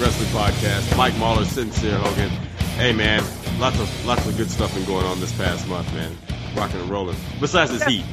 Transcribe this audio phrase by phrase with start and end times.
[0.00, 0.96] Aggressively podcast.
[0.96, 2.30] Mike Mahler, Sincere Hogan.
[2.78, 3.22] Hey, man,
[3.60, 6.16] lots of lots of good stuff been going on this past month, man.
[6.56, 7.16] Rocking and rolling.
[7.38, 8.06] Besides this heat.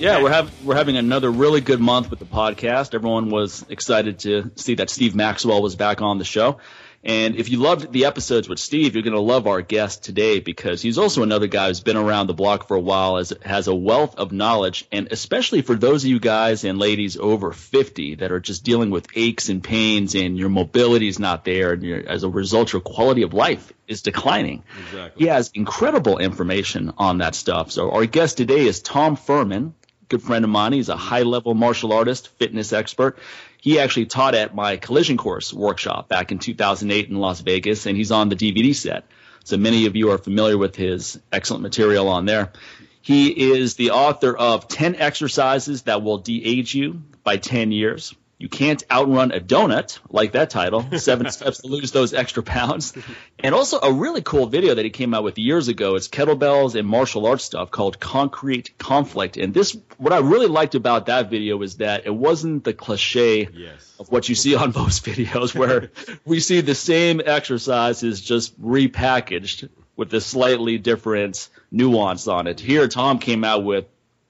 [0.00, 2.92] Yeah, we're having we're having another really good month with the podcast.
[2.92, 6.58] Everyone was excited to see that Steve Maxwell was back on the show.
[7.08, 10.40] And if you loved the episodes with Steve, you're going to love our guest today
[10.40, 13.66] because he's also another guy who's been around the block for a while, as has
[13.66, 18.16] a wealth of knowledge, and especially for those of you guys and ladies over 50
[18.16, 22.06] that are just dealing with aches and pains, and your mobility is not there, and
[22.06, 24.62] as a result, your quality of life is declining.
[24.78, 25.24] Exactly.
[25.24, 27.72] He has incredible information on that stuff.
[27.72, 29.72] So our guest today is Tom Furman
[30.08, 30.72] good friend of mine.
[30.72, 33.18] He's a high level martial artist, fitness expert.
[33.60, 37.96] He actually taught at my collision course workshop back in 2008 in Las Vegas, and
[37.96, 39.04] he's on the DVD set.
[39.44, 42.52] So many of you are familiar with his excellent material on there.
[43.00, 48.14] He is the author of 10 exercises that will de-age you by 10 years.
[48.40, 52.96] You can't outrun a donut, like that title, Seven Steps to Lose Those Extra Pounds.
[53.40, 55.96] And also a really cool video that he came out with years ago.
[55.96, 59.38] It's kettlebells and martial arts stuff called Concrete Conflict.
[59.38, 63.48] And this, what I really liked about that video is that it wasn't the cliche
[63.52, 63.96] Yes.
[63.98, 65.90] of what you see on most videos where
[66.24, 72.60] we see the same exercises just repackaged with a slightly different nuance on it.
[72.60, 73.86] Here, Tom came out with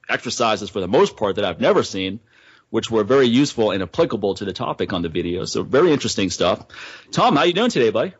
[0.09, 2.19] exercises for the most part that I've never seen,
[2.69, 5.45] which were very useful and applicable to the topic on the video.
[5.45, 6.65] So very interesting stuff.
[7.11, 8.13] Tom, how you doing today, buddy?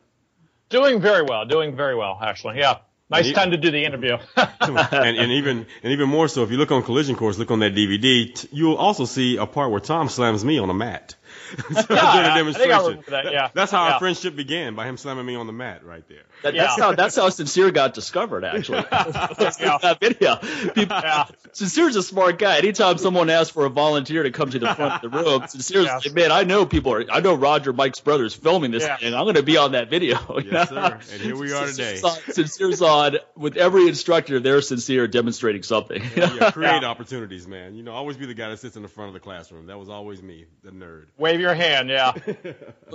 [0.70, 1.46] Doing very well.
[1.46, 2.60] Doing very well, actually.
[2.60, 2.80] Yeah.
[3.12, 4.18] Nice you- time to do the interview.
[4.38, 7.58] and, and even and even more so, if you look on Collision Course, look on
[7.60, 11.16] that DVD, t- you'll also see a part where Tom slams me on a mat.
[11.58, 12.70] so Yeah, during I- a I demonstration.
[12.70, 13.50] think I remember that, yeah.
[13.56, 13.94] That's how Yeah.
[13.94, 16.22] our friendship began by him slamming me on the mat right there.
[16.44, 16.64] That, Yeah.
[16.64, 18.82] That's how that's how Sincere got discovered, actually.
[18.92, 20.36] that video.
[20.74, 21.26] People, Yeah.
[21.52, 22.58] Sincere's a smart guy.
[22.58, 25.86] Anytime someone asks for a volunteer to come to the front of the room, Sincere's
[25.86, 26.06] Yes.
[26.06, 27.06] like, man, I know people are.
[27.12, 28.98] I know Roger, Mike's brothers, filming this Yeah.
[28.98, 29.14] thing.
[29.14, 30.18] I'm going to be on that video.
[30.50, 31.00] Yes, sir.
[31.14, 31.96] And here we are today.
[31.98, 34.40] Sincere's on, Sincere's on with every instructor.
[34.40, 36.02] They're sincere, demonstrating something.
[36.16, 37.76] Yeah, create opportunities, man.
[37.76, 39.68] You know, always be the guy that sits in the front of the classroom.
[39.68, 41.06] That was always me, the nerd.
[41.18, 41.90] Wave your hand.
[41.90, 42.14] Yeah.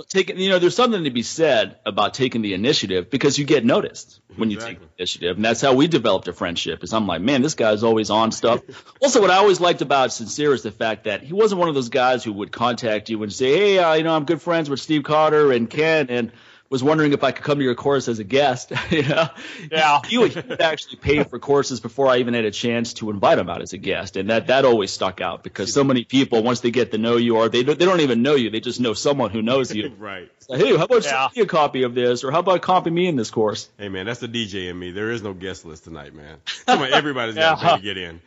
[0.09, 3.65] taking you know there's something to be said about taking the initiative because you get
[3.65, 4.87] noticed when you take Exactly.
[4.87, 7.83] the initiative and that's how we developed a friendship is i'm like man this guy's
[7.83, 8.61] always on stuff
[9.01, 11.75] also what i always liked about sincere is the fact that he wasn't one of
[11.75, 14.69] those guys who would contact you and say hey uh, you know i'm good friends
[14.69, 16.31] with Steve Cotter and ken and
[16.75, 18.73] was wondering if I could come to your course as a guest.
[18.91, 19.29] you know,
[19.71, 20.01] Yeah.
[20.05, 23.09] he, would, he would actually pay for courses before I even had a chance to
[23.11, 26.03] invite him out as a guest, and that that always stuck out because so many
[26.03, 28.49] people once they get to know you, or they don't, they don't even know you,
[28.49, 29.93] they just know someone who knows you.
[29.99, 30.29] right.
[30.39, 31.27] Say, hey, how about Yeah.
[31.29, 33.69] send me a copy of this, or how about copy me in this course?
[33.77, 34.91] Hey, man, that's the DJ in me.
[34.91, 36.37] There is no guest list tonight, man.
[36.65, 37.75] Come on, everybody's got to Yeah.
[37.77, 38.21] to get in.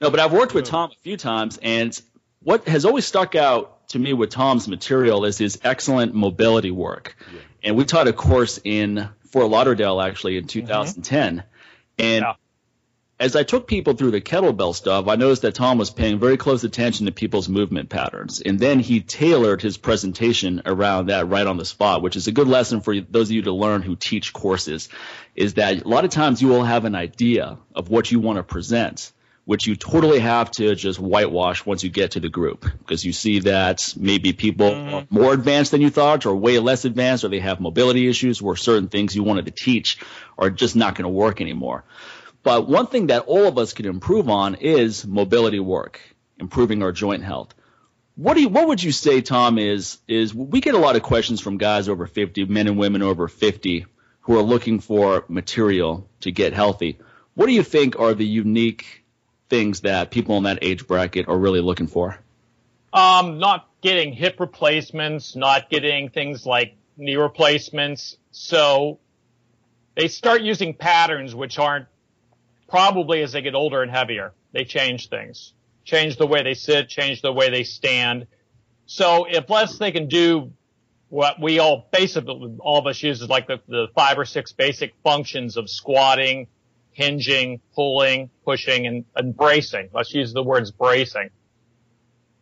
[0.00, 1.98] No, but I've worked with Tom a few times, and
[2.42, 7.16] what has always stuck out to me with Tom's material is his excellent mobility work.
[7.62, 10.66] And we taught a course in Fort Lauderdale actually in mm-hmm.
[10.66, 11.44] 2010,
[11.98, 12.34] and Yeah.
[13.20, 16.36] as I took people through the kettlebell stuff, I noticed that Tom was paying very
[16.36, 18.40] close attention to people's movement patterns.
[18.40, 22.32] And then he tailored his presentation around that right on the spot, which is a
[22.32, 24.88] good lesson for those of you to learn who teach courses,
[25.36, 28.38] is that a lot of times you will have an idea of what you want
[28.38, 29.12] to present,
[29.44, 32.64] which you totally have to just whitewash once you get to the group.
[32.78, 34.94] Because you see that maybe people mm-hmm.
[34.94, 38.40] are more advanced than you thought or way less advanced or they have mobility issues
[38.40, 39.98] where certain things you wanted to teach
[40.38, 41.84] are just not going to work anymore.
[42.42, 46.00] But one thing that all of us can improve on is mobility work,
[46.38, 47.54] improving our joint health.
[48.16, 51.02] What do you, what would you say, Tom, is, is we get a lot of
[51.02, 53.86] questions from guys over 50, men and women over 50
[54.20, 56.98] who are looking for material to get healthy.
[57.34, 59.03] What do you think are the unique
[59.48, 62.18] things that people in that age bracket are really looking for?
[62.92, 68.16] Um, not getting hip replacements, not getting things like knee replacements.
[68.30, 68.98] So
[69.96, 71.86] they start using patterns which aren't
[72.68, 74.32] probably as they get older and heavier.
[74.52, 75.52] They change things,
[75.84, 78.26] change the way they sit, change the way they stand.
[78.86, 80.52] So if less they can do
[81.08, 84.52] what we all basically all of us use is like the, the five or six
[84.52, 86.48] basic functions of squatting,
[86.94, 89.90] hinging, pulling, pushing, and, and bracing.
[89.92, 91.30] Let's use the words bracing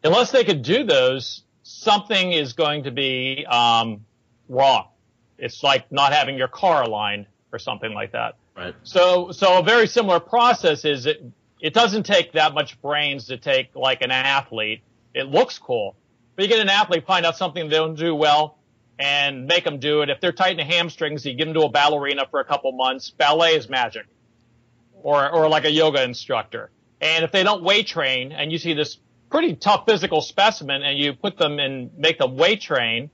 [0.05, 4.05] unless they could do those, something is going to be um,
[4.49, 4.89] wrong.
[5.39, 8.37] It's like not having your car aligned or something like that.
[8.57, 8.75] Right.
[8.83, 11.23] So, so a very similar process is it.
[11.61, 14.83] It doesn't take that much brains to take like an athlete.
[15.15, 15.95] It looks cool,
[16.35, 18.59] but you get an athlete find out something they don't do well
[18.99, 20.11] and make them do it.
[20.11, 22.73] If they're tight in the hamstrings, you give them to a ballerina for a couple
[22.73, 23.11] months.
[23.11, 24.07] Ballet is magic,
[25.03, 26.71] or or like a yoga instructor.
[27.01, 30.97] And if they don't weight train, and you see this pretty tough physical specimen and
[30.99, 33.11] you put them in, make them weight train,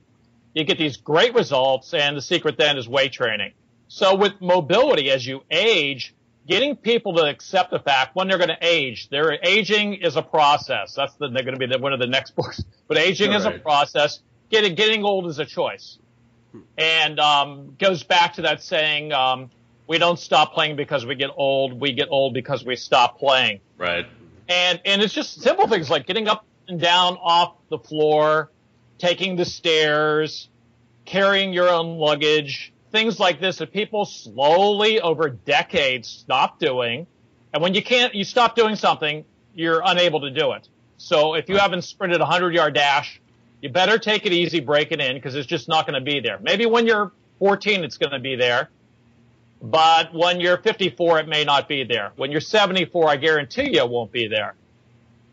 [0.53, 1.93] you get these great results.
[1.93, 3.53] And the secret then is weight training.
[3.87, 6.13] So with mobility, as you age,
[6.47, 10.21] getting people to accept the fact when they're going to age, their aging is a
[10.21, 10.93] process.
[10.93, 12.63] That's the, they're going to be the, one of the next books.
[12.87, 14.19] But aging is a process.
[14.49, 15.99] Getting getting old is a choice,
[16.75, 19.13] and um, goes back to that saying.
[19.13, 19.51] Um,
[19.89, 21.81] we don't stop playing because we get old.
[21.81, 23.59] We get old because we stop playing.
[23.77, 24.05] Right.
[24.47, 28.51] And and it's just simple things like getting up and down off the floor,
[28.99, 30.47] taking the stairs,
[31.05, 37.07] carrying your own luggage, things like this that people slowly over decades stop doing.
[37.51, 39.25] And when you can't, you stop doing something,
[39.55, 40.69] you're unable to do it.
[40.97, 43.19] So if you haven't sprinted a hundred yard dash,
[43.59, 46.19] you better take it easy, break it in, because it's just not going to be
[46.19, 46.37] there.
[46.39, 48.69] Maybe when you're 14, it's going to be there.
[49.61, 52.11] But when you're 54, it may not be there.
[52.15, 54.55] When you're 74, I guarantee you it won't be there.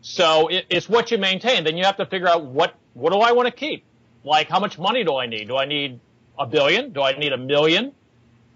[0.01, 1.63] So it, it's what you maintain.
[1.63, 3.83] Then you have to figure out what, what do I want to keep?
[4.23, 5.47] Like, how much money do I need?
[5.47, 5.99] Do I need
[6.37, 6.91] a billion?
[6.91, 7.93] Do I need a million?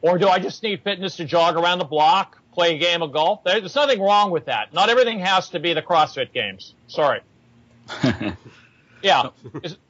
[0.01, 3.13] Or do I just need fitness to jog around the block, play a game of
[3.13, 3.44] golf?
[3.44, 4.73] There's nothing wrong with that.
[4.73, 6.73] Not everything has to be the CrossFit games.
[6.88, 7.21] Sorry.
[9.03, 9.30] yeah.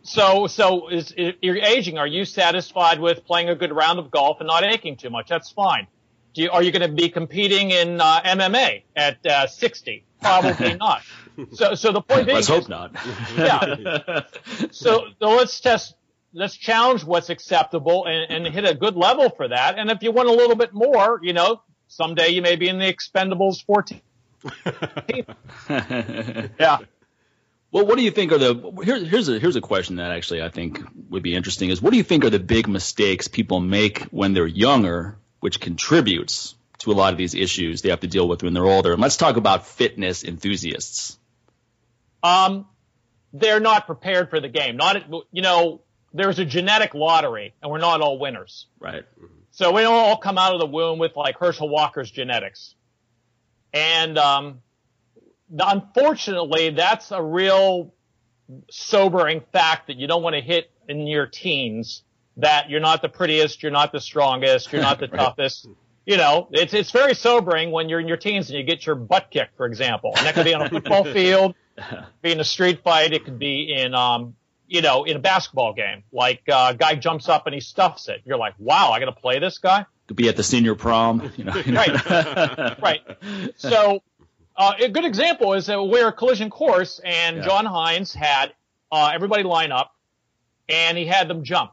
[0.03, 1.97] So, so is, is, you're aging.
[1.97, 5.29] Are you satisfied with playing a good round of golf and not aching too much?
[5.29, 5.87] That's fine.
[6.33, 10.05] You, are you going to be competing in uh, MMA at uh, 60?
[10.21, 11.01] Probably not.
[11.53, 12.93] So, so the point being, let's hope not.
[13.37, 14.21] yeah.
[14.71, 15.95] So, so let's test.
[16.33, 19.77] Let's challenge what's acceptable and, and hit a good level for that.
[19.77, 22.79] And if you want a little bit more, you know, someday you may be in
[22.79, 24.01] the Expendables 14.
[26.59, 26.77] yeah.
[27.71, 30.41] Well, what do you think are the here's here's a here's a question that actually
[30.41, 33.61] I think would be interesting is what do you think are the big mistakes people
[33.61, 38.07] make when they're younger, which contributes to a lot of these issues they have to
[38.07, 38.91] deal with when they're older?
[38.91, 41.17] And let's talk about fitness enthusiasts.
[42.21, 42.67] Um,
[43.31, 44.75] they're not prepared for the game.
[44.75, 45.81] Not you know,
[46.13, 48.67] there's a genetic lottery, and we're not all winners.
[48.81, 49.05] Right.
[49.51, 52.75] So we don't all come out of the womb with like Herschel Walker's genetics,
[53.73, 54.61] and um,
[55.57, 57.93] unfortunately, that's a real
[58.69, 62.03] sobering fact that you don't want to hit in your teens.
[62.37, 65.19] That you're not the prettiest, you're not the strongest, you're not the right.
[65.19, 65.67] toughest.
[66.05, 68.95] You know, it's it's very sobering when you're in your teens and you get your
[68.95, 70.13] butt kicked, for example.
[70.17, 71.55] And that could be on a football field,
[72.21, 74.35] be in a street fight, it could be in um,
[74.71, 76.03] you know, in a basketball game.
[76.13, 78.21] Like uh, a guy jumps up and he stuffs it.
[78.23, 79.85] You're like, wow, I got to play this guy.
[80.07, 81.31] Could be at the senior prom.
[81.35, 83.01] You know, right, right.
[83.57, 84.01] So
[84.55, 87.43] uh, a good example is that we're a collision course, and yeah.
[87.43, 88.53] John Hines had
[88.91, 89.93] uh, everybody line up,
[90.67, 91.71] and he had them jump.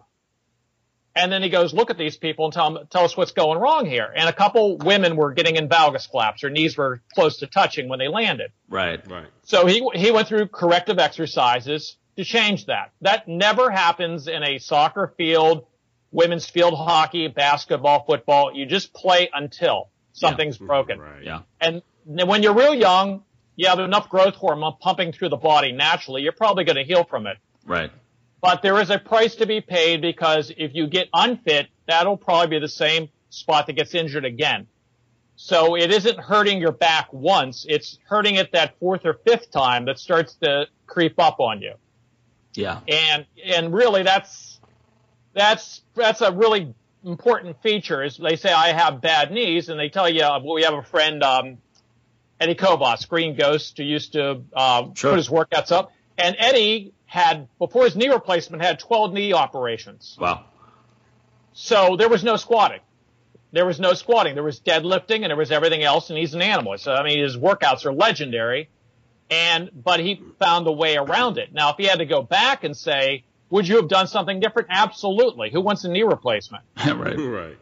[1.16, 3.58] And then he goes, look at these people and tell, them, tell us what's going
[3.58, 4.12] wrong here.
[4.14, 6.42] And a couple women were getting in valgus collapse.
[6.42, 8.52] Their knees were close to touching when they landed.
[8.68, 9.26] Right, right.
[9.42, 12.92] So he, he went through corrective exercises to change that.
[13.00, 15.66] That never happens in a soccer field,
[16.12, 18.54] women's field hockey, basketball, football.
[18.54, 20.66] You just play until something's yeah.
[20.66, 21.00] broken.
[21.00, 21.24] Right.
[21.24, 21.40] Yeah.
[21.60, 23.22] And when you're real young,
[23.56, 27.04] you have enough growth hormone pumping through the body naturally, you're probably going to heal
[27.04, 27.36] from it.
[27.66, 27.90] Right.
[28.40, 32.58] But there is a price to be paid because if you get unfit, that'll probably
[32.58, 34.68] be the same spot that gets injured again.
[35.36, 39.84] So it isn't hurting your back once, it's hurting it that fourth or fifth time
[39.84, 41.74] that starts to creep up on you.
[42.54, 42.80] Yeah.
[42.88, 44.60] And, and really that's,
[45.34, 46.74] that's, that's a really
[47.04, 50.62] important feature is they say I have bad knees and they tell you, well, we
[50.62, 51.58] have a friend, um,
[52.40, 55.10] Eddie Kovas, Green Ghost, who used to uh, sure.
[55.12, 55.92] put his workouts up.
[56.16, 60.16] And Eddie had, before his knee replacement, had 12 knee operations.
[60.20, 60.44] Wow.
[61.52, 62.80] So there was no squatting.
[63.50, 64.34] There was no squatting.
[64.34, 66.76] There was deadlifting and there was everything else, and he's an animal.
[66.78, 68.68] So, I mean, his workouts are legendary.
[69.30, 71.52] And, but he found a way around it.
[71.52, 74.68] Now, if he had to go back and say, would you have done something different?
[74.70, 75.50] Absolutely.
[75.50, 76.64] Who wants a knee replacement?
[76.86, 77.16] right.
[77.18, 77.58] Right.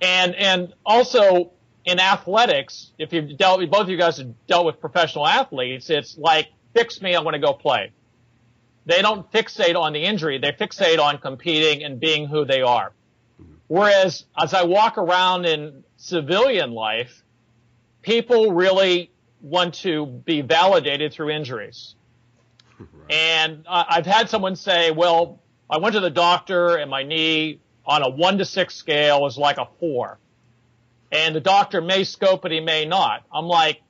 [0.00, 1.52] And, and also,
[1.88, 5.88] in athletics, if you've dealt, with both of you guys have dealt with professional athletes,
[5.88, 7.92] it's like, fix me, I want to go play.
[8.84, 12.92] They don't fixate on the injury, they fixate on competing and being who they are.
[13.68, 17.22] Whereas as I walk around in civilian life,
[18.02, 21.94] people really want to be validated through injuries.
[22.78, 23.12] Right.
[23.12, 27.60] And uh, I've had someone say, well, I went to the doctor and my knee
[27.84, 30.20] on a one to six scale was like a four
[31.12, 33.24] and the doctor may scope it, he may not.
[33.32, 33.80] I'm like,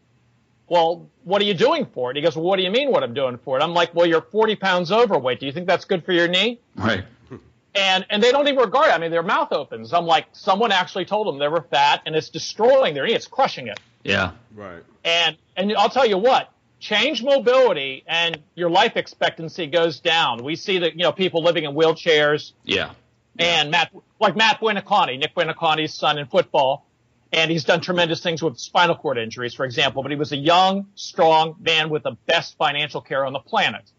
[0.69, 2.17] well, what are you doing for it?
[2.17, 3.63] He goes, well, what do you mean what I'm doing for it?
[3.63, 5.41] I'm like, well, you're 40 pounds overweight.
[5.41, 6.61] Do you think that's good for your knee?
[6.77, 7.05] Right.
[7.75, 8.93] And, and they don't even regard it.
[8.93, 9.93] I mean, their mouth opens.
[9.93, 13.15] I'm like, someone actually told them they were fat and it's destroying their knee.
[13.15, 13.79] It's crushing it.
[14.03, 14.33] Yeah.
[14.55, 14.83] Right.
[15.05, 20.43] And, and I'll tell you what, change mobility and your life expectancy goes down.
[20.45, 22.93] We see that, you know, people living in wheelchairs Yeah.
[23.39, 26.85] and Matt, like Matt Buoniconti, Nick Buoniconti's son in football,
[27.32, 30.37] and he's done tremendous things with spinal cord injuries, for example, but he was a
[30.37, 33.90] young, strong man with the best financial care on the planet.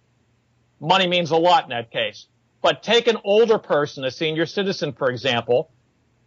[0.80, 2.28] Money means a lot in that case.
[2.62, 5.72] But take an older person, a senior citizen, for example,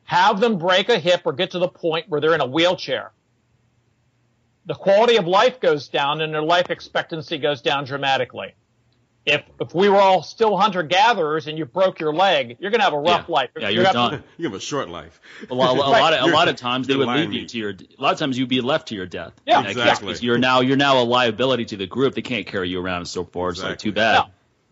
[0.04, 3.12] have them break a hip or get to the point where they're in a wheelchair.
[4.66, 8.54] The quality of life goes down and their life expectancy goes down dramatically.
[9.24, 12.80] If, if we were all still hunter gatherers and you broke your leg, you're going
[12.80, 13.34] to have a rough Yeah.
[13.34, 13.50] life.
[13.56, 14.24] Yeah, you're gonna have- done.
[14.36, 15.20] You have a short life.
[15.50, 17.46] A lot, a lot, of, a lot of times they You're would lying leave you
[17.46, 17.70] to your.
[17.70, 19.32] A lot of times you'd be left to your death.
[19.46, 20.06] Yeah, In that exactly.
[20.08, 22.14] because You're now you're now a liability to the group.
[22.16, 23.54] They can't carry you around and so forth.
[23.56, 24.14] It's like too bad.
[24.14, 24.26] No.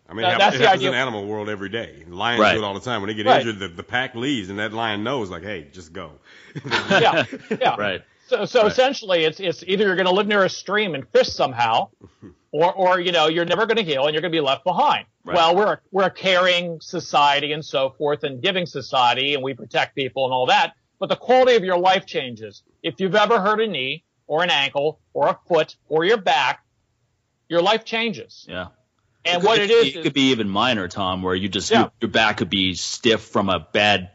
[0.09, 2.03] I mean, That- it, that's happens, the it happens in animal world every day.
[2.09, 2.53] Lions Right.
[2.55, 3.01] do it all the time.
[3.01, 3.39] When they get Right.
[3.39, 6.11] injured, the, the pack leaves, and that lion knows, like, hey, just go.
[6.89, 7.23] yeah,
[7.61, 7.75] yeah.
[7.77, 8.01] Right.
[8.31, 8.71] So, so Right.
[8.71, 11.89] essentially, it's it's either you're going to live near a stream and fish somehow,
[12.51, 14.63] or or you know you're never going to heal and you're going to be left
[14.63, 15.05] behind.
[15.25, 15.35] Right.
[15.35, 19.53] Well, we're a, we're a caring society and so forth, and giving society, and we
[19.53, 20.73] protect people and all that.
[20.99, 22.63] But the quality of your life changes.
[22.83, 26.63] If you've ever hurt a knee or an ankle or a foot or your back,
[27.49, 28.45] your life changes.
[28.47, 28.67] Yeah.
[29.25, 31.49] And could- what it could is, be- it could be even minor, Tom, where you
[31.49, 31.79] just Yeah.
[31.81, 34.11] your, your back could be stiff from a bad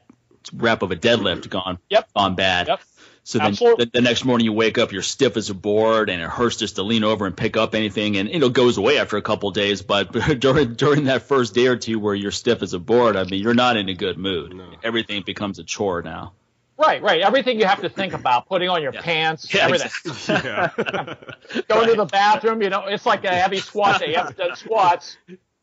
[0.55, 2.09] rep of a deadlift gone Yep.
[2.17, 2.69] gone bad.
[2.69, 2.81] Yep.
[3.29, 6.23] So then the, the next morning you wake up, you're stiff as a board, and
[6.23, 8.79] it hurts just to lean over and pick up anything, and you know, it goes
[8.79, 9.83] away after a couple days.
[9.83, 13.25] But during during that first day or two where you're stiff as a board, I
[13.25, 14.55] mean, you're not in a good mood.
[14.55, 14.71] No.
[14.85, 16.35] Everything becomes a chore now.
[16.79, 17.21] right, right.
[17.21, 19.01] Everything you have to think about, putting on your Yeah.
[19.03, 19.91] pants, Yeah, everything.
[20.05, 20.85] exactly.
[20.89, 21.63] yeah.
[21.69, 24.11] Going to the bathroom, you know, it's like a heavy squat day.
[24.11, 25.17] You have to do squats.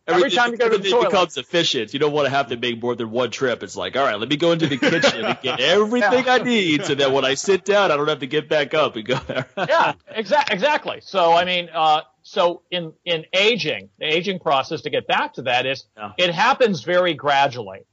[0.05, 1.11] Every Everything- time you go to the toilet.
[1.11, 1.93] becomes efficient.
[1.93, 3.63] You don't want to have to make more than one trip.
[3.63, 6.83] It's like, all right, let me go into the kitchen and get everything I need,
[6.85, 9.15] so that when I sit down, I don't have to get back up and go
[9.27, 9.47] there.
[9.57, 10.99] yeah, exactly, exactly.
[11.01, 15.43] So I mean, uh, so in in aging, the aging process to get back to
[15.43, 16.11] that is Yeah.
[16.17, 17.85] it happens very gradually,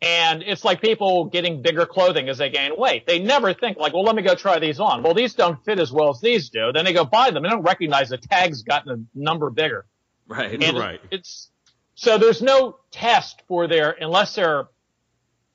[0.00, 3.06] and it's like people getting bigger clothing as they gain weight.
[3.06, 5.02] They never think like, well, let me go try these on.
[5.02, 6.72] Well, these don't fit as well as these do.
[6.72, 7.42] Then they go buy them.
[7.42, 9.84] They don't recognize the tag's gotten a number bigger.
[10.26, 10.62] Right.
[10.62, 11.00] And Right.
[11.10, 11.50] It's
[11.94, 14.66] so there's no test for their unless they're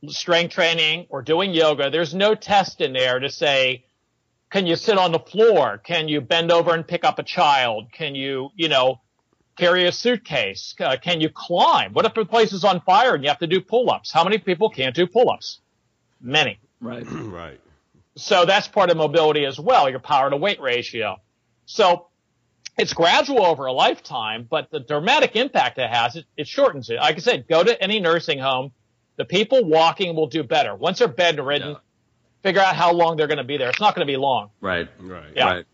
[0.07, 1.89] strength training or doing yoga.
[1.89, 3.85] There's no test in there to say,
[4.49, 5.77] can you sit on the floor?
[5.77, 7.91] Can you bend over and pick up a child?
[7.91, 9.01] Can you, you know,
[9.57, 10.73] carry a suitcase?
[10.79, 11.93] Uh, can you climb?
[11.93, 14.11] What if the place is on fire and you have to do pull-ups?
[14.11, 15.59] How many people can't do pull-ups?
[16.21, 16.57] Many.
[16.79, 17.03] Right.
[17.11, 17.59] right.
[18.15, 21.17] So that's part of mobility as well, your power to weight ratio.
[21.65, 22.07] So
[22.77, 26.95] it's gradual over a lifetime, but the dramatic impact it has, it, it shortens it.
[26.97, 28.71] Like I said, go to any nursing home.
[29.17, 30.73] The people walking will do better.
[30.75, 31.75] Once they're bedridden, Yeah.
[32.41, 33.69] figure out how long they're going to be there.
[33.69, 34.49] It's not going to be long.
[34.61, 34.87] Right.
[34.97, 35.33] Right.
[35.35, 35.45] Yeah.
[35.45, 35.65] Right.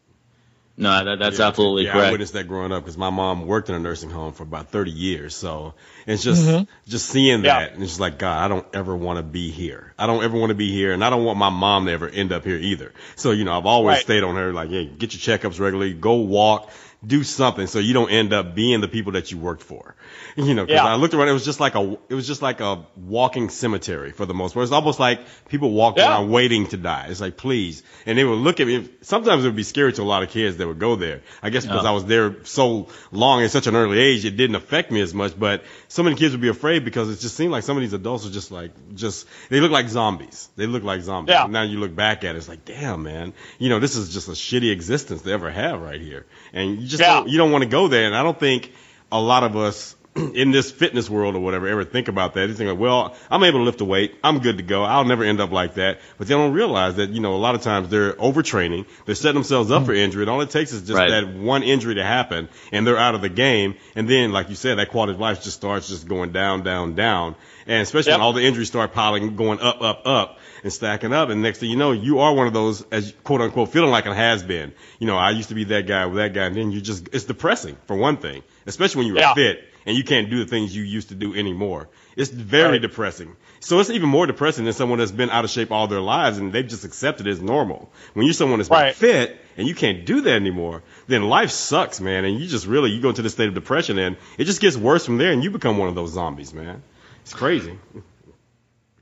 [0.78, 1.48] No, that, that's Yeah.
[1.48, 4.34] absolutely yeah, I witnessed that growing up because my mom worked in a nursing home
[4.34, 5.34] for about 30 years.
[5.34, 5.74] So
[6.06, 6.68] it's just Mhm.
[6.88, 7.60] just seeing Yeah.
[7.60, 9.94] that and it's just like God, I don't ever want to be here.
[9.98, 12.10] I don't ever want to be here, and I don't want my mom to ever
[12.10, 12.94] end up here either.
[13.16, 14.04] So you know, I've always Right.
[14.04, 16.70] stayed on her like, hey, get your checkups regularly, go walk.
[17.06, 19.95] Do something so you don't end up being the people that you worked for,
[20.48, 20.66] you know.
[20.66, 20.86] Because Yeah.
[20.86, 24.12] I looked around, it was just like a, it was just like a walking cemetery
[24.12, 24.64] for the most part.
[24.64, 26.10] It's almost like people walk Yeah.
[26.10, 27.08] around waiting to die.
[27.10, 27.84] It's like, please.
[28.06, 28.90] And they would look at me.
[29.02, 31.22] Sometimes it would be scary to a lot of kids that would go there.
[31.42, 31.90] I guess because Yeah.
[31.90, 35.14] I was there so long at such an early age, it didn't affect me as
[35.14, 35.38] much.
[35.40, 37.94] But so many kids would be afraid because it just seemed like some of these
[37.94, 40.50] adults are just like, just, they look like zombies.
[40.58, 41.34] They look like zombies.
[41.34, 41.46] Yeah.
[41.46, 43.34] And now you look back at it, it's like, damn, man.
[43.58, 46.26] You know, this is just a shitty existence to ever have right here.
[46.54, 48.06] And you just don't, you don't want to go there.
[48.06, 48.74] And I don't think
[49.12, 49.96] a lot of us
[50.34, 52.48] in this fitness world or whatever ever think about that.
[52.48, 54.16] They think like, well, I'm able to lift a weight.
[54.24, 54.84] I'm good to go.
[54.84, 56.00] I'll never end up like that.
[56.18, 58.86] But they don't realize that, you know, a lot of times they're overtraining.
[59.06, 59.88] They're setting themselves up hmm.
[59.88, 60.24] for injury.
[60.24, 61.10] And all it takes is just Right.
[61.10, 63.76] that one injury to happen and they're out of the game.
[63.96, 66.96] And then, like you said, that quality of life just starts just going down, down,
[66.96, 67.36] down.
[67.68, 68.20] And especially Yep.
[68.20, 71.28] when all the injuries start piling, going up, up, up and stacking up.
[71.28, 74.06] And next thing you know, you are one of those, as quote unquote, feeling like
[74.06, 74.72] it has been.
[75.00, 76.46] You know, I used to be that guy with that guy.
[76.46, 79.34] And then you just, it's depressing for one thing, especially when you're Yeah.
[79.34, 81.88] fit and you can't do the things you used to do anymore.
[82.16, 82.82] It's very Right.
[82.82, 83.36] depressing.
[83.60, 86.38] So it's even more depressing than someone that's been out of shape all their lives
[86.38, 87.92] and they've just accepted it as normal.
[88.14, 88.96] When you're someone that's been Right.
[88.96, 92.26] fit and you can't do that anymore, then life sucks, man.
[92.26, 94.78] And you just really, you go into the state of depression and it just gets
[94.78, 96.82] worse from there and you become one of those zombies, man.
[97.24, 97.78] It's crazy.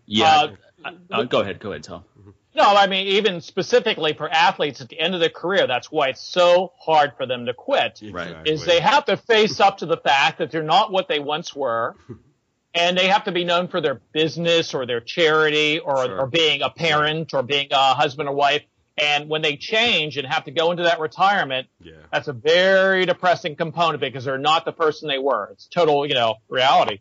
[0.06, 0.48] yeah.
[0.86, 1.60] Uh, Uh, go ahead.
[1.60, 2.04] Go ahead, Tom.
[2.56, 6.10] No, I mean, even specifically for athletes at the end of their career, that's why
[6.10, 8.00] it's so hard for them to quit.
[8.12, 8.36] Right.
[8.48, 11.56] is they have to face up to the fact that they're not what they once
[11.56, 11.96] were,
[12.76, 16.20] and they have to be known for their business or their charity or, Sure.
[16.22, 18.62] or being a parent or being a husband or wife.
[19.00, 21.94] And when they change and have to go into that retirement, Yeah.
[22.12, 25.50] that's a very depressing component because they're not the person they were.
[25.52, 27.00] It's total, you know, reality.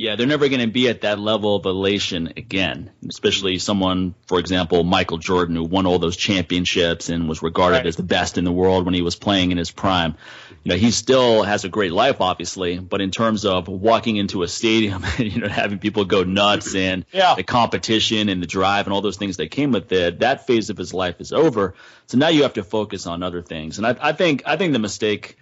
[0.00, 2.92] Yeah, they're never going to be at that level of elation again.
[3.08, 7.86] Especially someone, for example, Michael Jordan, who won all those championships and was regarded Right.
[7.86, 10.14] as the best in the world when he was playing in his prime.
[10.62, 14.44] You know, he still has a great life, obviously, but in terms of walking into
[14.44, 17.34] a stadium and you know having people go nuts and Yeah.
[17.34, 20.70] the competition and the drive and all those things that came with it, that phase
[20.70, 21.74] of his life is over.
[22.06, 23.78] So now you have to focus on other things.
[23.78, 25.36] And I, I think I think the mistake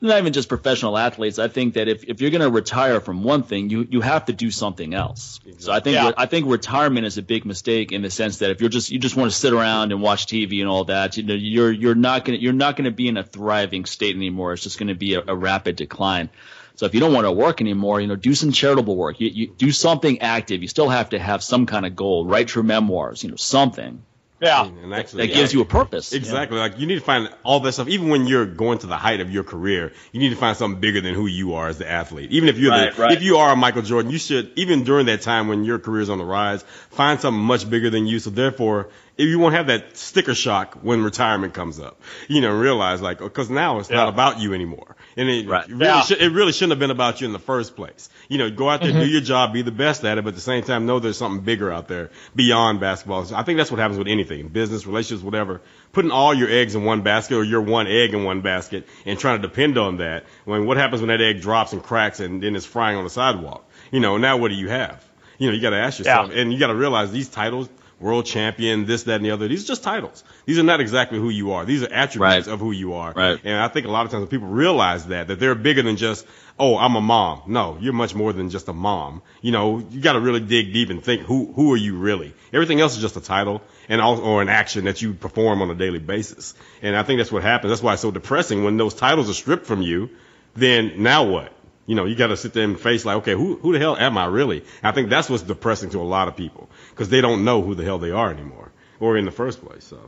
[0.00, 1.38] not even just professional athletes.
[1.38, 4.26] I think that if, if you're going to retire from one thing, you, you have
[4.26, 5.40] to do something else.
[5.58, 6.12] So I think Yeah.
[6.16, 8.98] I think retirement is a big mistake in the sense that if you're just you
[8.98, 11.94] just want to sit around and watch TV and all that, you know, you're you're
[11.94, 14.52] not going to you're not going to be in a thriving state anymore.
[14.52, 16.28] It's just going to be a, a rapid decline.
[16.76, 19.20] So if you don't want to work anymore, you know, do some charitable work.
[19.20, 20.60] You, you do something active.
[20.60, 22.26] You still have to have some kind of goal.
[22.26, 23.22] Write your memoirs.
[23.22, 24.02] You know, something
[24.44, 24.64] Yeah.
[24.64, 26.12] And actually, that gives you a purpose.
[26.12, 26.58] Exactly.
[26.58, 27.88] Like you need to find all that stuff.
[27.88, 30.80] Even when you're going to the height of your career, you need to find something
[30.80, 32.30] bigger than who you are as the athlete.
[32.32, 33.12] Even if you're Right, the, right.
[33.12, 36.02] if you are a Michael Jordan, you should even during that time when your career
[36.02, 38.18] is on the rise, find something much bigger than you.
[38.18, 42.52] So therefore, if you won't have that sticker shock when retirement comes up, you know,
[42.52, 45.68] realize like because now it's not about you anymore, and it Right.
[45.68, 46.00] really Yeah.
[46.02, 48.08] should, it really shouldn't have been about you in the first place.
[48.28, 49.00] You know, go out there, Mm-hmm.
[49.00, 51.16] do your job, be the best at it, but at the same time, know there's
[51.18, 53.24] something bigger out there beyond basketball.
[53.24, 55.60] So I think that's what happens with anything, business, relationships, whatever.
[55.92, 59.16] Putting all your eggs in one basket or your one egg in one basket and
[59.18, 60.24] trying to depend on that.
[60.44, 63.10] When what happens when that egg drops and cracks and then it's frying on the
[63.10, 63.64] sidewalk?
[63.92, 65.04] You know, now what do you have?
[65.38, 66.40] You know, you got to ask yourself, Yeah.
[66.40, 67.68] and you got to realize these titles.
[68.00, 69.48] World champion, this, that, and the other.
[69.48, 70.24] These are just titles.
[70.46, 71.64] These are not exactly who you are.
[71.64, 72.52] These are attributes Right.
[72.52, 73.12] of who you are.
[73.12, 73.40] Right.
[73.44, 75.96] And I think a lot of times when people realize that, that they're bigger than
[75.96, 76.26] just,
[76.58, 77.42] oh, I'm a mom.
[77.46, 79.22] No, you're much more than just a mom.
[79.42, 82.34] You know, you got to really dig deep and think, who, who are you really?
[82.52, 85.70] Everything else is just a title and also, or an action that you perform on
[85.70, 86.54] a daily basis.
[86.82, 87.70] And I think that's what happens.
[87.70, 90.10] That's why it's so depressing when those titles are stripped from you.
[90.54, 91.52] Then now what?
[91.86, 93.96] You know, you got to sit there and face like, okay, who, who the hell
[93.96, 94.64] am I really?
[94.82, 97.74] I think that's what's depressing to a lot of people because they don't know who
[97.74, 99.84] the hell they are anymore or in the first place.
[99.84, 99.98] So.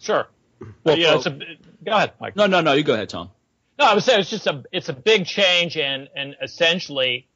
[0.00, 0.26] Sure.
[0.84, 1.38] Well, yeah, well- it's a,
[1.84, 2.36] go ahead, Mike.
[2.36, 2.72] No, no, no.
[2.72, 3.30] You go ahead, Tom.
[3.78, 7.28] No, I was saying it's just a it's a big change and and essentially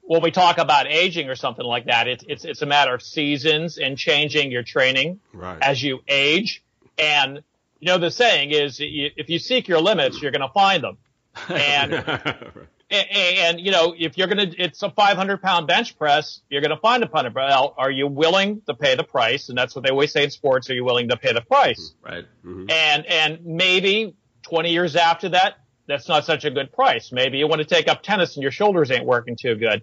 [0.00, 3.02] when we talk about aging or something like that, it's it's it's a matter of
[3.02, 5.58] seasons and changing your training Right.
[5.62, 6.62] as you age.
[6.98, 7.42] And
[7.78, 10.98] you know the saying is if you seek your limits, you're going to find them.
[11.48, 11.92] And
[12.90, 16.60] and, and you know if you're going to it's a 500 pound bench press, you're
[16.60, 17.30] going to find a punter.
[17.34, 19.48] Well, are you willing to pay the price?
[19.48, 21.94] And that's what they always say in sports: Are you willing to pay the price?
[22.02, 22.14] Mm-hmm.
[22.14, 22.24] Right.
[22.44, 22.70] Mm-hmm.
[22.70, 27.48] and and maybe 20 years after that that's not such a good price maybe you
[27.48, 29.82] want to take up tennis and your shoulders ain't working too good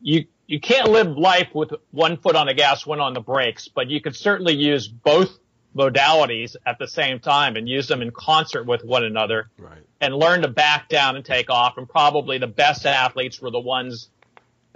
[0.00, 3.68] you you can't live life with one foot on the gas one on the brakes
[3.68, 5.38] but you could certainly use both
[5.76, 9.78] modalities at the same time and use them in concert with one another right.
[10.00, 13.60] and learn to back down and take off and probably the best athletes were the
[13.60, 14.08] ones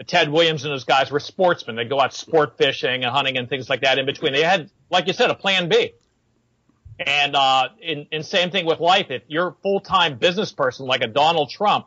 [0.07, 1.77] Ted Williams and those guys were sportsmen.
[1.77, 4.33] They go out sport fishing and hunting and things like that in between.
[4.33, 5.93] They had, like you said, a plan B.
[6.99, 9.11] And, uh, in, and same thing with life.
[9.11, 11.87] If you're a full-time business person like a Donald Trump,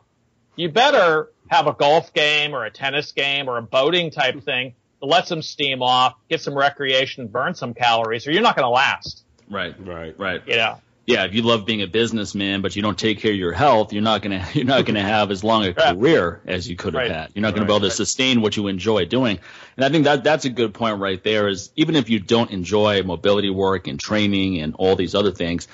[0.56, 4.74] you better have a golf game or a tennis game or a boating type thing
[5.04, 8.70] let some steam off, get some recreation, burn some calories, or you're not going to
[8.70, 9.24] last.
[9.50, 9.74] Right.
[9.78, 10.18] Right.
[10.18, 10.42] Right.
[10.46, 10.80] You know?
[11.06, 13.92] yeah, if you love being a businessman, but you don't take care of your health,
[13.92, 17.02] you're not gonna you're not gonna have as long a career as you could have
[17.02, 17.10] Right.
[17.10, 17.30] had.
[17.34, 17.68] You're not gonna Right.
[17.68, 19.38] be able to sustain what you enjoy doing.
[19.76, 21.48] And I think that that's a good point right there.
[21.48, 25.68] Is even if you don't enjoy mobility work and training and all these other things,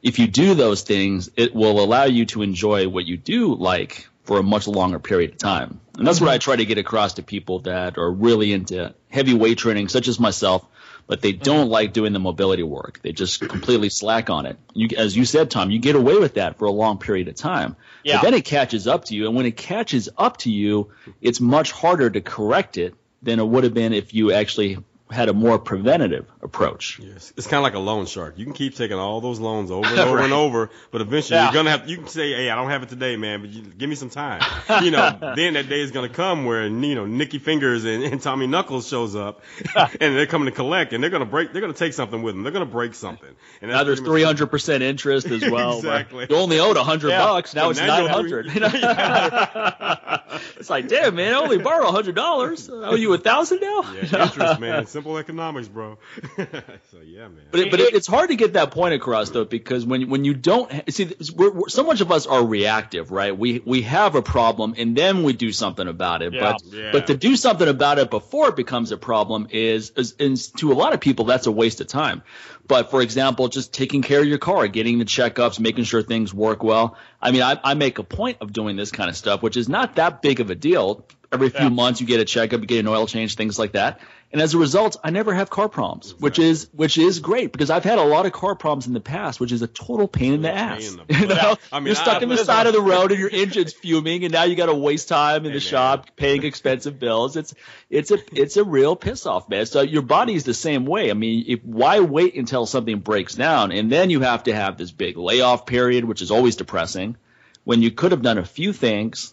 [0.00, 4.06] if you do those things, it will allow you to enjoy what you do like
[4.28, 5.80] for a much longer period of time.
[5.96, 6.40] And that's what I mm-hmm.
[6.40, 10.20] try to get across to people that are really into heavy weight training, such as
[10.20, 10.66] myself,
[11.06, 11.70] but they don't mm-hmm.
[11.70, 13.00] like doing the mobility work.
[13.00, 14.58] They just completely slack on it.
[14.74, 17.36] You, as you said, Tom, you get away with that for a long period of
[17.36, 17.74] time.
[18.04, 18.16] Yeah.
[18.16, 19.28] But then it catches up to you.
[19.28, 20.90] And when it catches up to you,
[21.22, 24.76] it's much harder to correct it than it would have been if you actually
[25.10, 26.98] had a more preventative approach.
[27.02, 28.34] Yes, it's kind of like a loan shark.
[28.38, 30.24] You can keep taking all those loans over and over Right.
[30.24, 31.44] and over, but eventually Yeah.
[31.44, 31.88] you're gonna have.
[31.88, 34.10] You can say, "Hey, I don't have it today, man, but you, give me some
[34.10, 34.42] time."
[34.82, 38.20] You know, then that day is gonna come where you know Nicky Fingers and, and
[38.20, 39.42] Tommy Knuckles shows up,
[39.74, 41.52] and they're coming to collect, and they're gonna break.
[41.52, 42.42] They're gonna take something with them.
[42.42, 43.28] They're gonna break something.
[43.62, 45.76] And Now there's 300% interest as well.
[45.78, 46.26] Exactly.
[46.28, 47.24] You only owed 100 Yeah.
[47.24, 47.54] bucks.
[47.54, 48.44] Now But it's now 900.
[48.46, 50.18] three- You know?
[50.58, 52.68] it's like, damn, man, I only borrowed $100.
[52.84, 53.82] I owe you a thousand now?
[53.94, 54.82] Yeah, interest, man.
[54.82, 55.96] It's simple economics, bro.
[56.36, 57.46] so yeah, man.
[57.52, 60.24] But it, but it, it's hard to get that point across though, because when when
[60.24, 63.36] you don't see, we're, we're, so much of us are reactive, right?
[63.36, 66.32] We we have a problem and then we do something about it.
[66.32, 66.40] Yeah.
[66.40, 66.90] But Yeah.
[66.92, 70.72] but to do something about it before it becomes a problem is, is, is to
[70.72, 72.22] a lot of people that's a waste of time.
[72.66, 76.34] But for example, just taking care of your car, getting the checkups, making sure things
[76.34, 76.96] work well.
[77.22, 79.68] I mean, I, I make a point of doing this kind of stuff, which is
[79.68, 81.06] not that big of a deal.
[81.32, 81.68] Every few Yeah.
[81.70, 84.00] months you get a checkup, you get an oil change, things like that.
[84.30, 87.70] And as a result, I never have car problems, which is which is great because
[87.70, 90.34] I've had a lot of car problems in the past, which is a total pain
[90.34, 90.86] in the ass.
[90.86, 93.10] in the you know, I mean, you're stuck I- in the side of the road
[93.10, 96.44] and your engine's fuming, and now you got to waste time in the shop paying
[96.44, 97.36] expensive bills.
[97.38, 97.54] It's
[97.88, 99.64] it's a it's a real piss off, man.
[99.64, 101.10] So your body's the same way.
[101.10, 104.76] I mean, if, why wait until something breaks down and then you have to have
[104.76, 107.16] this big layoff period, which is always depressing,
[107.64, 109.32] when you could have done a few things.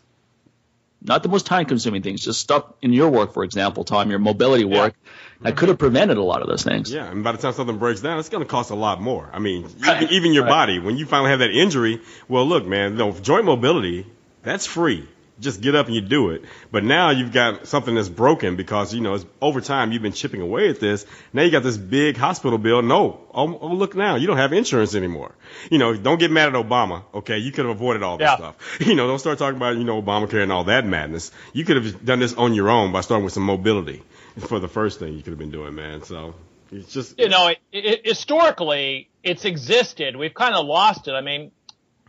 [1.07, 4.19] Not the most time consuming things, just stuff in your work, for example, Tom, your
[4.19, 5.11] mobility work, yeah.
[5.41, 5.57] that mm-hmm.
[5.57, 6.91] could have prevented a lot of those things.
[6.91, 9.29] Yeah, and by the time something breaks down, it's going to cost a lot more.
[9.31, 10.03] I mean, Right.
[10.03, 10.49] even, even your Right.
[10.49, 14.05] body, when you finally have that injury, well, look, man, no, joint mobility,
[14.43, 15.07] that's free.
[15.39, 16.43] Just get up and you do it.
[16.71, 20.13] But now you've got something that's broken because, you know, it's, over time you've been
[20.13, 21.05] chipping away at this.
[21.33, 22.81] Now you got this big hospital bill.
[22.81, 23.19] No.
[23.33, 24.15] Oh, oh, look now.
[24.15, 25.35] You don't have insurance anymore.
[25.69, 27.03] You know, don't get mad at Obama.
[27.13, 27.37] Okay.
[27.39, 28.37] You could have avoided all this Yeah.
[28.37, 28.79] stuff.
[28.79, 31.31] You know, don't start talking about, you know, Obamacare and all that madness.
[31.51, 34.03] You could have done this on your own by starting with some mobility
[34.39, 36.03] for the first thing you could have been doing, man.
[36.03, 36.33] So
[36.71, 40.15] it's just, you know, it, it, historically, it's existed.
[40.15, 41.11] We've kind of lost it.
[41.13, 41.51] I mean,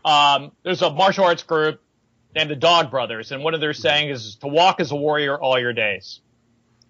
[0.04, 1.80] um, there's a martial arts group
[2.36, 5.36] named the Dog Brothers, and one of their sayings is to walk as a warrior
[5.36, 6.20] all your days.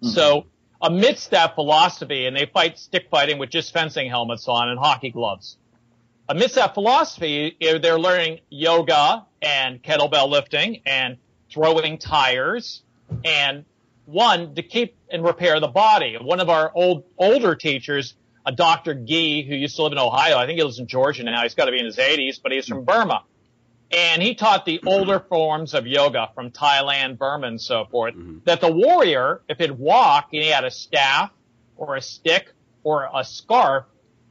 [0.03, 0.13] Mm-hmm.
[0.13, 0.45] So,
[0.81, 5.09] amidst that philosophy, and they fight stick fighting with just fencing helmets on and hockey
[5.09, 5.57] gloves.
[6.29, 11.17] Amidst that philosophy, they're learning yoga and kettlebell lifting and
[11.49, 12.83] throwing tires
[13.23, 13.63] and
[14.05, 16.17] one to keep and repair the body.
[16.19, 18.93] One of our old older teachers, a Dr.
[18.93, 21.43] Gee, who used to live in Ohio, I think he lives in Georgia now.
[21.43, 22.85] He's got to be in his 80s, but he's from mm-hmm.
[22.85, 23.23] Burma,
[23.91, 28.15] and he taught the older forms of yoga from Thailand, Burma, and so forth.
[28.45, 31.31] That the warrior, if he'd walk and he had a staff
[31.75, 33.85] or a stick or a scarf,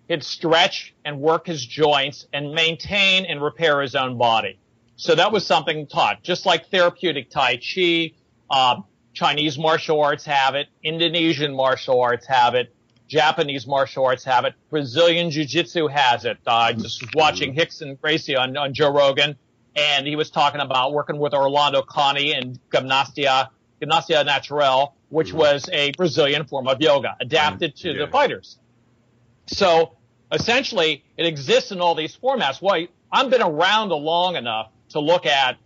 [0.08, 4.58] he'd stretch and work his joints and maintain and repair his own body.
[4.96, 8.12] So that was something taught, just like therapeutic Tai Chi,
[8.50, 8.80] uh,
[9.12, 12.74] Chinese martial arts have it, Indonesian martial arts have it,
[13.08, 16.38] Japanese martial arts have it, Brazilian Jiu-Jitsu has it.
[16.46, 19.36] Uh, I just was watching and Gracie on, on Joe Rogan,
[19.76, 25.38] and he was talking about working with Orlando Cani and Gymnasia, Gymnasia Natural, which mm-hmm.
[25.38, 28.06] was a Brazilian form of yoga adapted to Yeah.
[28.06, 28.58] the fighters.
[29.46, 29.96] So
[30.32, 32.60] essentially, it exists in all these formats.
[32.60, 35.58] Well, I've been around long enough to look at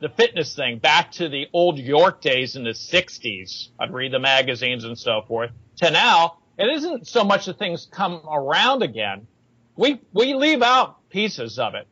[0.00, 3.68] the fitness thing back to the old York days in the 60s.
[3.78, 5.50] I'd read the magazines and so forth.
[5.76, 9.26] To now, it isn't so much that things come around again.
[9.76, 11.86] We, we leave out pieces of it.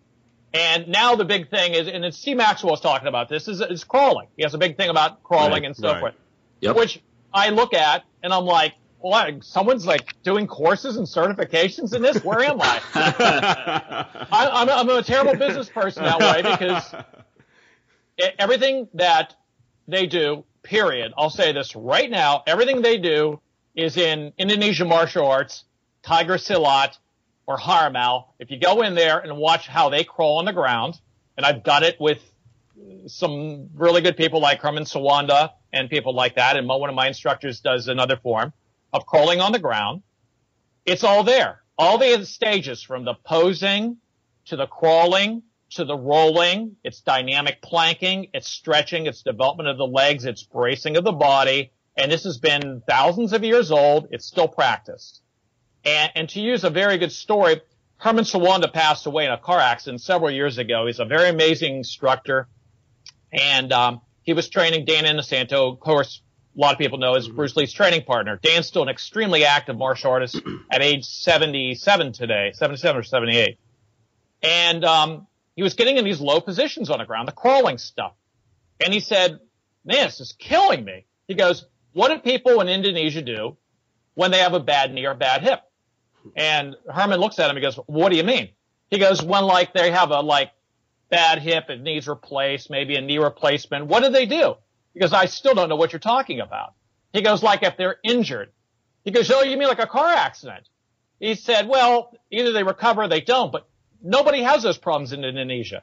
[0.53, 3.61] And now the big thing is, and it's Steve Maxwell was talking about this, is,
[3.61, 4.29] is crawling.
[4.37, 6.01] He has a big thing about crawling Right, and so right.
[6.01, 6.15] forth.
[6.61, 6.77] Yep.
[6.77, 9.45] Which I look at and I'm like, what?
[9.45, 12.23] Someone's like doing courses and certifications in this?
[12.23, 12.81] Where am I?
[12.95, 16.95] I I'm, a, I'm a terrible business person that way because
[18.39, 19.35] everything that
[19.89, 21.13] they do, period.
[21.17, 22.43] I'll say this right now.
[22.47, 23.41] Everything they do
[23.75, 25.65] is in Indonesian martial arts,
[26.03, 26.99] Tiger Silat,
[27.51, 28.27] or Harimau.
[28.39, 31.01] If you go in there and watch how they crawl on the ground,
[31.37, 32.21] and I've done it with
[33.07, 37.09] some really good people like Herman Suwanda and people like that, and one of my
[37.09, 38.53] instructors does another form
[38.93, 40.03] of crawling on the ground.
[40.87, 41.61] It's all there.
[41.77, 43.97] All the stages from the posing
[44.47, 46.77] to the crawling to the rolling.
[46.85, 48.29] It's dynamic planking.
[48.33, 49.07] It's stretching.
[49.07, 50.25] It's development of the legs.
[50.25, 51.73] It's bracing of the body.
[51.97, 54.09] And this has been thousands of years old.
[54.11, 55.23] It's still practiced.
[55.85, 57.61] And, and to use a very good story,
[57.97, 60.87] Herman Suwanda passed away in a car accident several years ago.
[60.87, 62.49] He's a very amazing instructor.
[63.33, 65.73] And, um, he was training Dan Inosanto.
[65.73, 66.23] Of course,
[66.57, 68.39] a lot of people know as Bruce Lee's training partner.
[68.43, 70.41] Dan's still an extremely active martial artist
[70.71, 73.59] at age 77 today, 77 or 78.
[74.43, 78.15] And, um, he was getting in these low positions on the ground, the crawling stuff.
[78.83, 79.41] And he said,
[79.85, 81.07] man, this is killing me.
[81.29, 83.57] He goes, what do people in Indonesia do
[84.15, 85.61] when they have a bad knee or bad hip?
[86.37, 88.51] And Herman looks at him and goes, what do you mean?
[88.91, 90.51] He goes, when like they have a like
[91.09, 94.55] bad hip and needs replaced, maybe a knee replacement, what do they do?
[94.95, 96.75] Because I still don't know what you're talking about.
[97.13, 98.51] He goes, like if they're injured.
[99.05, 100.69] He goes, oh, you mean like a car accident?
[101.19, 103.69] He said, well, either they recover or they don't, but
[104.03, 105.83] nobody has those problems in Indonesia.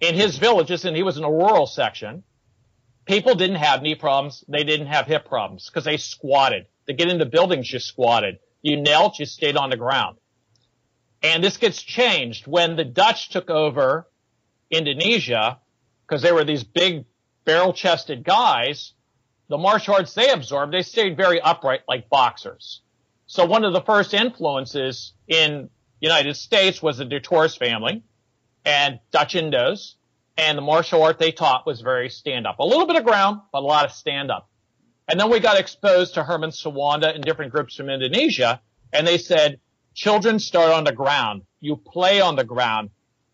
[0.00, 2.22] In his villages, and he was in a rural section,
[3.04, 4.44] people didn't have knee problems.
[4.48, 6.66] They didn't have hip problems because they squatted.
[6.86, 8.38] To get into buildings, you squatted.
[8.62, 10.18] You knelt, you stayed on the ground.
[11.22, 14.06] And this gets changed when the Dutch took over
[14.70, 15.58] Indonesia,
[16.06, 17.04] because they were these big
[17.44, 18.92] barrel chested guys.
[19.48, 22.82] The martial arts they absorbed, they stayed very upright like boxers.
[23.26, 28.02] So one of the first influences in United States was the de Thouars family
[28.64, 29.94] and Dutch Indos.
[30.36, 32.58] And the martial art they taught was very stand up.
[32.60, 34.48] A little bit of ground, but a lot of stand up.
[35.08, 38.60] And then we got exposed to Herman Suwanda and different groups from Indonesia.
[38.92, 39.58] And they said,
[39.94, 41.42] children start on the ground.
[41.60, 42.90] You play on the ground.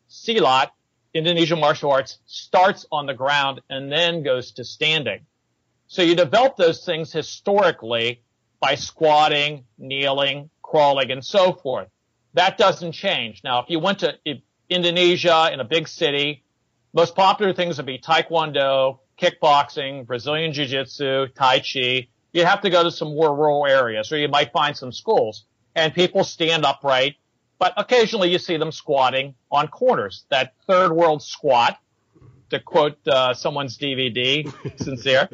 [0.08, 0.70] Silat,
[1.12, 5.26] Indonesian martial arts, starts on the ground and then goes to standing.
[5.88, 8.22] So you develop those things historically
[8.60, 11.88] by squatting, kneeling, crawling, and so forth.
[12.34, 13.42] That doesn't change.
[13.44, 14.14] Now, if you went to
[14.70, 16.44] Indonesia in a big city,
[16.92, 22.08] most popular things would be Taekwondo, kickboxing, Brazilian Jiu-Jitsu, Tai Chi.
[22.32, 25.44] You have to go to some more rural areas or you might find some schools
[25.74, 27.16] and people stand upright,
[27.58, 30.24] but occasionally you see them squatting on corners.
[30.30, 31.78] That third world squat,
[32.50, 35.28] to quote uh, someone's DVD, sincere,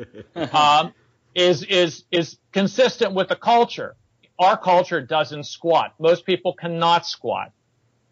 [0.52, 0.94] um,
[1.34, 3.96] is is is consistent with the culture.
[4.38, 5.94] Our culture doesn't squat.
[5.98, 7.52] Most people cannot squat.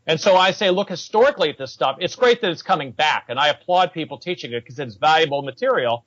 [0.09, 1.99] And so I say, look historically at this stuff.
[2.01, 5.43] It's great that it's coming back, and I applaud people teaching it because it's valuable
[5.43, 6.07] material.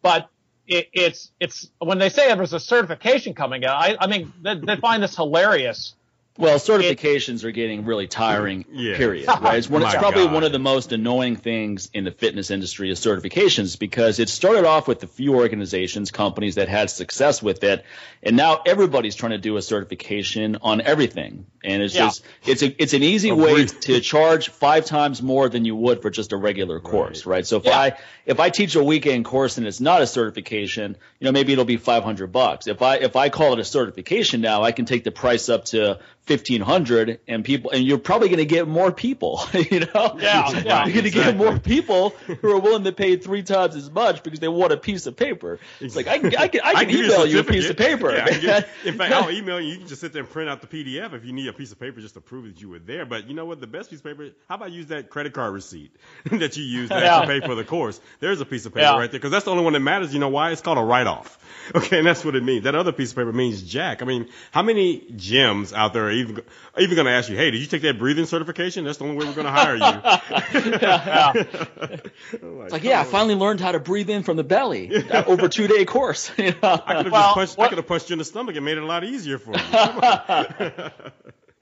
[0.00, 0.30] But
[0.68, 4.54] it, it's it's when they say there's a certification coming out, I, I mean they,
[4.54, 5.94] they find this hilarious
[6.38, 8.64] well, certifications it, are getting really tiring.
[8.70, 8.96] Yeah.
[8.96, 9.28] Period.
[9.42, 9.58] Right?
[9.58, 10.34] It's, one, it's probably God.
[10.34, 14.64] one of the most annoying things in the fitness industry is certifications because it started
[14.64, 17.84] off with a few organizations, companies that had success with it,
[18.22, 21.46] and now everybody's trying to do a certification on everything.
[21.64, 22.06] And it's yeah.
[22.06, 26.02] just it's a it's an easy way to charge five times more than you would
[26.02, 27.36] for just a regular course, right?
[27.36, 27.46] right?
[27.46, 27.78] So if yeah.
[27.78, 31.52] I if I teach a weekend course and it's not a certification, you know maybe
[31.52, 32.66] it'll be five hundred bucks.
[32.66, 35.66] If I if I call it a certification now, I can take the price up
[35.66, 40.16] to 1500 and people and you're probably going to get more people you know?
[40.20, 40.84] Yeah, yeah.
[40.84, 44.22] You're going to get more people who are willing to pay three times as much
[44.22, 45.58] because they want a piece of paper.
[45.80, 47.76] It's like i can i can, I can, I email you, you, a piece of
[47.76, 48.12] paper.
[48.12, 49.72] Yeah, get, in fact i'll email you.
[49.72, 51.72] You can just sit there and print out the pdf if you need a piece
[51.72, 53.04] of paper just to prove that you were there.
[53.04, 53.60] But you know what?
[53.60, 55.96] The best piece of paper how about use that credit card receipt
[56.30, 57.20] that you use yeah.
[57.20, 58.00] to pay for the course?
[58.20, 58.96] There's a piece of paper yeah.
[58.96, 60.14] right there because that's the only one that matters.
[60.14, 60.52] You know why?
[60.52, 61.38] It's called a write-off.
[61.74, 62.64] Okay and that's what it means.
[62.64, 64.02] That other piece of paper means jack.
[64.02, 66.42] I mean how many gyms out there are even
[66.78, 68.84] even going to ask you, hey, did you take that breathing certification?
[68.84, 69.82] That's the only way we're going to hire you.
[70.82, 71.32] yeah.
[71.34, 74.86] it's like, yeah, I finally learned how to breathe in from the belly.
[74.86, 76.30] That over two day course.
[76.42, 76.82] You know?
[76.86, 78.78] I could have well, punched, I could have punched you in the stomach and made
[78.78, 79.58] it a lot easier for you.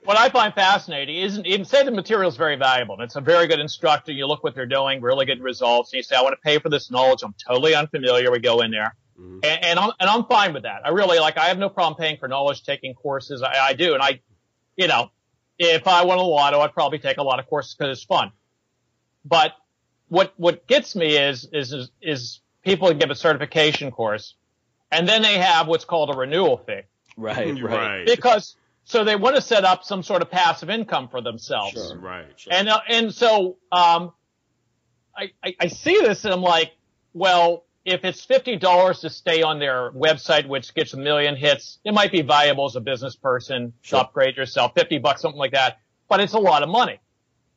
[0.05, 2.95] what I find fascinating is even say the material is very valuable.
[2.95, 4.13] And it's a very good instructor.
[4.13, 5.93] You look what they're doing, really good results.
[5.93, 7.23] And you say, I want to pay for this knowledge.
[7.23, 8.31] I'm totally unfamiliar.
[8.31, 8.97] We go in there.
[9.21, 9.39] Mm-hmm.
[9.43, 10.83] And, and, I'm and I'm fine with that.
[10.85, 11.37] I really like.
[11.37, 13.43] I have no problem paying for knowledge, taking courses.
[13.43, 14.21] I, I do, and I
[14.81, 15.11] you know,
[15.59, 18.33] if I won a lotto, I'd probably take a lot of courses because it's fun.
[19.27, 19.53] But
[20.09, 24.35] what what gets me is is is, is people give a certification course,
[24.91, 26.81] and then they have what's called a renewal fee.
[27.19, 28.07] Right, right.
[28.07, 31.75] Because so they want to set up some sort of passive income for themselves.
[31.75, 31.99] Sure.
[31.99, 32.33] Right.
[32.37, 32.55] Sure.
[32.55, 34.15] And uh, and so um,
[35.15, 36.73] I, I I see this and I'm like,
[37.13, 41.79] well, if it's fifty dollars to stay on their website, which gets a million hits,
[41.85, 45.53] it might be valuable as a business person to upgrade yourself, fifty bucks, something like
[45.53, 45.79] that.
[46.09, 46.99] But it's a lot of money.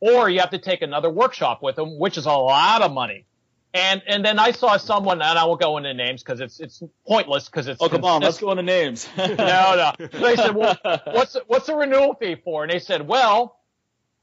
[0.00, 3.26] Or you have to take another workshop with them, which is a lot of money.
[3.74, 6.82] And and then I saw someone, and I won't go into names because it's it's
[7.06, 7.82] pointless because it's.
[7.82, 9.08] Oh come on, let's go into names.
[9.16, 9.92] no, no.
[9.98, 12.62] they said, well, what's what's the renewal fee for?
[12.62, 13.58] And they said, well,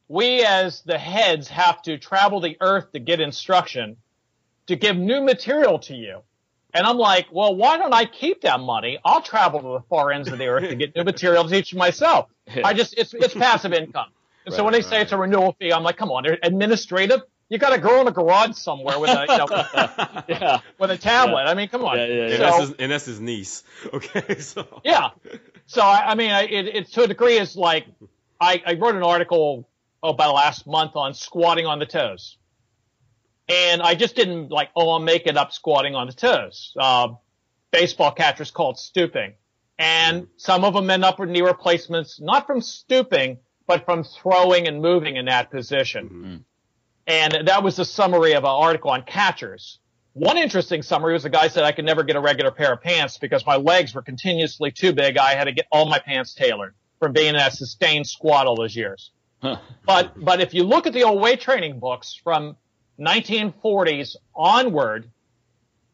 [0.08, 3.98] we as the heads have to travel the earth to get instruction
[4.68, 6.22] to give new material to you.
[6.74, 8.98] And I'm like, well, why don't I keep that money?
[9.04, 11.76] I'll travel to the far ends of the earth to get new material to teach
[11.76, 12.30] myself.
[12.64, 14.08] I just, it's, it's passive income.
[14.46, 14.86] And right, so when they right.
[14.86, 17.22] say it's a renewal fee, I'm like, come on, administrative.
[17.50, 20.62] You got a girl in a garage somewhere with a, you know, yeah.
[20.80, 21.44] with a tablet.
[21.44, 21.52] Yeah.
[21.52, 21.98] I mean, come on.
[21.98, 22.30] Yeah, yeah, yeah.
[22.30, 23.64] So, and, that's his, and that's his niece.
[23.94, 24.82] Okay, so.
[24.86, 25.10] Yeah.
[25.66, 27.88] So I, I mean, I, it, it to a degree is like,
[28.40, 29.68] I, I wrote an article
[30.02, 32.38] oh, about last month on squatting on the toes.
[33.50, 36.74] And I just didn't like, oh, I'm making up squatting on the toes.
[36.80, 37.10] Uh,
[37.72, 39.34] baseball catchers call it stooping.
[39.78, 44.68] And some of them end up with knee replacements, not from stooping, but from throwing
[44.68, 46.06] and moving in that position.
[46.06, 46.36] Mm-hmm.
[47.08, 49.80] And that was the summary of an article on catchers.
[50.14, 52.82] One interesting summary was the guy said I could never get a regular pair of
[52.82, 55.18] pants because my legs were continuously too big.
[55.18, 58.56] I had to get all my pants tailored from being in a sustained squat all
[58.56, 59.12] those years.
[59.42, 62.56] but, but if you look at the old weight training books from
[63.00, 65.10] 1940s onward,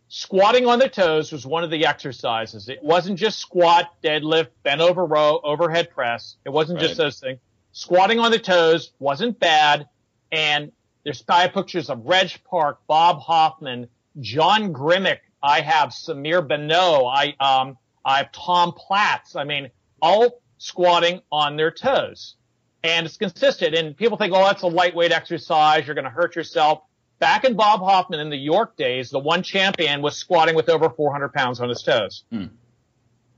[0.10, 2.70] squatting on the toes was one of the exercises.
[2.70, 6.36] It wasn't just squat, deadlift, bent over row, overhead press.
[6.46, 6.88] It wasn't right.
[6.88, 7.40] just those things.
[7.72, 9.88] Squatting on the toes wasn't bad.
[10.32, 10.72] And
[11.04, 13.88] there's five pictures of Reg Park, Bob Hoffman,
[14.20, 15.20] John Grimek.
[15.42, 17.06] I have Samir Bannout.
[17.14, 19.36] I, um, I have Tom Platz.
[19.36, 19.70] I mean,
[20.02, 22.36] all squatting on their toes.
[22.84, 23.76] And it's consistent.
[23.76, 25.86] And people think, oh, that's a lightweight exercise.
[25.86, 26.82] You're going to hurt yourself.
[27.20, 30.90] Back in Bob Hoffman in the York days, the one champion was squatting with over
[30.90, 32.24] 400 pounds on his toes.
[32.32, 32.46] Hmm.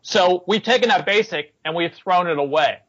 [0.02, 2.80] So we've taken that basic and we've thrown it away.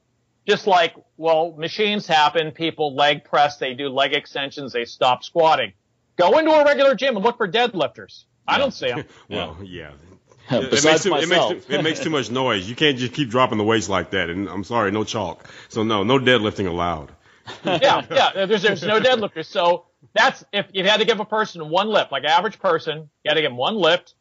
[0.48, 5.72] Just like, well, machines happen, people leg press, they do leg extensions, they stop squatting.
[6.16, 8.24] Go into a regular gym and look for deadlifters.
[8.48, 9.04] I don't see them.
[9.28, 9.92] well, yeah.
[10.50, 12.68] it, makes too, it, makes too, it makes too much noise.
[12.68, 14.30] You can't just keep dropping the weights like that.
[14.30, 15.48] And I'm sorry, no chalk.
[15.68, 17.12] So no, no deadlifting allowed.
[17.64, 18.46] yeah, yeah.
[18.46, 19.46] There's, there's no deadlifters.
[19.46, 23.28] So that's if you had to give a person one lift, like average person, you
[23.28, 24.14] had to give them one lift.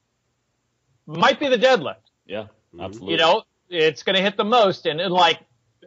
[1.07, 1.95] Might be the deadlift.
[2.25, 2.47] Yeah,
[2.79, 3.13] absolutely.
[3.13, 5.39] You know, it's going to hit the most, and, and like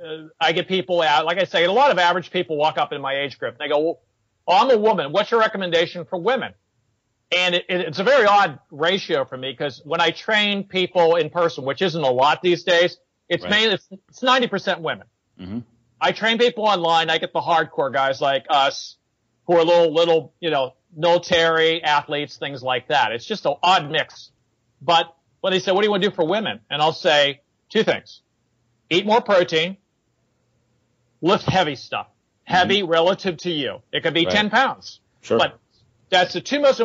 [0.03, 2.93] uh, I get people out, like I say, a lot of average people walk up
[2.93, 4.01] in my age group and they go, well,
[4.49, 5.12] I'm a woman.
[5.12, 6.55] What's your recommendation for women?
[7.37, 11.17] And it, it, it's a very odd ratio for me because when I train people
[11.17, 13.51] in person, which isn't a lot these days, it's right.
[13.51, 15.07] mainly, it's, it's 90% women.
[15.41, 15.59] Mm-hmm.
[16.01, 17.09] I train people online.
[17.09, 18.97] I get the hardcore guys like us
[19.46, 23.12] who are little, little, you know, military athletes, things like that.
[23.12, 24.31] It's just an odd mix.
[24.81, 26.61] But when they say, what do you want to do for women?
[26.70, 28.20] And I'll say two things.
[28.90, 29.76] Eat more protein.
[31.20, 32.09] Lift heavy stuff.
[32.44, 32.90] Heavy mm-hmm.
[32.90, 33.78] relative to you.
[33.92, 34.35] It could be right.
[34.35, 35.00] 10 pounds.
[35.20, 35.38] Sure.
[35.38, 35.59] But
[36.11, 36.81] that's the two most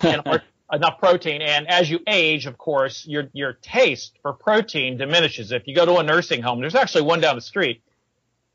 [0.02, 1.42] enough protein.
[1.42, 5.52] And as you age, of course, your, your taste for protein diminishes.
[5.52, 7.82] If you go to a nursing home, there's actually one down the street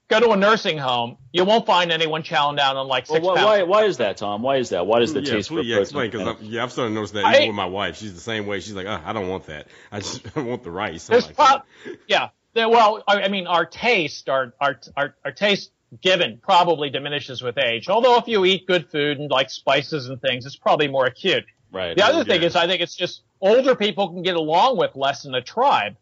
[0.08, 3.36] go to a nursing home, you won't find anyone chowing down on like six well,
[3.36, 4.42] why, why, why, is that, Tom?
[4.42, 4.88] Why is that?
[4.88, 6.02] Why does the yeah, taste please, for yeah, protein?
[6.06, 7.98] Explain, because yeah, I'm starting to notice that even with my wife.
[7.98, 8.60] She's the same way.
[8.60, 9.68] She's like, oh, I don't want that.
[9.92, 11.10] I just I want the rice.
[11.10, 11.62] Like, pro-
[12.08, 12.30] yeah.
[12.56, 17.88] Well, I mean, our taste, our, our, our, our taste given probably diminishes with age.
[17.88, 21.46] Although if you eat good food and like spices and things, it's probably more acute.
[21.72, 21.96] Right.
[21.96, 22.24] The other yeah.
[22.24, 25.42] thing is, I think it's just older people can get along with less in a
[25.42, 25.98] tribe.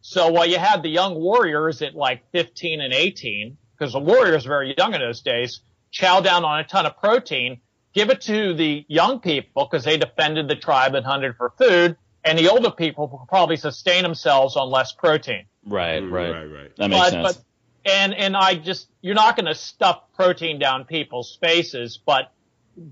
[0.00, 4.44] So while you had the young warriors at like 15 and 18, because the Warriors
[4.44, 7.60] were very young in those days, chow down on a ton of protein,
[7.94, 11.96] give it to the young people because they defended the tribe and hunted for food,
[12.24, 15.46] and the older people will probably sustain themselves on less protein.
[15.64, 16.76] Right, mm, right, right, right.
[16.76, 17.36] That makes but, sense.
[17.36, 17.44] But,
[17.90, 22.32] and and I just you're not going to stuff protein down people's faces, but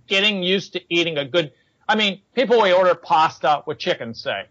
[0.06, 1.52] getting used to eating a good.
[1.88, 4.46] I mean, people will order pasta with chicken, say.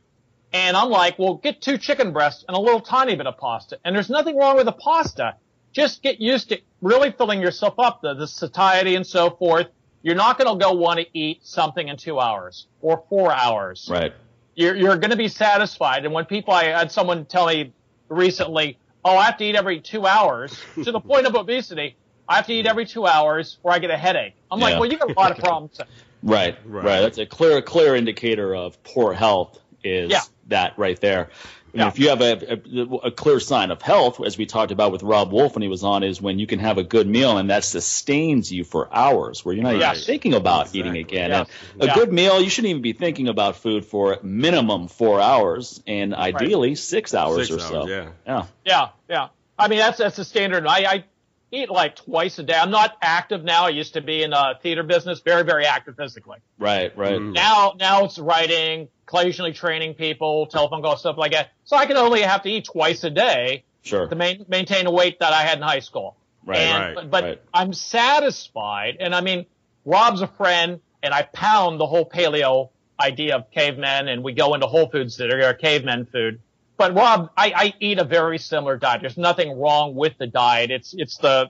[0.55, 3.77] And I'm like, well, get two chicken breasts and a little tiny bit of pasta.
[3.83, 5.35] And there's nothing wrong with the pasta
[5.73, 9.67] just get used to really filling yourself up, the, the satiety and so forth.
[10.01, 13.89] You're not going to go want to eat something in two hours or four hours.
[13.91, 14.13] Right.
[14.55, 16.05] You're, you're going to be satisfied.
[16.05, 17.73] And when people, I had someone tell me
[18.07, 21.97] recently, oh, I have to eat every two hours to the point of obesity.
[22.29, 24.35] I have to eat every two hours or I get a headache.
[24.49, 24.65] I'm yeah.
[24.67, 25.81] like, well, you got a lot of problems.
[26.23, 27.01] Right, right, right.
[27.01, 30.21] That's a clear, clear indicator of poor health is yeah.
[30.47, 31.29] That right there.
[31.73, 31.89] Yeah.
[31.89, 35.03] if you have a, a, a, clear sign of health, as we talked about with
[35.03, 37.49] Robb Wolf when he was on, is when you can have a good meal and
[37.49, 40.79] that sustains you for hours, where you're not even thinking about exactly.
[40.79, 41.31] eating again.
[41.31, 41.47] And
[41.81, 41.95] a yeah.
[41.95, 46.69] good meal, you shouldn't even be thinking about food for minimum four hours, and ideally
[46.69, 46.77] right.
[46.77, 47.87] six hours six or hours, so.
[47.89, 48.09] Yeah.
[48.25, 49.27] yeah, yeah, yeah.
[49.59, 50.65] I mean, that's that's the standard.
[50.65, 51.03] I, I
[51.51, 52.55] eat like twice a day.
[52.55, 53.65] I'm not active now.
[53.65, 56.39] I used to be in the theater business, very, very active physically.
[56.57, 57.19] Right, right.
[57.19, 57.33] Mm.
[57.33, 61.51] Now, now it's writing, occasionally training people, telephone calls, stuff like that.
[61.63, 64.07] So I can only have to eat twice a day sure.
[64.07, 66.17] to main, maintain a weight that I had in high school.
[66.45, 67.09] Right, and, right.
[67.09, 67.41] But, right.
[67.53, 68.97] I'm satisfied.
[68.99, 69.45] And I mean,
[69.85, 74.53] Robb's a friend and I pound the whole paleo idea of cavemen and we go
[74.53, 76.39] into Whole Foods that are cavemen food.
[76.77, 79.01] But Rob, I, I eat a very similar diet.
[79.01, 80.71] There's nothing wrong with the diet.
[80.71, 81.49] It's, it's the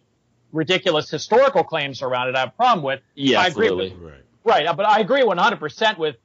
[0.51, 3.01] ridiculous historical claims around it I have a problem with.
[3.16, 3.89] Yeah, I absolutely.
[3.89, 4.66] With, right.
[4.66, 4.78] right.
[4.78, 6.16] But I agree 100% with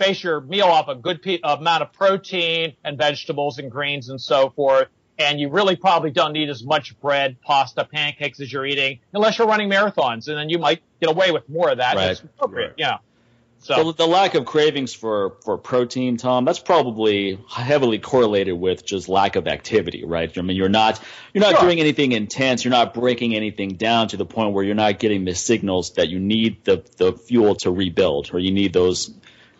[0.00, 4.20] base your meal off a good pe- amount of protein and vegetables and greens and
[4.20, 4.88] so forth.
[5.18, 9.38] And you really probably don't need as much bread, pasta, pancakes as you're eating, unless
[9.38, 11.94] you're running marathons, and then you might get away with more of that.
[11.94, 12.06] Right.
[12.06, 12.68] That's appropriate.
[12.68, 12.74] Right.
[12.78, 12.98] Yeah.
[13.62, 18.86] So the, the, lack of cravings for, for protein, Tom, that's probably heavily correlated with
[18.86, 20.36] just lack of activity, right?
[20.38, 20.98] I mean, you're not
[21.34, 21.64] you're not sure.
[21.64, 25.26] doing anything intense, you're not breaking anything down to the point where you're not getting
[25.26, 29.12] the signals that you need the the fuel to rebuild, or you need those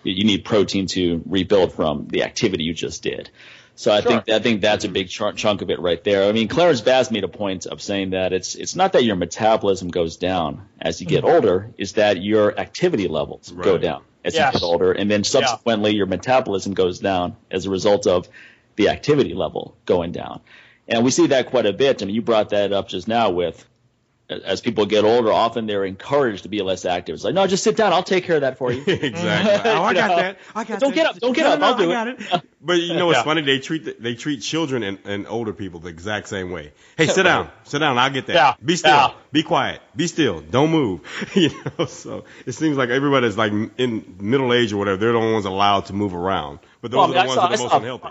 [0.03, 3.31] you need protein to rebuild from the activity you just did.
[3.75, 4.11] So I sure.
[4.11, 6.29] think I think that's a big ch- chunk of it right there.
[6.29, 9.17] I mean, Clarence Bass made a point of saying that it's it's not that your
[9.17, 11.35] metabolism goes down as you get mm-hmm.
[11.35, 13.65] older, is that your activity levels right.
[13.65, 14.03] go down.
[14.23, 14.53] as Yes.
[14.53, 18.29] you get older, and then subsequently your metabolism goes down as a result of
[18.77, 20.41] the activity level going down.
[20.87, 22.03] And we see that quite a bit.
[22.03, 23.65] I mean, you brought that up just now with
[24.31, 27.15] as people get older, often they're encouraged to be less active.
[27.15, 27.93] It's like, no, just sit down.
[27.93, 28.83] I'll take care of that for you.
[28.87, 29.71] exactly.
[29.73, 30.17] Oh, I got know?
[30.17, 30.39] that.
[30.55, 30.95] I got Don't that.
[30.95, 31.19] get up.
[31.19, 31.61] Don't get No, up.
[31.61, 32.43] no, I'll do I got it.
[32.63, 33.25] But you know what's Yeah.
[33.25, 33.41] funny?
[33.41, 36.73] They treat the, they treat children and, and older people the exact same way.
[36.99, 37.51] Hey, sit down.
[37.65, 37.97] Sit down.
[37.97, 38.35] I'll get that.
[38.35, 38.55] Yeah.
[38.63, 38.91] Be still.
[38.93, 39.13] Yeah.
[39.33, 39.81] Be quiet.
[39.97, 40.41] Be still.
[40.43, 41.01] Don't move.
[41.35, 41.87] you know.
[41.87, 44.99] So it seems like everybody's like in middle age or whatever.
[44.99, 46.59] They're the only ones allowed to move around.
[46.83, 48.09] But those Well, I are the I ones saw- that are the most saw- unhealthy.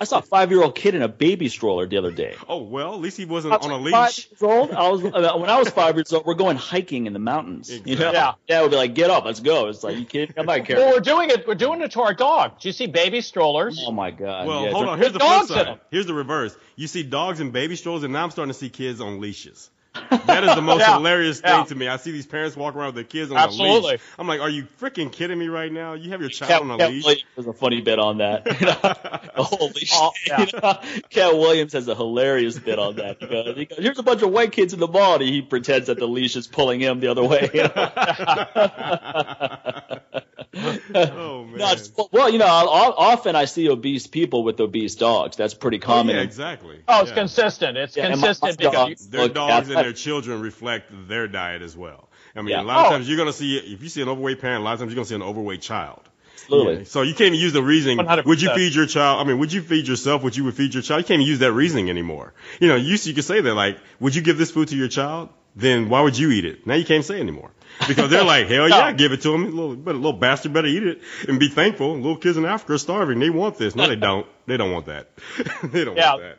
[0.00, 2.34] I saw a five year old kid in a baby stroller the other day.
[2.48, 3.92] Oh well, at least he wasn't was on a like leash.
[3.92, 4.70] Five years old.
[4.72, 6.26] I was uh, when I was five years old.
[6.26, 7.70] We're going hiking in the mountains.
[7.70, 8.34] You know, Exactly.
[8.48, 8.62] Yeah.
[8.62, 10.34] We'd be like, "Get up, let's go." It's like you kidding?
[10.36, 11.46] I'm not Well, we're doing it.
[11.46, 12.60] We're doing it to our dog.
[12.60, 13.82] Do you see baby strollers?
[13.86, 14.46] Oh my god.
[14.46, 14.98] Well, yeah, hold on.
[14.98, 15.80] Here's the With flip side.
[15.90, 16.56] Here's the reverse.
[16.76, 19.70] You see dogs and baby strollers, and now I'm starting to see kids on leashes.
[20.26, 20.94] That is the most Yeah.
[20.96, 21.64] hilarious thing Yeah.
[21.64, 21.88] to me.
[21.88, 24.00] I see these parents walk around with their kids on a leash.
[24.18, 25.94] I'm like, are you freaking kidding me right now?
[25.94, 27.04] You have your child Cat, on a Cat leash.
[27.04, 28.46] Williams has a funny bit on that.
[28.60, 29.42] You oh, know?
[29.44, 29.90] Holy oh, shit.
[29.94, 30.40] Oh, yeah.
[30.40, 31.02] You know?
[31.10, 33.18] Katt Williams has a hilarious bit on that.
[33.20, 35.42] He goes, he goes, Here's a bunch of white kids in the mall, and he
[35.42, 37.48] pretends that the leash is pulling him the other way.
[37.52, 37.90] you know?
[40.94, 41.58] oh man.
[41.58, 45.36] No, well, you know, often I see obese people with obese dogs.
[45.36, 46.16] That's pretty Oh, common.
[46.16, 46.80] yeah, exactly.
[46.88, 47.14] Oh, it's Yeah.
[47.16, 47.76] consistent.
[47.76, 50.92] It's Yeah, and my- consistent my because dog- Their dogs and I- their children reflect
[51.08, 52.08] their diet as well.
[52.36, 52.62] I mean, Yeah.
[52.62, 52.90] a lot of Oh.
[52.90, 54.96] times you're gonna see if you see an overweight parent, a lot of times you're
[54.96, 56.02] gonna see an overweight child.
[56.42, 56.76] Absolutely.
[56.78, 56.84] Yeah.
[56.84, 57.98] So you can't even use the reasoning.
[57.98, 58.26] 100%.
[58.26, 59.20] Would you feed your child?
[59.20, 61.00] I mean, would you feed yourself what you would feed your child?
[61.02, 62.32] You can't even use that reasoning anymore.
[62.60, 64.68] You know, you used to, you could say that like, would you give this food
[64.68, 65.30] to your child?
[65.56, 66.66] Then why would you eat it?
[66.66, 67.50] Now you can't say anymore
[67.88, 69.44] because they're like, hell yeah, give it to them.
[69.46, 71.96] Little, but a little bastard better eat it and be thankful.
[71.96, 73.18] Little kids in Africa are starving.
[73.18, 73.74] They want this.
[73.74, 74.26] No, they don't.
[74.46, 75.10] They don't want that.
[75.64, 76.10] they don't Yeah.
[76.12, 76.38] want that.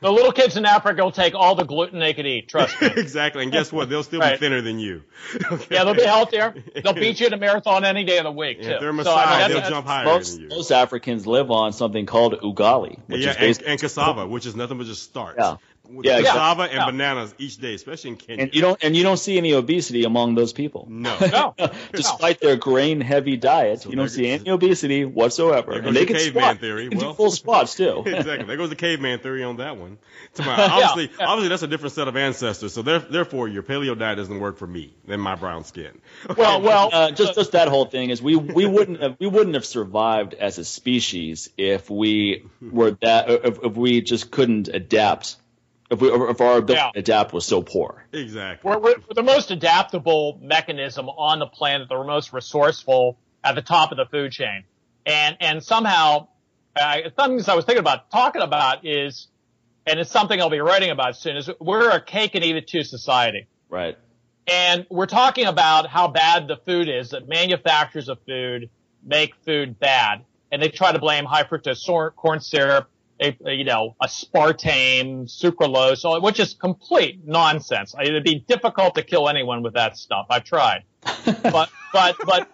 [0.00, 2.48] The little kids in Africa will take all the gluten they could eat.
[2.48, 2.88] Trust me.
[2.96, 3.42] exactly.
[3.42, 3.88] And guess what?
[3.88, 5.02] They'll still be thinner than you.
[5.52, 5.74] Okay?
[5.74, 6.54] Yeah, they'll be healthier.
[6.82, 8.72] They'll beat you in a marathon any day of the week And too.
[8.72, 10.48] if they're So, I mean, Maasai, that's- they'll that's- jump higher Most, than you.
[10.48, 14.46] most Africans live on something called ugali, which yeah, is and, basically and cassava, which
[14.46, 15.36] is nothing but just starch.
[15.38, 15.56] Yeah.
[15.92, 16.86] With Yeah, cassava and yeah.
[16.86, 18.44] bananas each day, especially in Kenya.
[18.44, 20.86] and you don't and you don't see any obesity among those people.
[20.88, 21.16] no.
[21.30, 21.54] No.
[21.92, 25.72] Despite their grain heavy diet, you don't see any obesity whatsoever.
[25.72, 26.58] There goes And they the can caveman squat.
[26.60, 26.84] theory.
[26.84, 28.02] They can do Well- full squats too.
[28.06, 28.44] exactly.
[28.46, 29.98] There goes the caveman theory on that one.
[30.34, 31.26] To my, obviously, yeah.
[31.26, 32.72] obviously that's a different set of ancestors.
[32.72, 36.00] So there, therefore, your paleo diet doesn't work for me than my brown skin.
[36.36, 39.54] Well, well, uh, just just that whole thing is we we wouldn't have we wouldn't
[39.54, 45.36] have survived as a species if we were that if, if we just couldn't adapt
[45.90, 46.90] if we if our ability Yeah.
[46.92, 48.04] to adapt was so poor.
[48.12, 48.68] exactly.
[48.70, 53.62] we're, we're we're the most adaptable mechanism on the planet, the most resourceful at the
[53.62, 54.64] top of the food chain.
[55.06, 56.28] And, and somehow,
[56.80, 59.28] uh, something I was thinking about talking about is,
[59.86, 62.68] and it's something I'll be writing about soon, is we're a cake and eat it
[62.68, 63.46] too society.
[63.70, 63.96] Right.
[64.46, 68.68] And we're talking about how bad the food is, that manufacturers of food
[69.02, 70.24] make food bad.
[70.52, 72.90] And they try to blame high fructose corn syrup,
[73.20, 77.94] a, you know, a aspartame, sucralose, which is complete nonsense.
[78.00, 80.26] It'd be difficult to kill anyone with that stuff.
[80.30, 80.84] I've tried.
[81.42, 82.48] But, but, but,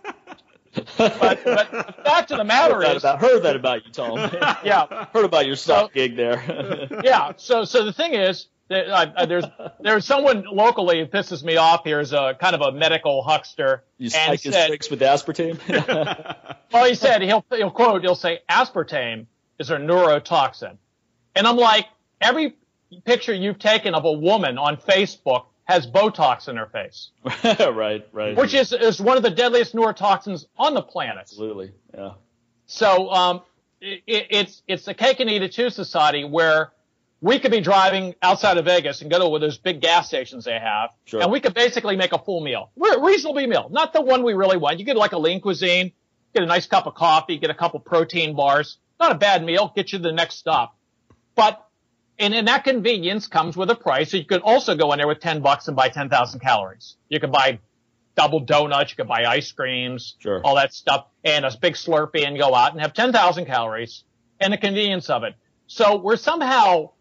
[0.96, 4.16] but, but the fact of the matter Heard is, about heard that about you, Tom.
[4.64, 6.88] yeah, heard about your stock So- gig there.
[7.04, 7.32] yeah.
[7.36, 9.44] So, so the thing is, that, there's
[9.80, 13.84] there's someone locally who pisses me off here as a kind of a medical huckster,
[13.98, 15.58] You and his said, tricks with aspartame.
[16.72, 19.26] well, he said he'll he'll quote he'll say aspartame
[19.58, 20.76] is a neurotoxin,
[21.34, 21.86] and I'm like
[22.20, 22.56] every
[23.04, 27.10] picture you've taken of a woman on Facebook has Botox in her face,
[27.44, 28.36] right, right.
[28.36, 31.18] which is is one of the deadliest neurotoxins on the planet.
[31.20, 32.12] absolutely, yeah.
[32.66, 33.42] So um,
[33.80, 36.72] it, it's it's a cake and eat it too society where
[37.20, 40.06] we could be driving outside of Vegas and go to one of those big gas
[40.06, 41.22] stations they have, Sure.
[41.22, 44.34] and we could basically make a full meal, Re- reasonable meal, not the one we
[44.34, 44.78] really want.
[44.78, 45.92] You get like a lean cuisine,
[46.34, 49.72] get a nice cup of coffee, get a couple protein bars, not a bad meal,
[49.74, 50.76] get you to the next stop.
[51.34, 51.62] But
[52.18, 54.10] and, and that convenience comes with a price.
[54.10, 56.96] So you could also go in there with ten bucks and buy ten thousand calories.
[57.08, 57.58] You could buy
[58.16, 60.40] double donuts, you could buy ice creams, Sure.
[60.42, 64.04] all that stuff, and a big Slurpee and go out and have 10,000 calories
[64.40, 65.34] and the convenience of it.
[65.66, 66.92] So we're somehow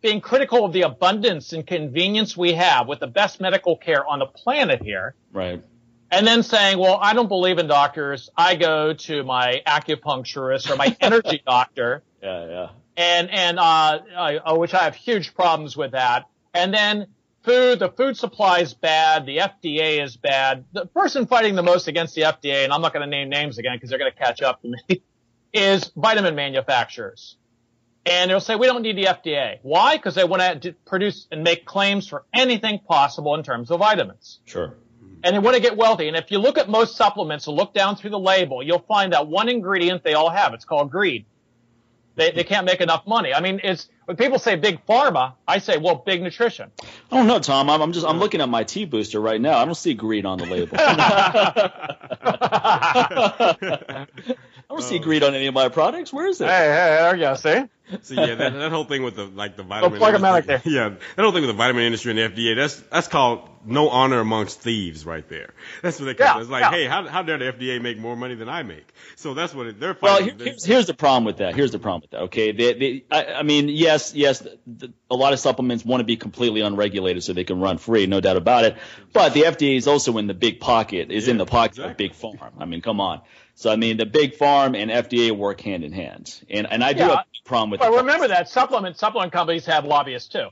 [0.00, 4.20] being critical of the abundance and convenience we have with the best medical care on
[4.20, 5.14] the planet here.
[5.32, 5.62] Right.
[6.10, 8.30] And then saying, well, I don't believe in doctors.
[8.36, 12.68] I go to my acupuncturist or my energy doctor Yeah, yeah.
[12.96, 16.26] and and uh, I, uh, which I have huge problems with that.
[16.52, 17.08] And then
[17.42, 19.26] food, the food supply is bad.
[19.26, 20.64] The FDA is bad.
[20.72, 23.58] The person fighting the most against the FDA, and I'm not going to name names
[23.58, 25.02] again because they're going to catch up to me,
[25.52, 27.36] is vitamin manufacturers.
[28.06, 29.60] And they'll say we don't need the FDA.
[29.62, 29.96] Why?
[29.96, 34.40] Because they want to produce and make claims for anything possible in terms of vitamins.
[34.44, 34.76] Sure.
[35.24, 36.06] And they want to get wealthy.
[36.06, 39.14] And if you look at most supplements and look down through the label, you'll find
[39.14, 40.52] that one ingredient they all have.
[40.52, 41.24] It's called greed.
[42.16, 43.34] They, they can't make enough money.
[43.34, 46.70] I mean, it's when people say big pharma, I say, well, big nutrition.
[46.80, 47.68] Oh, I don't know, Tom.
[47.68, 49.58] I'm, I'm just I'm looking at my T booster right now.
[49.58, 50.76] I don't see greed on the label.
[50.78, 51.26] I
[54.68, 56.12] don't see greed on any of my products.
[56.12, 56.46] Where is it?
[56.46, 57.34] Hey, hey, there you go.
[57.34, 57.64] See?
[58.02, 59.98] So yeah, that, that whole thing with the like the vitamin.
[59.98, 60.70] plug 'em out industry- like that.
[60.70, 62.56] Yeah, that whole thing with the vitamin industry and the FDA.
[62.56, 65.52] That's that's called no honor amongst thieves, right there.
[65.82, 66.40] That's what they call Yeah, it.
[66.42, 66.70] It's like, yeah.
[66.70, 68.86] hey, how how dare the FDA make more money than I make?
[69.16, 70.38] So that's what it, they're Well, fighting.
[70.38, 71.54] here- here's, here's the problem with that.
[71.54, 72.20] Here's the problem with that.
[72.24, 76.00] Okay, they, they, I, I mean, yes, yes, the, the, a lot of supplements want
[76.00, 78.76] to be completely unregulated so they can run free, no doubt about it.
[79.12, 81.90] But the FDA is also in the big pocket, is in the pocket exactly.
[81.92, 82.54] of big farm.
[82.58, 83.20] I mean, come on.
[83.54, 86.92] So I mean, the big farm and FDA work hand in hand, and and I
[86.92, 87.08] do Yeah.
[87.10, 87.80] have a problem with.
[87.80, 90.48] But the- remember that supplement supplement companies have lobbyists too.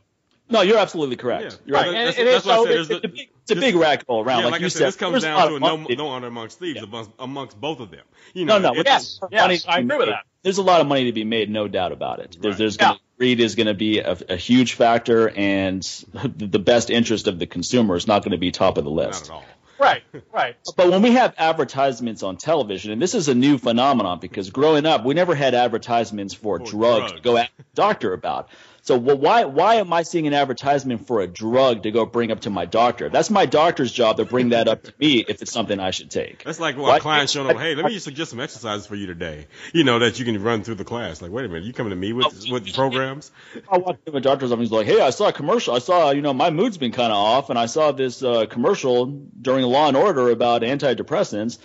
[0.51, 1.45] No, you're absolutely correct.
[1.45, 1.51] Yeah.
[1.65, 1.95] You're Right, right.
[1.97, 3.55] and That's, it that's is why I so- said there's It's a big, it's a
[3.57, 4.41] big racket all around.
[4.41, 6.27] Yeah, like, like you I said, said, this comes down to a no, no honor
[6.27, 6.83] amongst thieves Yeah.
[6.85, 8.03] amongst, amongst both of them.
[8.35, 8.81] You No, know, no.
[8.81, 10.25] it's- Yes, money yes, I agree with that.
[10.43, 12.37] There's a lot of money to be made, no doubt about it.
[12.41, 12.59] There's, Right.
[12.59, 12.87] there's Yeah.
[12.89, 15.83] gonna, greed is going to be a, a huge factor, and
[16.13, 18.97] the best interest of the consumer is not going to be top of the not
[19.09, 19.25] list.
[19.27, 19.45] at all.
[19.83, 20.03] Right,
[20.33, 20.57] right.
[20.77, 24.87] But when we have advertisements on television, and this is a new phenomenon because growing
[24.87, 28.49] up, we never had advertisements for, For drugs, to go ask the doctor about.
[28.85, 32.33] So well, why why am I seeing an advertisement for a drug to go bring
[32.33, 33.09] up to my doctor?
[33.09, 36.11] That's my doctor's job to bring that up to me if it's something I should
[36.11, 36.43] take.
[36.43, 38.97] That's like well, Why- a client showing up, hey, let me suggest some exercises for
[38.97, 39.47] you today.
[39.73, 41.23] You know, that you can run through the class.
[41.23, 43.31] Like, wait a minute, you coming to me with with programs?
[43.71, 44.65] I walked into a doctor's office.
[44.65, 45.77] He's like, "Hey, I saw a commercial.
[45.77, 48.47] I saw, you know, my mood's been kind of off, and I saw this uh,
[48.47, 51.59] commercial during Law and Order about antidepressants.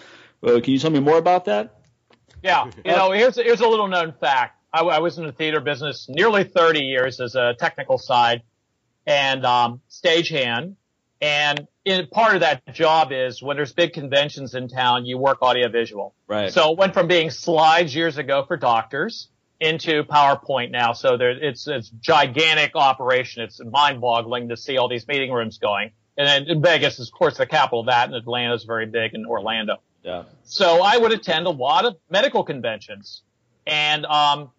[0.43, 1.79] Uh, can you tell me more about that?"
[2.43, 4.56] Yeah, you know, here's here's a little known fact.
[4.73, 8.43] I, I was in the theater business nearly 30 years as a technical side
[9.05, 10.75] and um, stagehand,
[11.21, 15.41] and in, part of that job is when there's big conventions in town, you work
[15.41, 16.13] audiovisual.
[16.27, 16.51] Right.
[16.51, 20.93] So it went from being slides years ago for doctors into PowerPoint now.
[20.93, 23.43] So there, it's it's gigantic operation.
[23.43, 25.91] It's mind-boggling to see all these meeting rooms going.
[26.17, 28.87] And then in Vegas is, of course, the capital of that, and Atlanta is very
[28.87, 29.77] big, and Orlando.
[30.03, 30.23] Yeah.
[30.43, 33.21] So I would attend a lot of medical conventions,
[33.65, 34.51] and um,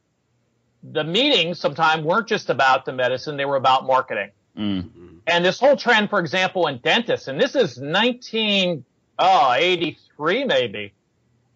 [0.82, 4.30] the meetings sometimes weren't just about the medicine; they were about marketing.
[4.56, 5.20] Mm.
[5.26, 10.92] And this whole trend, for example, in dentists, and this is 1983 maybe,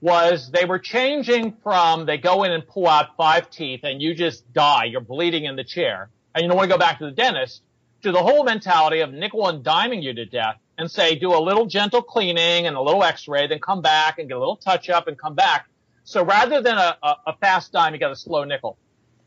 [0.01, 4.14] was they were changing from they go in and pull out five teeth and you
[4.14, 7.07] just die, you're bleeding in the chair, and you don't want to go back to
[7.07, 7.62] the dentist,
[8.03, 11.39] to the whole mentality of nickel and diming you to death and say do a
[11.39, 14.91] little gentle cleaning and a little x-ray, then come back and get a little touch
[14.91, 15.66] up and come back.
[16.05, 18.77] So rather than a, a, a fast dime, you got a slow nickel.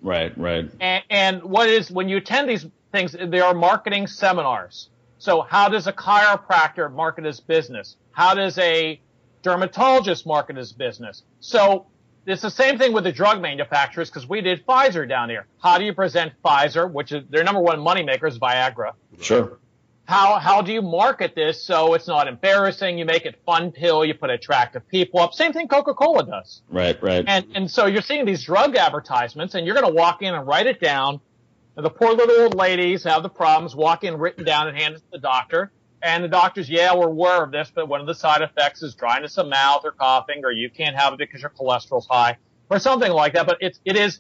[0.02, 0.38] Right.
[0.38, 0.70] Right.
[0.80, 4.89] And, and what is when you attend these things, there are marketing seminars.
[5.18, 7.96] So how does a chiropractor market his business?
[8.12, 9.00] How does a
[9.41, 11.24] dermatologist market his business?
[11.39, 11.88] So
[12.26, 15.46] it's the same thing with the drug manufacturers because we did Pfizer down here.
[15.62, 18.93] How do you present Pfizer, which is their number one moneymaker is Viagra?
[19.22, 19.60] Sure.
[20.06, 22.97] How how do you market this so it's not embarrassing?
[22.97, 24.06] You make it fun pill.
[24.06, 25.34] You put attractive people up.
[25.34, 26.62] Same thing Coca-Cola does.
[26.70, 27.01] Right.
[27.01, 27.26] Right.
[27.28, 30.45] And and so you're seeing these drug advertisements, and you're going to walk in and
[30.45, 31.20] write it down.
[31.76, 33.76] And the poor little old ladies have the problems.
[33.76, 35.72] Walk in, written down, and hand it to the doctor.
[36.01, 38.93] And the doctor's, yeah, we're aware of this, but one of the side effects is
[38.93, 42.38] dryness of mouth or coughing, or you can't have it because your cholesterol's high,
[42.70, 43.47] or something like that.
[43.47, 44.20] But it's it is,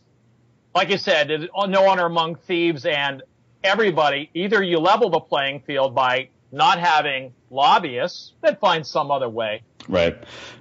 [0.73, 1.29] like you said,
[1.67, 3.21] no honor among thieves, and
[3.65, 4.29] everybody.
[4.33, 9.63] Either you level the playing field by not having lobbyists, then find some other way.
[9.87, 10.15] Right.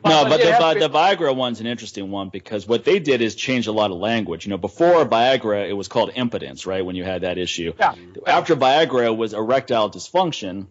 [0.05, 3.35] No, but but the, the Viagra one's an interesting one because what they did is
[3.35, 4.45] change a lot of language.
[4.45, 6.85] You know, before Viagra, it was called impotence, right?
[6.85, 7.73] When you had that issue.
[7.79, 7.95] Yeah.
[8.27, 10.67] After Viagra was erectile dysfunction.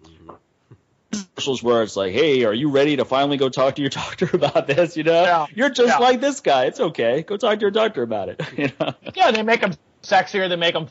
[1.12, 4.28] Commercials where it's like, hey, are you ready to finally go talk to your doctor
[4.34, 4.98] about this?
[4.98, 5.46] You know, Yeah.
[5.54, 5.98] you're just Yeah.
[6.00, 6.66] like this guy.
[6.66, 7.22] It's okay.
[7.22, 8.42] Go talk to your doctor about it.
[8.58, 9.74] You know, Yeah, they make them
[10.04, 10.48] sexier.
[10.48, 10.88] than make them.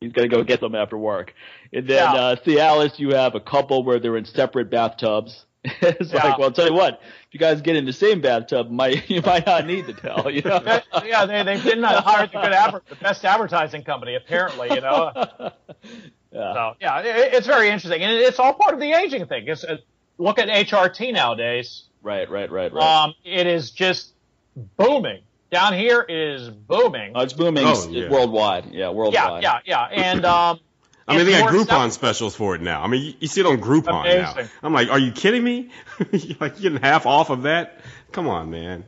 [0.00, 1.34] he's gonna go get them after work.
[1.72, 2.12] And then Yeah.
[2.20, 5.44] uh, Cialis, you have a couple where they're in separate bathtubs.
[5.64, 6.24] it's Yeah.
[6.26, 9.08] like, well, I'll tell you what, if you guys get in the same bathtub, might
[9.10, 10.30] you might not need to tell.
[10.30, 10.80] You know.
[11.04, 14.68] yeah, they they did not hire the good adver- the best advertising company apparently.
[14.74, 15.12] You know.
[16.32, 16.52] yeah.
[16.54, 19.44] So yeah, it, it's very interesting, and it's all part of the aging thing.
[19.48, 19.76] It's, uh,
[20.18, 21.84] look at HRT nowadays.
[22.02, 23.04] Right, right, right, right.
[23.04, 24.12] Um, it is just
[24.76, 25.22] booming
[25.52, 27.12] down here is booming.
[27.14, 28.08] oh, it's booming Oh, yeah.
[28.10, 28.66] worldwide.
[28.72, 29.42] Yeah, yeah, worldwide.
[29.44, 30.58] yeah, yeah, and um,
[31.08, 32.82] I mean, they got Groupon accept- specials for it now.
[32.82, 34.34] I mean, you, you see it on Groupon now.
[34.62, 35.70] I'm like, are you kidding me?
[36.00, 36.12] like
[36.60, 37.80] you're getting half off of that?
[38.10, 38.84] Come on, man.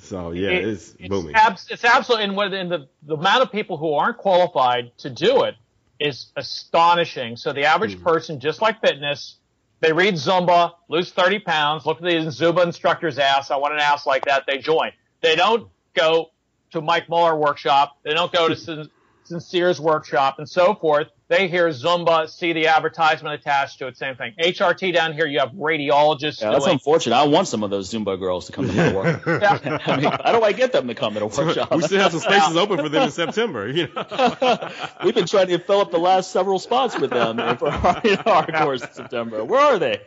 [0.00, 1.34] So yeah, It- it's, booming.
[1.34, 5.10] Abs- it's absolutely, and what, and the, the amount of people who aren't qualified to
[5.10, 5.54] do it
[6.00, 7.36] is astonishing.
[7.36, 8.02] So the average Hmm.
[8.04, 9.36] person, just like fitness,
[9.80, 13.50] they read Zumba, lose 30 pounds, look at the Zumba instructor's ass.
[13.52, 14.44] I want an ass like that.
[14.46, 14.90] They join.
[15.20, 16.30] They don't go
[16.72, 17.98] to Mike Mahler workshop.
[18.04, 18.90] They don't go to Sin-
[19.24, 21.08] Sincere's workshop and so forth.
[21.28, 24.32] They hear Zumba, see the advertisement attached to it, same thing.
[24.40, 26.40] HRT down here, you have radiologists.
[26.40, 27.14] Yeah, that's doing, unfortunate.
[27.14, 29.26] I want some of those Zumba girls to come to my work.
[29.26, 29.78] yeah.
[29.86, 31.70] I mean, how do I get them to come to the workshop?
[31.70, 33.68] we still have some spaces open for them in September.
[33.68, 34.70] You know,
[35.04, 38.16] We've been trying to fill up the last several spots with them for our, you
[38.16, 39.44] know, our course in September.
[39.44, 40.00] Where are they?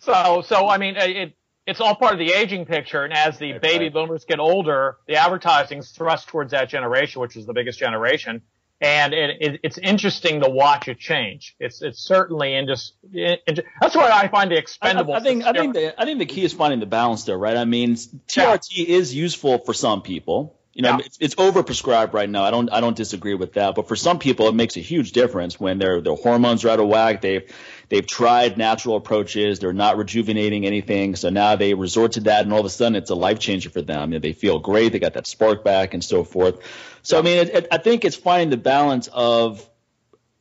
[0.00, 1.34] So, so I mean, it,
[1.66, 3.04] it's all part of the aging picture.
[3.04, 3.92] And as the baby right.
[3.92, 8.42] boomers get older, the advertising's thrust towards that generation, which is the biggest generation.
[8.80, 11.54] And it, it, it's interesting to watch it change.
[11.60, 15.14] It's it's certainly in just it, that's why I find the I, expendables.
[15.14, 17.56] I think I think the I think the key is finding the balance there, right?
[17.56, 20.58] I mean, TRT is useful for some people.
[20.74, 20.98] You know, Yeah.
[21.04, 22.44] it's, it's overprescribed right now.
[22.44, 25.12] I don't I don't disagree with that, but for some people, it makes a huge
[25.12, 27.20] difference when their their hormones are out of whack.
[27.20, 27.42] They've
[27.90, 29.58] they've tried natural approaches.
[29.58, 32.96] They're not rejuvenating anything, so now they resort to that, and all of a sudden,
[32.96, 34.14] it's a life changer for them.
[34.14, 34.92] And they feel great.
[34.92, 36.60] They got that spark back, and so forth.
[37.02, 39.68] So I mean, it, it, I think it's finding the balance of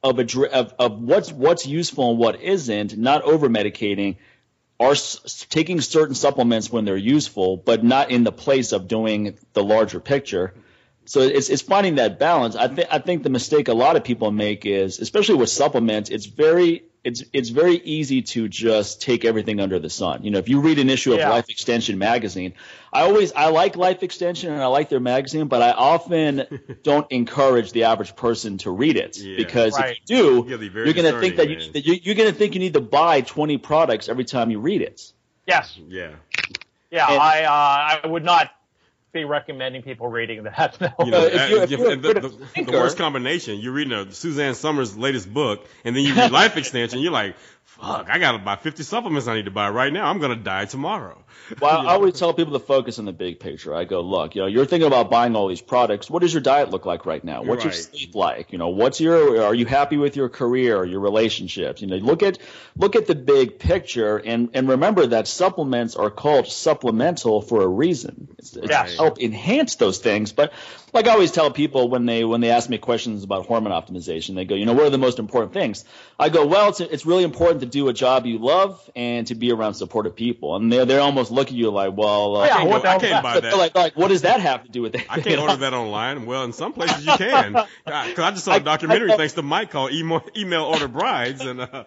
[0.04, 4.16] of, a, of of what's what's useful and what isn't, not over medicating,
[4.82, 9.38] are s- taking certain supplements when they're useful, but not in the place of doing
[9.54, 10.54] the larger picture.
[11.06, 12.56] So it's it's finding that balance.
[12.56, 16.10] I think I think the mistake a lot of people make is, especially with supplements,
[16.10, 20.24] it's very it's it's very easy to just take everything under the sun.
[20.24, 21.30] You know, if you read an issue of Yeah.
[21.30, 22.54] Life Extension magazine,
[22.94, 26.46] I always I like Life Extension and I like their magazine, but I often
[26.84, 29.36] don't encourage the average person to read it Yeah.
[29.38, 29.98] because Right.
[30.04, 31.72] if you do, You gotta be very you're going to think that you, man.
[31.74, 34.60] that you you're going to think you need to buy 20 products every time you
[34.60, 35.12] read it.
[35.48, 36.12] yes, yeah.
[36.92, 37.08] yeah.
[37.10, 38.52] And- I uh, I would not
[39.14, 40.78] be recommending people reading that.
[40.82, 41.06] No.
[41.06, 43.74] You know, if you're- if you're a and the, critical the- the worst combination, you're
[43.74, 48.08] reading a Suzanne Somers' latest book, and then you read Life Extension, you're like, fuck,
[48.10, 50.10] I got about 50 supplements I need to buy right now.
[50.10, 51.24] I'm going to die tomorrow.
[51.60, 53.76] Well, I always tell people to focus on the big picture.
[53.76, 56.10] I go, look, you know, you're thinking about buying all these products.
[56.10, 57.44] What does your diet look like right now?
[57.44, 58.54] What's your sleep like?
[58.54, 61.82] You know, what's your are you happy with your career, your relationships?
[61.82, 62.38] You know, look at
[62.78, 67.68] look at the big picture and and remember that supplements are called supplemental for a
[67.68, 68.30] reason.
[68.38, 68.92] It's, it's Yes.
[68.92, 70.32] to help enhance those things.
[70.32, 70.54] But
[70.94, 74.36] like I always tell people when they when they ask me questions about hormone optimization,
[74.36, 75.86] they go, you know, what are the most important things?
[76.20, 79.36] I go, well, it's it's really important to do a job you love and to
[79.36, 80.56] be around supportive people.
[80.56, 82.98] And they they almost look at you like, well, uh, Yeah, can't what go- I
[83.00, 83.44] can't buy that?
[83.52, 83.58] that.
[83.58, 85.06] like, like, what does that have to do with it?
[85.10, 86.26] I can't order that online.
[86.26, 87.54] Well, in some places you can.
[87.86, 91.42] Because I just saw a documentary I- thanks to Mike called Email, Email Order Brides,
[91.42, 91.84] and uh,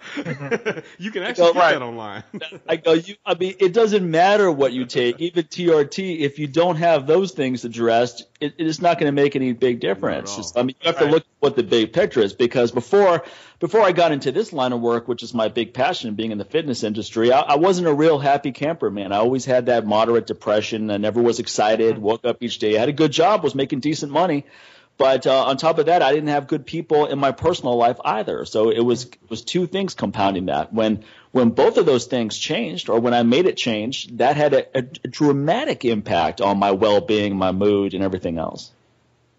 [0.98, 1.72] you can actually get Right.
[1.72, 2.22] that online.
[2.68, 6.46] I go, you, I mean, it doesn't matter what you take, even TRT, if you
[6.46, 10.52] don't have those things addressed, it, it's not going to make any big difference.
[10.54, 13.24] I mean, you have to look at what the big picture is because before,
[13.58, 16.38] before I got into this line of work, which is my big passion, being in
[16.38, 19.12] the fitness industry, I, I wasn't a real happy camper, man.
[19.12, 20.90] I always had that moderate depression.
[20.90, 21.98] I never was excited.
[21.98, 24.44] Woke up each day, I had a good job, was making decent money.
[24.96, 27.98] But uh, on top of that, I didn't have good people in my personal life
[28.04, 28.44] either.
[28.44, 30.72] So it was it was two things compounding that.
[30.72, 31.04] When
[31.34, 34.78] when both of those things changed, or when I made it change, that had a,
[34.78, 38.70] a dramatic impact on my well being, my mood, and everything else.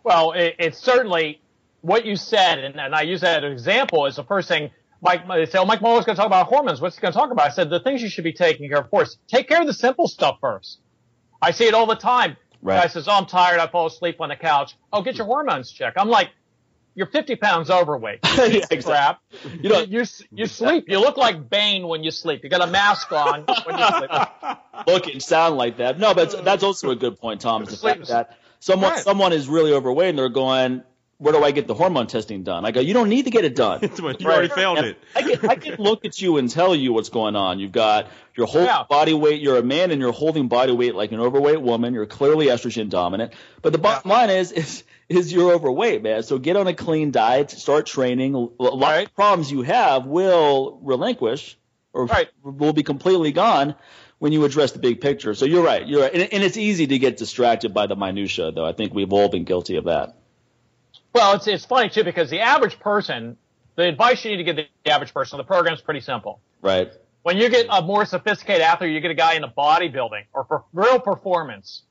[0.04, 1.40] Well, it, it's certainly
[1.80, 4.72] what you said, and, and I use that as an example is the first thing.
[5.00, 6.82] Mike, they say, "Oh, Mike Mahler's going to talk about hormones.
[6.82, 8.80] What's he going to talk about?" I said, "The things you should be taking care
[8.80, 8.92] of.
[8.92, 10.80] Course, take care of the simple stuff first.
[11.42, 12.36] I see it all the time.
[12.62, 12.82] Right.
[12.82, 13.62] Guy says, "Oh, I'm tired.
[13.62, 14.76] I fall asleep on the couch.
[14.92, 16.32] Oh, get your hormones checked." I'm like,
[16.96, 18.20] "You're 50 pounds overweight.
[18.38, 18.82] Yeah, exactly.
[18.84, 19.20] Crap.
[19.62, 20.86] You know, you, you you sleep.
[20.88, 22.44] You look like Bane when you sleep.
[22.44, 24.12] You got a mask on when you sleep.
[24.88, 26.00] look and sound like that.
[26.00, 27.64] No, but that's also a good point, Tom.
[27.64, 29.04] Is the fact that someone Right.
[29.04, 30.84] someone is really overweight and they're going,
[31.18, 33.46] "Where do I get the hormone testing done?" I go, "You don't need to get
[33.46, 33.80] it done."
[34.20, 34.98] you already failed And it.
[35.16, 37.60] I can, I can look at you and tell you what's going on.
[37.60, 38.84] You've got your whole Yeah.
[38.90, 39.42] body weight.
[39.42, 41.94] You're a man and you're holding body weight like an overweight woman.
[41.94, 43.34] You're clearly estrogen dominant.
[43.62, 46.24] But the bottom line is, is, is you're overweight, man.
[46.24, 48.34] So get on a clean diet, start training.
[48.36, 49.08] A lot Right.
[49.08, 51.58] of problems you have will relinquish
[51.94, 52.30] or Right.
[52.44, 53.76] will be completely gone
[54.20, 55.36] when you address the big picture.
[55.36, 55.86] So you're right.
[55.88, 56.14] You're right.
[56.14, 58.66] And, and it's easy to get distracted by the minutia, though.
[58.66, 60.16] I think we've all been guilty of that.
[61.14, 63.38] Well, it's it's funny too because the average person,
[63.76, 66.40] the advice you need to give the average person, the program's pretty simple.
[66.62, 66.92] Right.
[67.24, 70.64] When you get a more sophisticated athlete, you get a guy into bodybuilding or for
[70.74, 71.84] real performance,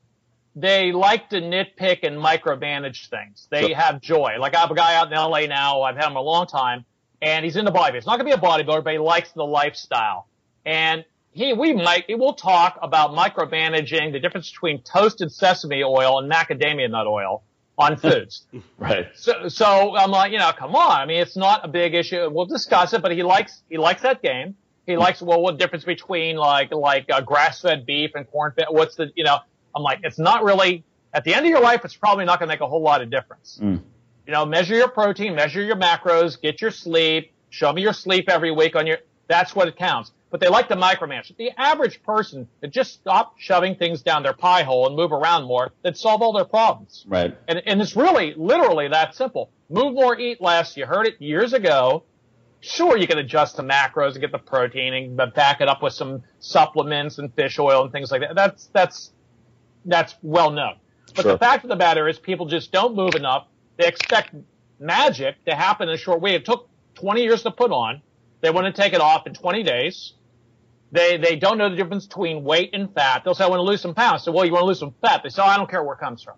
[0.57, 3.49] they like to nitpick and micromanage things.
[3.51, 3.77] They Sure.
[3.77, 4.37] have joy.
[4.39, 6.85] Like I have a guy out in LA now, I've had him a long time,
[7.21, 7.95] and he's into bodybuilding.
[7.95, 10.29] He's not gonna be a bodybuilder, but he likes the lifestyle.
[10.65, 16.31] And he, we might, we'll talk about micromanaging, the difference between toasted sesame oil and
[16.31, 17.43] macadamia nut oil.
[17.77, 18.45] on foods.
[18.79, 19.09] Right.
[19.17, 21.01] So, so I'm like, you know, come on.
[21.01, 22.31] I mean, it's not a big issue.
[22.31, 24.55] We'll discuss it, but he likes, he likes that game.
[24.87, 28.67] He likes, well, what difference between like, like uh, grass-fed beef and corn-fed?
[28.71, 29.39] What's the, you know,
[29.75, 32.49] I'm like, it's not really, at the end of your life, it's probably not going
[32.49, 33.59] to make a whole lot of difference.
[33.63, 33.81] Mm.
[34.27, 38.29] You know, measure your protein, measure your macros, get your sleep, show me your sleep
[38.29, 38.99] every week on your,
[39.29, 40.13] that's what it counts.
[40.31, 41.37] But they like to micromanage.
[41.37, 45.45] The average person that just stop shoving things down their pie hole and move around
[45.45, 47.05] more, that solve all their problems.
[47.07, 47.37] Right.
[47.47, 49.51] And, and it's really, literally that simple.
[49.71, 50.77] Move more, eat less.
[50.77, 52.03] You heard it years ago.
[52.61, 55.93] Sure, you can adjust the macros and get the protein and back it up with
[55.93, 58.35] some supplements and fish oil and things like that.
[58.35, 59.13] That's, that's,
[59.85, 60.77] that's well known.
[61.15, 61.33] But Sure.
[61.33, 63.47] the fact of the matter is people just don't move enough.
[63.77, 64.35] They expect
[64.81, 66.35] magic to happen in a short way.
[66.35, 68.03] It took 20 years to put on.
[68.41, 70.13] They want to take it off in 20 days.
[70.93, 73.23] They, they don't know the difference between weight and fat.
[73.25, 74.23] They'll say, I want to lose some pounds.
[74.23, 75.23] So, well, you want to lose some fat.
[75.25, 76.35] They say, oh, I don't care where it comes from.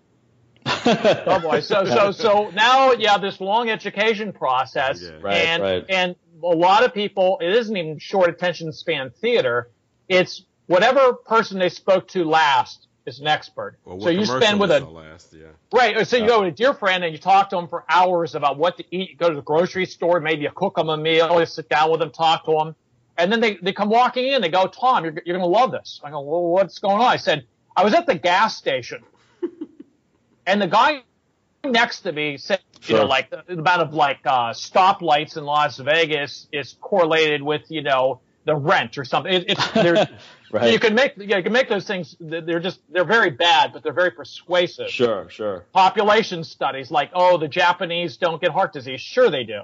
[1.25, 1.59] Oh boy.
[1.61, 5.17] So, so, so now you have this long education process Yeah.
[5.21, 5.85] Right, and, right.
[5.89, 9.69] and a lot of people, it isn't even short attention span theater.
[10.07, 13.77] It's whatever person they spoke to last is an expert.
[13.85, 15.47] Well, so you spend with a, last, yeah.
[15.73, 16.05] Right.
[16.05, 18.57] So you go with a dear friend and you talk to them for hours about
[18.57, 19.11] what to eat.
[19.11, 21.89] You go to the grocery store, maybe you cook them a meal, you sit down
[21.89, 22.75] with them, talk to them.
[23.17, 24.41] And then they, they come walking in.
[24.41, 26.01] They go, Tom, you're, you're going to love this.
[26.03, 27.01] I go, well, what's going on?
[27.05, 29.03] I said, I was at the gas station
[30.45, 31.03] and the guy
[31.63, 33.07] next to me said, you know, Sure.
[33.07, 38.19] like the amount of like, uh, stoplights in Las Vegas is correlated with, you know,
[38.45, 39.33] the rent or something.
[39.33, 40.07] It, it's, there's,
[40.51, 40.71] Right.
[40.71, 42.15] you can make, yeah, you can make those things.
[42.19, 45.65] They're just, they're very bad, but they're very persuasive Sure, sure.
[45.73, 49.01] population studies like, oh, the Japanese don't get heart disease.
[49.01, 49.61] Sure they do.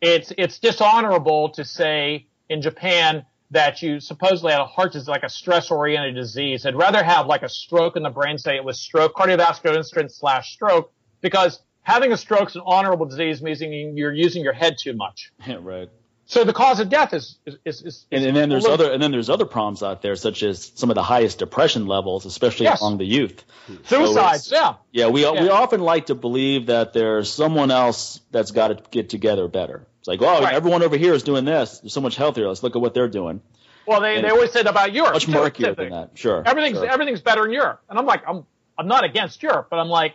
[0.00, 5.22] It's, it's dishonorable to say in Japan that you supposedly had a heart disease, like
[5.22, 6.64] a stress oriented disease.
[6.66, 10.12] I'd rather have like a stroke in the brain, say it was stroke, cardiovascular incident
[10.12, 14.76] slash stroke, because having a stroke is an honorable disease, meaning you're using your head
[14.78, 15.32] too much.
[15.46, 15.90] Yeah, right.
[16.26, 19.02] So the cause of death is, is, is, is And, and then there's other and
[19.02, 22.64] then there's other problems out there, such as some of the highest depression levels, especially
[22.64, 22.80] Yes.
[22.80, 23.44] among the youth.
[23.84, 24.46] suicides.
[24.46, 24.74] So yeah.
[24.92, 29.10] Yeah, we we often like to believe that there's someone else that's got to get
[29.10, 29.86] together better.
[29.98, 30.54] It's like, oh, Right.
[30.54, 31.80] everyone over here is doing this.
[31.80, 32.48] They're so much healthier.
[32.48, 33.40] Let's look at what they're doing.
[33.86, 35.14] Well, they, And they always said about Europe.
[35.14, 36.10] Much murkier than that.
[36.14, 36.42] Sure.
[36.46, 36.88] Everything's sure.
[36.88, 38.46] everything's better in Europe, and I'm like, I'm
[38.78, 40.14] I'm not against Europe, but I'm like,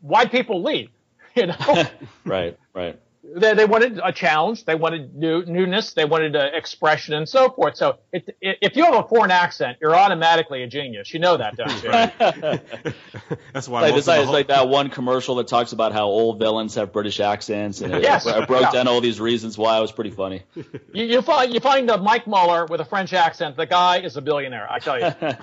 [0.00, 0.90] why people leave?
[1.36, 1.84] You know,
[2.24, 2.98] right, right.
[3.34, 7.50] They they wanted a challenge, they wanted new newness, they wanted uh, expression, and so
[7.50, 7.76] forth.
[7.76, 11.12] So it, it, if you have a foreign accent, you're automatically a genius.
[11.12, 11.90] You know that, don't you?
[13.52, 15.72] That's why Like, most it's, like, the it's whole- like that one commercial that talks
[15.72, 18.26] about how old villains have British accents, and it, Yes.
[18.26, 18.70] it broke Yeah.
[18.72, 20.42] down all these reasons why it was pretty funny.
[20.54, 23.56] You, you find you find a Mike Mahler with a French accent.
[23.56, 24.70] The guy is a billionaire.
[24.70, 25.12] I tell you.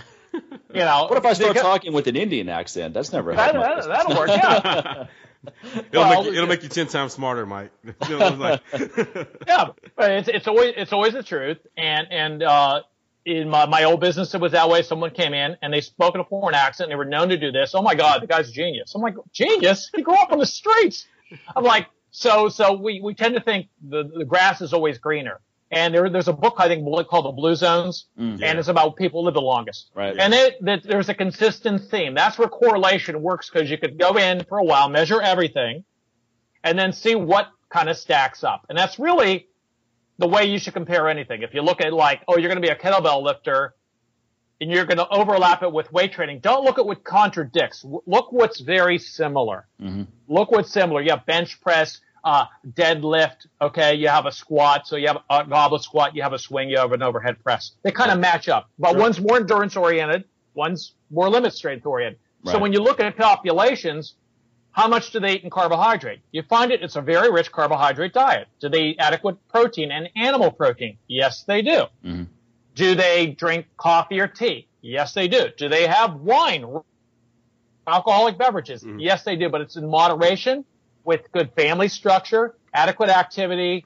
[0.73, 1.05] You know.
[1.07, 2.95] What if I start because- talking with an Indian accent?
[2.95, 3.83] That's never That, happened.
[3.83, 4.29] that, that'll work.
[4.29, 5.05] Yeah.
[5.45, 7.71] it'll, well, make you, it'll make you ten times smarter, Mike.
[8.09, 8.61] You know, like-
[9.47, 11.57] yeah, but it's it's always it's always the truth.
[11.77, 12.81] And and uh,
[13.25, 14.81] in my my old business, it was that way.
[14.81, 16.87] Someone came in and they spoke in a foreign accent.
[16.87, 17.73] and They were known to do this.
[17.75, 18.93] Oh my God, the guy's a genius.
[18.95, 19.89] I'm like, genius?
[19.95, 21.07] He grew up on the streets.
[21.55, 25.39] I'm like, so so we we tend to think the the grass is always greener.
[25.73, 28.41] And there, there's a book I think called The Blue Zones, Mm.
[28.43, 29.89] and it's about people who live the longest.
[29.95, 30.15] Right.
[30.17, 32.13] And it, that there's a consistent theme.
[32.13, 35.83] That's where correlation works because you could go in for a while, measure everything,
[36.63, 38.65] and then see what kind of stacks up.
[38.69, 39.47] And that's really
[40.19, 41.41] the way you should compare anything.
[41.41, 43.73] If you look at like, oh, you're going to be a kettlebell lifter
[44.61, 47.83] and you're going to overlap it with weight training, don't look at what contradicts.
[48.05, 49.67] Look what's very similar.
[49.81, 50.05] Mhm.
[50.27, 51.01] Look what's similar.
[51.01, 53.47] You have bench press, uh, deadlift.
[53.61, 53.95] Okay.
[53.95, 54.87] You have a squat.
[54.87, 56.15] So you have a goblet squat.
[56.15, 56.69] You have a swing.
[56.69, 57.71] You have an overhead press.
[57.83, 58.99] They kind of match up, but Sure.
[59.01, 60.23] one's more endurance oriented.
[60.53, 62.19] One's more limit strength oriented.
[62.45, 64.15] So when you look at populations,
[64.71, 66.19] how much do they eat in carbohydrate?
[66.31, 68.47] You find it, it's a very rich carbohydrate diet.
[68.59, 70.97] Do they eat adequate protein and animal protein?
[71.07, 71.85] Yes, they do.
[72.03, 72.27] Mhm.
[72.75, 74.67] Do they drink coffee or tea?
[74.81, 75.47] Yes, they do.
[75.57, 76.65] Do they have wine,
[77.87, 78.83] alcoholic beverages?
[78.83, 78.97] Mhm.
[78.99, 80.65] Yes, they do, but it's in moderation
[81.03, 83.85] with good family structure, adequate activity,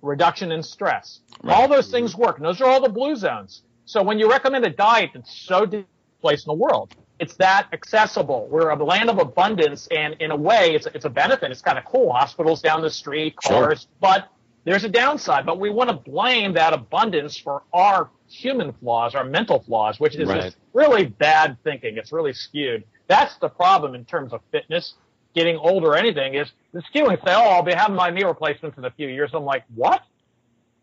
[0.00, 1.20] reduction in stress.
[1.42, 1.54] Right.
[1.54, 2.36] All those things work.
[2.36, 3.62] And those are all the blue zones.
[3.84, 5.84] So when you recommend a diet that's so di-
[6.20, 8.48] place in the world, it's that accessible.
[8.50, 11.50] We're a land of abundance, and in a way, it's, it's a benefit.
[11.50, 12.12] It's kind of cool.
[12.12, 13.66] Hospitals down the street, Sure.
[13.66, 14.28] cars, but
[14.64, 15.46] there's a downside.
[15.46, 20.16] But we want to blame that abundance for our human flaws, our mental flaws, which
[20.16, 20.54] is Right.
[20.72, 21.96] really bad thinking.
[21.96, 22.82] It's really skewed.
[23.08, 24.94] That's the problem in terms of fitness.
[25.34, 27.16] Getting older or anything is the skewing.
[27.24, 29.30] Say, oh, I'll be having my knee replacements in a few years.
[29.32, 30.02] I'm like, what?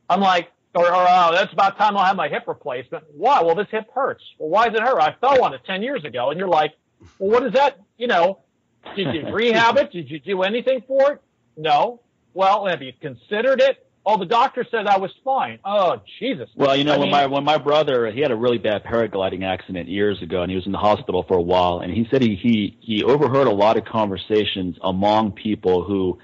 [0.10, 3.04] I'm like, or, or uh, that's about time I'll have my hip replacement.
[3.16, 3.41] Why?
[3.43, 4.24] Well, this hip hurts.
[4.39, 5.00] Well, why does it hurt?
[5.00, 6.30] I fell on it 10 years ago.
[6.32, 6.74] And you're like,
[7.20, 7.80] well, what is that?
[7.97, 8.39] You know,
[8.95, 9.91] Did you rehab it?
[9.91, 11.22] Did you do anything for it?
[11.58, 12.02] No.
[12.34, 13.86] Well, have you considered it?
[14.10, 15.60] Oh, the doctor said I was fine.
[15.64, 16.49] Oh, Jesus.
[16.55, 18.84] Well, you know, I when mean- my when my brother he had a really bad
[18.84, 22.07] paragliding accident years ago, and he was in the hospital for a while, and he
[22.10, 26.18] said he he he overheard a lot of conversations among people who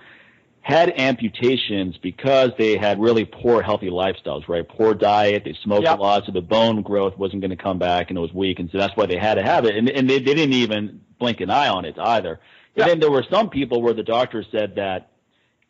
[0.61, 4.67] had amputations because they had really poor healthy lifestyles, right?
[4.67, 5.99] Poor diet, they smoked Yep.
[5.99, 8.57] a lot, so the bone growth wasn't going to come back, and it was weak,
[8.57, 11.01] and so that's why they had to have it, and and they, they didn't even
[11.19, 12.39] blink an eye on it either.
[12.75, 12.83] Yep.
[12.83, 15.11] And then there were some people where the doctor said that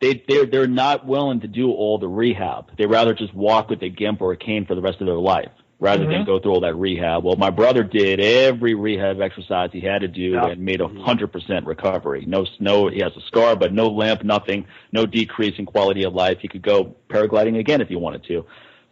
[0.00, 2.70] they they're they're not willing to do all the rehab.
[2.78, 5.16] They rather just walk with a gimp or a cane for the rest of their
[5.16, 6.26] life rather than Mhm.
[6.26, 7.22] go through all that rehab.
[7.22, 10.46] Well, my brother did every rehab exercise he had to do Yeah.
[10.48, 12.24] and made a hundred percent recovery.
[12.26, 16.14] No no he has a scar but no limp, nothing, no decrease in quality of
[16.14, 16.38] life.
[16.40, 18.44] He could go paragliding again if he wanted to.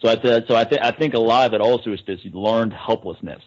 [0.02, 2.20] So I th- so I think I think a lot of it also is this
[2.32, 3.42] learned helplessness.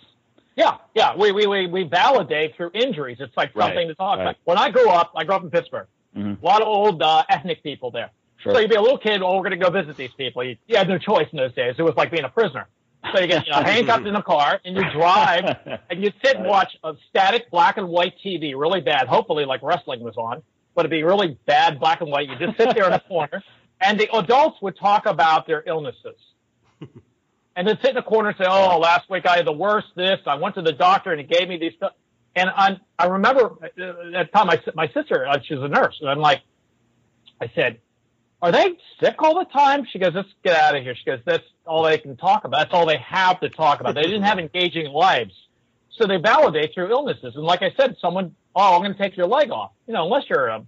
[0.55, 1.15] Yeah, yeah.
[1.15, 3.17] We, we, we, we validate through injuries.
[3.19, 4.23] It's like Right, something to talk right.
[4.23, 4.35] about.
[4.45, 5.85] When I grew up, I grew up in Pittsburgh.
[6.15, 6.41] Mhm.
[6.41, 8.11] A lot of old uh, ethnic people there.
[8.37, 8.53] Sure.
[8.53, 10.43] So you'd be a little kid, oh, we're going to go visit these people.
[10.43, 11.75] You, you had no choice in those days.
[11.77, 12.67] It was like being a prisoner.
[13.13, 15.45] So you get you know, handcuffed in a car and you drive
[15.89, 19.07] and you'd sit and watch a static black and white TV, really bad.
[19.07, 20.41] Hopefully, like wrestling was on,
[20.75, 22.27] but it'd be really bad black and white.
[22.29, 23.43] You just sit there in a corner,
[23.81, 26.15] and the adults would talk about their illnesses,
[27.55, 29.87] and then sit in a corner and say, "Oh, last week I had the worst.
[29.95, 31.93] This I went to the doctor and he gave me these stuff."
[32.37, 35.97] And I, I remember uh, at the time my my sister, uh, she's a nurse,
[36.01, 36.41] and I'm like,
[37.41, 37.79] I said,
[38.41, 41.19] "Are they sick all the time?" She goes, "Let's get out of here." She goes,
[41.25, 42.57] "That's all they can talk about.
[42.59, 43.95] That's all they have to talk about.
[43.95, 45.33] They didn't have engaging lives,
[45.97, 49.17] so they validate your illnesses." And like I said, someone, "Oh, I'm going to take
[49.17, 50.65] your leg off," you know, unless you're a,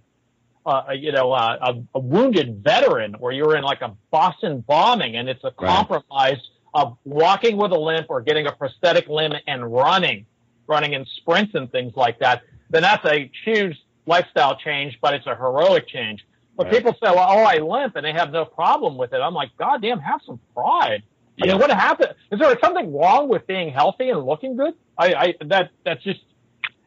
[0.66, 5.16] a you know a, a, a wounded veteran or you're in like a Boston bombing
[5.16, 5.68] and it's a Right.
[5.76, 6.40] compromise
[6.74, 10.26] of walking with a limp or getting a prosthetic limb and running,
[10.70, 15.26] running in sprints and things like that, then that's a huge lifestyle change, but it's
[15.26, 16.24] a heroic change.
[16.56, 16.76] But Right.
[16.76, 19.18] people say, well, oh, I limp and they have no problem with it.
[19.20, 21.02] I'm like, God damn, have some pride.
[21.42, 21.52] I Yeah.
[21.52, 22.14] mean, what happened?
[22.30, 24.74] Is there something wrong with being healthy and looking good?
[24.98, 26.20] I, I that that's just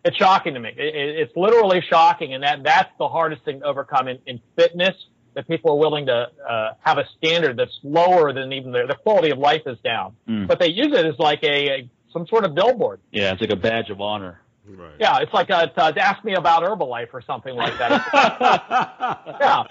[0.05, 0.69] it's shocking to me.
[0.75, 4.39] It, it, it's literally shocking, and that that's the hardest thing to overcome in, in
[4.57, 4.95] fitness.
[5.35, 8.93] That people are willing to uh, have a standard that's lower than even their the
[8.95, 10.45] quality of life is down, Mm.
[10.47, 13.01] but they use it as like a, a some sort of billboard.
[13.11, 14.39] Yeah, it's like a badge of honor.
[14.65, 14.93] Right.
[14.97, 17.91] Yeah, it's like a, uh, ask me about Herbalife or something like that.
[19.41, 19.63] yeah,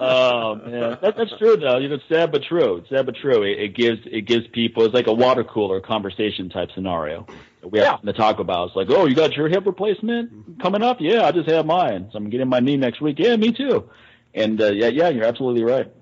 [0.00, 1.78] oh man, that, that's true though.
[1.78, 2.78] You know, it's sad but true.
[2.78, 3.44] It's sad but true.
[3.44, 7.24] It, it gives it gives people it's like a water cooler conversation type scenario.
[7.60, 8.68] that We have to talk about.
[8.68, 10.96] It's like, oh, you got your hip replacement coming up?
[10.98, 12.08] Yeah, I just had mine.
[12.10, 13.20] So I'm getting my knee next week.
[13.20, 13.90] Yeah, me too.
[14.34, 15.92] And uh, yeah, yeah, you're absolutely right.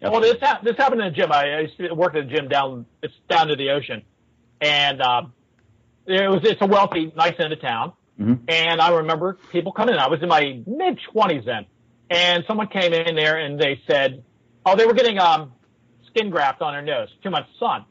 [0.00, 1.32] Well, this ha- this happened in a gym.
[1.32, 4.02] I, I used to work at a gym down it's down to the ocean,
[4.60, 5.32] and um,
[6.08, 7.92] it was it's a wealthy, nice end of town.
[8.20, 8.40] Mhm.
[8.48, 10.00] And I remember people coming in.
[10.00, 11.66] I was in my mid twenties then,
[12.10, 14.24] and someone came in there and they said,
[14.66, 15.52] "Oh, they were getting um
[16.08, 17.84] skin graft on their nose, too much sun."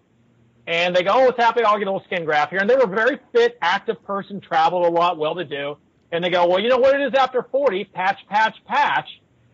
[0.66, 1.66] And they go, "Oh, what's happening?
[1.66, 4.42] I'll get a little skin graft here." And they were a very fit, active person,
[4.42, 5.78] traveled a lot, well to do.
[6.12, 7.86] And they go, "Well, you know what it is after forty?
[7.86, 9.08] Patch, patch, patch."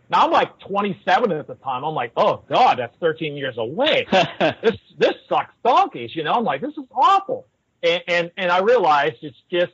[0.10, 1.84] Now I'm like 27 at the time.
[1.84, 4.06] I'm like, oh god, that's 13 years away.
[4.12, 6.16] this this sucks donkeys.
[6.16, 7.48] You know, I'm like, this is awful.
[7.84, 9.74] And and, and I realized it's just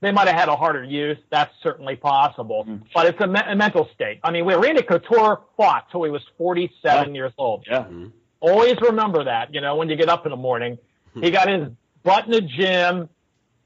[0.00, 1.18] they might have had a harder youth.
[1.30, 2.82] That's certainly possible, Mhm.
[2.94, 4.20] but it's a, me- a mental state.
[4.22, 7.64] I mean, we Randy Couture fought till he was 47 years old.
[7.68, 7.86] yeah.
[8.40, 9.54] Always remember that.
[9.54, 10.78] You know, when you get up in the morning,
[11.14, 11.68] he got his
[12.02, 13.08] butt in the gym,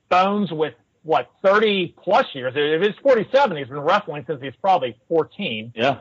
[0.08, 2.52] bones with what 30 plus years.
[2.54, 5.98] If he's 47, he's been wrestling since he's probably 14 Yeah.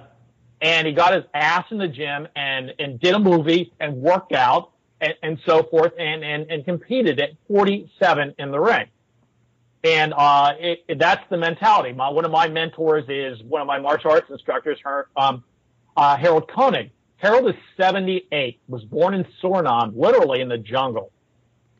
[0.61, 4.33] and he got his ass in the gym and, and did a movie and worked
[4.33, 4.71] out
[5.01, 8.87] and, and so forth and, and, and competed at 47 in the ring.
[9.83, 11.93] And, uh, it, it- that's the mentality.
[11.93, 15.43] My, one of my mentors is one of my martial arts instructors, her, um,
[15.95, 16.91] uh, Harold Koenig.
[17.17, 21.11] Harold is 78, was born in Suriname, literally in the jungle.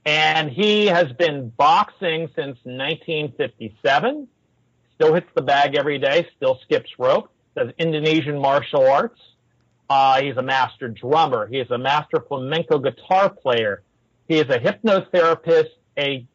[0.05, 4.28] And he has been boxing since 1957
[4.95, 9.20] still hits the bag every day, still skips rope, does Indonesian martial arts.
[9.89, 11.47] Uh, he's a master drummer.
[11.47, 13.81] He is a master flamenco guitar player.
[14.27, 16.27] He is a hypnotherapist, a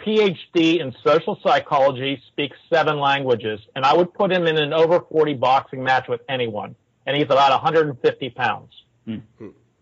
[0.00, 5.00] PhD in social psychology, speaks seven languages, and I would put him in an over
[5.00, 6.74] 40 boxing match with anyone.
[7.06, 8.72] And he's about 150 pounds.
[9.04, 9.18] Hmm.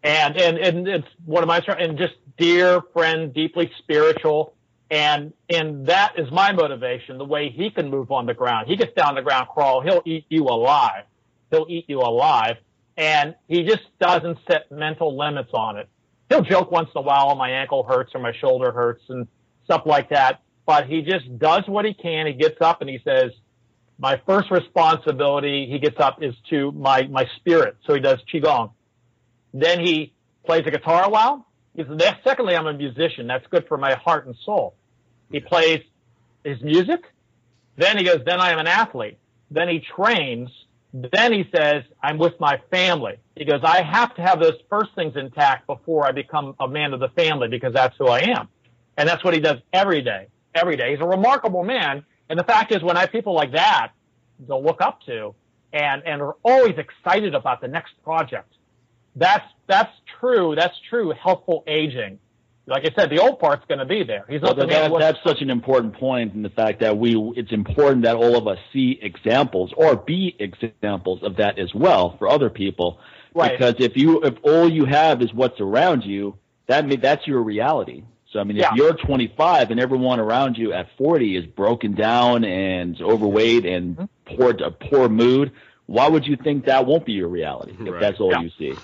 [0.02, 4.54] And, and, and it's one of my, and just dear friend, deeply spiritual.
[4.90, 8.68] And, and that is my motivation, the way he can move on the ground.
[8.68, 11.04] He gets down on the ground, crawl, he'll eat you alive.
[11.50, 12.57] He'll eat you alive.
[12.97, 15.88] And he just doesn't set mental limits on it.
[16.28, 19.28] He'll joke once in a while, my ankle hurts or my shoulder hurts and
[19.64, 20.40] stuff like that.
[20.64, 22.26] But he just does what he can.
[22.26, 23.32] He gets up and he says,
[23.99, 27.76] my first responsibility, he gets up, is to my, my spirit.
[27.86, 28.72] So he does Qigong.
[29.55, 30.12] Then he
[30.44, 31.47] plays the guitar a while.
[31.74, 33.26] He says, secondly, I'm a musician.
[33.26, 34.74] That's good for my heart and soul.
[35.30, 35.80] He plays
[36.44, 37.05] his music.
[37.76, 39.18] Then he goes, then I am an athlete.
[39.51, 40.51] Then he trains.
[40.99, 43.16] Then he says, I'm with my family.
[43.36, 46.94] He goes, I have to have those first things intact before I become a man
[46.94, 48.49] of the family because that's who I am.
[48.97, 50.92] And that's what he does every day, every day.
[50.92, 52.03] He's a remarkable man.
[52.30, 53.92] And the fact is when I have people like that
[54.47, 55.34] to look up to
[55.70, 58.55] and, and are always excited about the next project,
[59.16, 60.55] that's, that's true.
[60.57, 62.18] That's true healthful aging
[62.66, 64.24] like I said, the old part's going to be there.
[64.28, 67.52] He's well, not that, that's such an important point in the fact that we, it's
[67.52, 72.28] important that all of us see examples or be examples of that as well for
[72.28, 72.98] other people.
[73.34, 73.52] Right.
[73.56, 77.40] Because if you, if all you have is what's around you, that may, that's your
[77.42, 78.02] reality.
[78.32, 78.74] So I mean, if Yeah.
[78.74, 84.36] you're 25 and everyone around you at 40 is broken down and overweight and Mm-hmm.
[84.36, 85.52] poor, a poor mood,
[85.86, 88.00] why would you think that won't be your reality if Right.
[88.00, 88.40] that's all Yeah.
[88.40, 88.74] you see?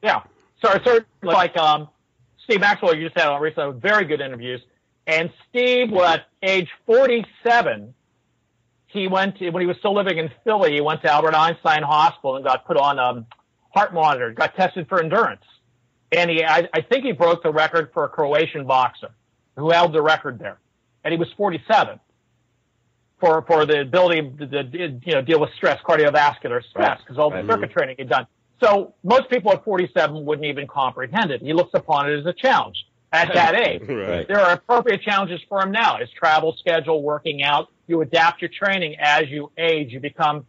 [0.00, 0.20] Yeah.
[0.62, 1.88] So, so like um,
[2.50, 4.60] Steve Maxwell, you just had on recently, very good interviews.
[5.06, 7.94] And Steve, was at age 47,
[8.88, 11.84] he went to, when he was still living in Philly, he went to Albert Einstein
[11.84, 13.24] Hospital and got put on a
[13.72, 15.44] heart monitor, got tested for endurance.
[16.10, 19.10] And he, I, I think he broke the record for a Croatian boxer
[19.56, 20.58] who held the record there.
[21.04, 22.00] And he was 47
[23.20, 27.30] for, for the ability to, to you know, deal with stress, cardiovascular stress, because all
[27.30, 27.46] the Right.
[27.46, 28.26] circuit training he'd done.
[28.60, 31.40] So most people at 47 wouldn't even comprehend it.
[31.40, 33.82] He looks upon it as a challenge at that age.
[33.88, 34.28] Right.
[34.28, 35.98] There are appropriate challenges for him now.
[35.98, 37.68] His travel schedule, working out.
[37.86, 39.92] You adapt your training as you age.
[39.92, 40.46] You become,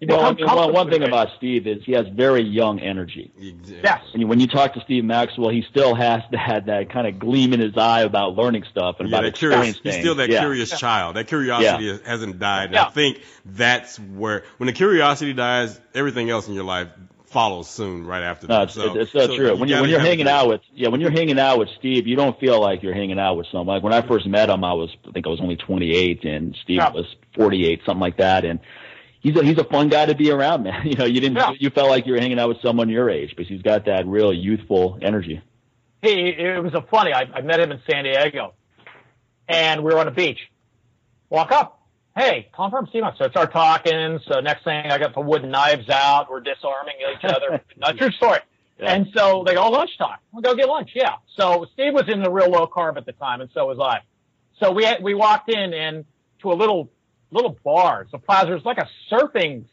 [0.00, 3.30] you Well, I mean, one, one thing about Steve is he has very young energy.
[3.36, 4.02] Yes.
[4.12, 7.52] And when you talk to Steve Maxwell, he still has that that kind of gleam
[7.52, 10.30] in his eye about learning stuff and Yeah, about that curious, experiencing he's still that
[10.30, 10.40] yeah.
[10.40, 11.16] curious child.
[11.16, 12.64] That curiosity hasn't died.
[12.66, 12.86] And Yeah.
[12.86, 16.88] I think that's where, when the curiosity dies, everything else in your life
[17.30, 18.62] follows soon right after No, that.
[18.64, 19.56] it's, it's, it's so, true.
[19.56, 22.06] When, you, gotta when you're hanging out with yeah, when you're hanging out with Steve,
[22.06, 23.76] you don't feel like you're hanging out with someone.
[23.76, 26.56] Like when I first met him, I was I think I was only 28, and
[26.62, 26.90] Steve Yeah.
[26.90, 27.06] was
[27.36, 28.44] 48, something like that.
[28.44, 28.60] And
[29.20, 30.82] he's a, he's a fun guy to be around, man.
[30.86, 31.52] You know, you didn't Yeah.
[31.58, 34.06] you felt like you were hanging out with someone your age because he's got that
[34.06, 35.40] real youthful energy.
[36.02, 37.12] he it was a funny.
[37.12, 38.54] I, I met him in San Diego,
[39.48, 40.40] and we were on a beach.
[41.28, 41.79] Walk up.
[42.16, 43.04] Hey, from Steve.
[43.18, 44.18] So I start talking.
[44.26, 46.30] So next thing, I got the wooden knives out.
[46.30, 47.62] We're disarming each other.
[47.76, 48.40] Not true story.
[48.78, 48.92] Yeah.
[48.94, 50.18] And so they go lunchtime.
[50.32, 50.90] We'll go get lunch.
[50.94, 51.16] Yeah.
[51.36, 54.00] So Steve was in the real low carb at the time, and so was I.
[54.58, 56.04] So we had, we walked in and
[56.42, 56.90] to a little
[57.30, 58.06] little bar.
[58.10, 58.54] So plaza.
[58.54, 59.64] It's like a surfing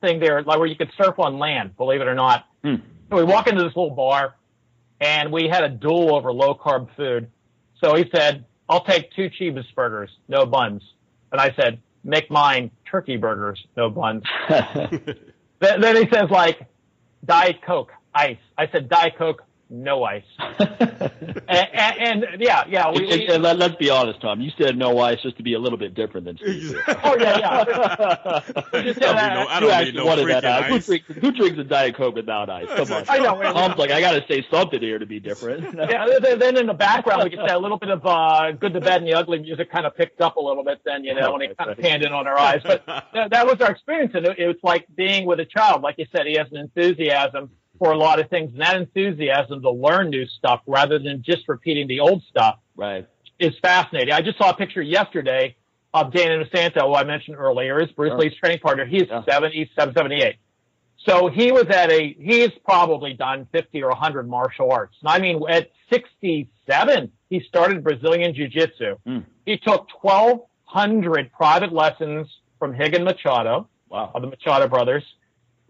[0.00, 1.76] thing there, like where you could surf on land.
[1.76, 2.46] Believe it or not.
[2.64, 2.76] Hmm.
[3.10, 4.34] So we walk into this little bar,
[5.00, 7.30] and we had a duel over low carb food.
[7.82, 10.82] So he said, "I'll take two Chivas burgers, no buns,"
[11.32, 16.66] and I said, "Make mine turkey burgers, no buns." then, then he says, "Like
[17.24, 19.42] Diet Coke, ice." I said, "Diet Coke,
[19.72, 21.10] no ice." and,
[21.48, 24.40] and, and yeah, yeah, we, And- we, and let, us be honest, Tom.
[24.40, 26.76] You said no ice just to be a little bit different than Steve.
[27.02, 27.64] oh yeah, yeah.
[28.72, 30.86] I Just don't no, I don't actually no wanted that freaking ice.
[30.86, 32.66] Who drinks, who drinks a Diet Coke without ice?
[32.68, 33.04] Come on.
[33.08, 33.52] I know, I know.
[33.52, 35.74] Tom's like, I got to say something here to be different.
[35.90, 38.80] yeah, then- then in the background we get that little bit of uh, good, the
[38.80, 40.80] bad, and the ugly music kind of picked up a little bit.
[40.84, 43.46] Then you know when it kind of panned in on our eyes, but that, that
[43.46, 45.82] was our experience, and it, it was like being with a child.
[45.82, 49.62] Like you said, he has an enthusiasm for a lot of things, and that enthusiasm
[49.62, 53.06] to learn new stuff rather than just repeating the old stuff right.
[53.38, 54.12] is fascinating.
[54.12, 55.56] I just saw a picture yesterday
[55.94, 58.12] of Dan Inosanto, who I mentioned earlier, is Bruce.
[58.18, 58.86] Lee's training partner.
[58.86, 59.22] He's Yeah.
[59.28, 60.36] 77, 78.
[61.06, 64.96] So he was at a, he's probably done 50 or 100 martial arts.
[65.02, 68.96] And I mean, at 67, he started Brazilian Jiu Jitsu.
[69.06, 69.24] Mm.
[69.44, 74.12] He took 1,200 private lessons from Rigan Machado Wow.
[74.14, 75.02] of the Machado brothers.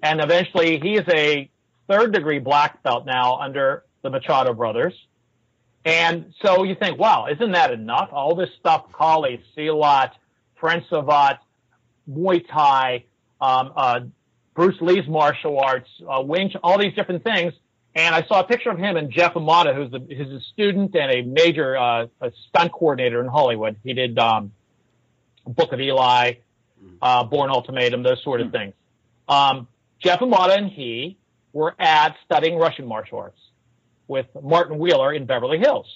[0.03, 1.49] And eventually he is a
[1.89, 4.95] third degree black belt now under the Machado brothers.
[5.85, 8.11] And so you think, wow, isn't that enough?
[8.13, 10.13] All this stuff, Kali, Silat,
[10.61, 11.39] French Savate,
[12.09, 13.05] Muay Thai,
[13.41, 14.01] um, uh,
[14.55, 17.53] Bruce Lee's martial arts, uh, Wing, Chun, all these different things.
[17.95, 20.95] And I saw a picture of him and Jeff Imada, who's, the, who's a student
[20.95, 23.77] and a major uh, a stunt coordinator in Hollywood.
[23.83, 24.53] He did um,
[25.47, 26.35] Book of Eli,
[27.03, 28.73] uh, Bourne Ultimatum, those sort of things.
[29.29, 29.69] Um,
[29.99, 31.19] Jeff Imada and he
[31.53, 33.41] were at studying Russian martial arts
[34.09, 35.87] with Martin Wheeler in Beverly Hills.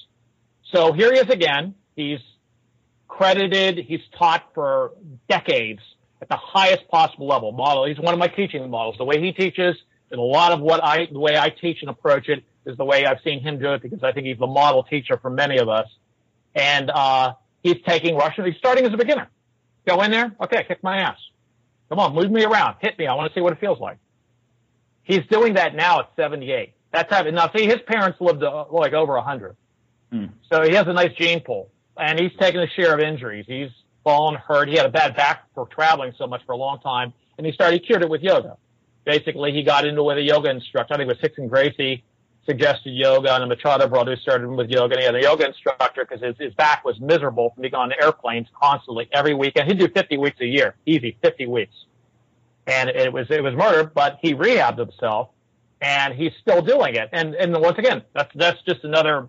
[0.72, 1.74] So here he is again.
[1.94, 2.20] He's
[3.08, 3.78] credited.
[3.78, 4.92] He's taught for
[5.28, 5.80] decades
[6.20, 7.52] at the highest possible level.
[7.52, 7.86] Model.
[7.86, 8.96] He's one of my teaching models.
[8.98, 9.76] The way he teaches
[10.10, 12.84] and a lot of what I, the way I teach and approach it is the
[12.84, 15.58] way I've seen him do it because I think he's the model teacher for many
[15.58, 15.86] of us.
[16.54, 18.44] And, uh, he's taking Russian.
[18.44, 19.28] He's starting as a beginner.
[19.86, 20.34] Go in there.
[20.40, 21.18] Okay, kick my ass.
[21.88, 22.76] Come on, move me around.
[22.80, 23.06] Hit me.
[23.06, 23.98] I want to see what it feels like.
[25.06, 26.74] He's doing that now at 78.
[26.92, 29.56] That's having, now see, his parents lived uh, like over 100.
[30.10, 30.24] Hmm.
[30.52, 33.44] So he has a nice gene pool and he's taken a share of injuries.
[33.46, 33.70] He's
[34.02, 34.68] fallen, hurt.
[34.68, 37.52] He had a bad back for traveling so much for a long time and he
[37.52, 38.56] started, he cured it with yoga.
[39.04, 40.94] Basically, he got into with a yoga instructor.
[40.94, 42.02] I think it was Rickson Gracie
[42.44, 45.46] suggested yoga and a Machado brother started him with yoga and he had a yoga
[45.46, 49.68] instructor because his, his back was miserable from being on airplanes constantly every weekend.
[49.68, 51.74] He'd do 50 weeks a year, easy, 50 weeks.
[52.66, 55.30] And it was, it was murder, but he rehabbed himself
[55.80, 57.08] and he's still doing it.
[57.12, 59.28] And, and once again, that's, that's just another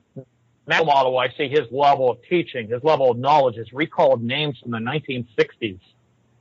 [0.68, 1.18] model.
[1.18, 4.72] I see his level of teaching, his level of knowledge, his recall of names from
[4.72, 5.80] the 1960s.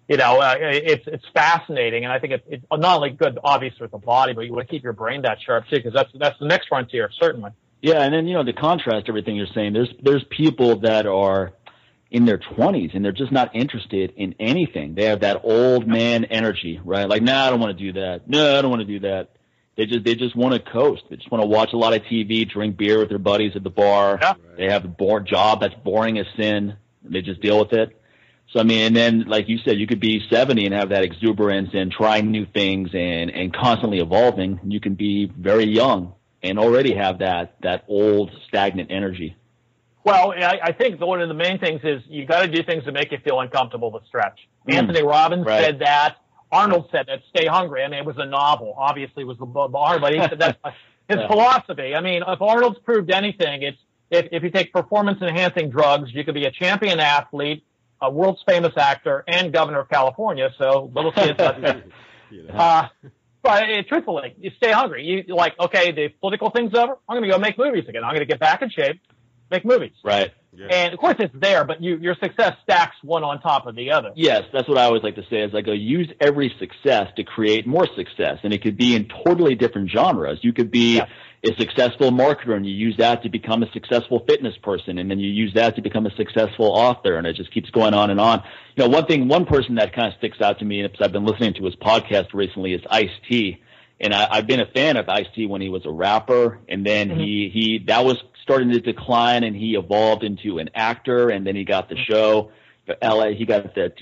[0.09, 3.79] You know, uh, it's it's fascinating, and I think it's, it's not only good, obviously,
[3.81, 6.11] with the body, but you want to keep your brain that sharp too, because that's
[6.15, 7.51] that's the next frontier, certainly.
[7.83, 11.55] Yeah, and then you know to contrast everything you're saying, there's there's people that are
[12.11, 14.95] in their 20s and they're just not interested in anything.
[14.95, 17.09] They have that old man energy, right?
[17.09, 18.29] Like, nah, I don't want to do that.
[18.29, 19.31] No, I don't want to do that.
[19.77, 21.03] They just they just want to coast.
[21.11, 23.63] They just want to watch a lot of TV, drink beer with their buddies at
[23.63, 24.19] the bar.
[24.21, 24.35] Yeah.
[24.57, 26.77] They have a bored job that's boring as sin.
[27.05, 28.01] They just deal with it.
[28.53, 31.05] So I mean, and then like you said, you could be 70 and have that
[31.05, 34.61] exuberance and trying new things and and constantly evolving.
[34.65, 39.37] You can be very young and already have that that old stagnant energy.
[40.07, 42.85] Well, I, I think one of the main things is you got to do things
[42.85, 44.39] that make you feel uncomfortable to stretch.
[44.69, 44.75] Mm.
[44.75, 45.63] Anthony Robbins Right.
[45.65, 46.17] said that.
[46.53, 47.19] Arnold said that.
[47.31, 47.83] Stay hungry.
[47.83, 48.75] I mean, it was a novel.
[48.79, 50.59] Obviously, it was the book, but he said that's
[51.09, 51.27] his Yeah.
[51.27, 51.95] philosophy.
[51.97, 53.79] I mean, if Arnold's proved anything, it's
[54.11, 57.65] if, if you take performance enhancing drugs, you could be a champion athlete,
[58.01, 60.51] a world's famous actor, and governor of California.
[60.57, 61.39] So little kids.
[62.31, 62.55] You know.
[62.55, 62.89] Uh,
[63.43, 65.05] but uh, truthfully, you stay hungry.
[65.27, 66.99] You like, okay, the political thing's over.
[67.09, 68.03] I'm going to go make movies again.
[68.03, 69.01] I'm going to get back in shape,
[69.51, 69.93] make movies.
[70.05, 70.33] Right.
[70.53, 70.69] Yeah.
[70.71, 73.91] And of course, it's there, but you, your success stacks one on top of the
[73.91, 74.13] other.
[74.17, 77.25] Yes, that's what I always like to say is I go use every success to
[77.25, 78.39] create more success.
[78.43, 80.39] And it could be in totally different genres.
[80.43, 81.07] You could be Yeah.
[81.45, 85.21] a successful marketer and you use that to become a successful fitness person and then
[85.21, 88.19] you use that to become a successful author and it just keeps going on and
[88.19, 88.43] on.
[88.77, 91.13] You know, one thing, one person that kind of sticks out to me because I've
[91.13, 93.61] been listening to his podcast recently is Ice T.
[94.01, 96.85] And I, I've been a fan of Ice T when he was a rapper and
[96.85, 97.21] then mm-hmm.
[97.21, 101.57] he, he, that was starting to decline and he evolved into an actor and then
[101.57, 102.13] he got the mm-hmm.
[102.13, 102.51] show,
[102.87, 103.93] the LA, he got the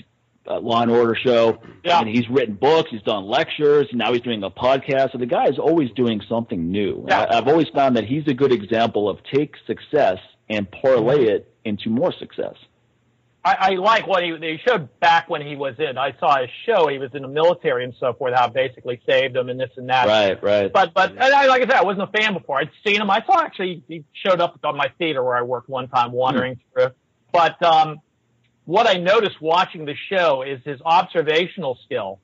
[0.47, 1.59] uh, Law and Order show.
[1.83, 1.99] Yeah.
[1.99, 5.13] And he's written books, he's done lectures, and now he's doing a podcast.
[5.13, 7.05] So the guy is always doing something new.
[7.07, 7.21] Yeah.
[7.21, 10.17] I, I've always found that he's a good example of take success
[10.49, 11.35] and parlay mm-hmm.
[11.35, 12.55] it into more success.
[13.45, 15.99] I, I like what he, he showed back when he was in.
[15.99, 16.87] I saw his show.
[16.87, 18.33] He was in the military and so forth.
[18.33, 20.07] How it basically saved him and this and that.
[20.07, 20.73] Right, right.
[20.73, 22.57] But but and I, like I said, I wasn't a fan before.
[22.57, 23.11] I'd seen him.
[23.11, 26.59] I saw actually he showed up on my theater where I worked one time, wandering
[26.73, 26.87] through.
[27.31, 27.99] But um,
[28.65, 32.19] what I noticed watching the show is his observational skill,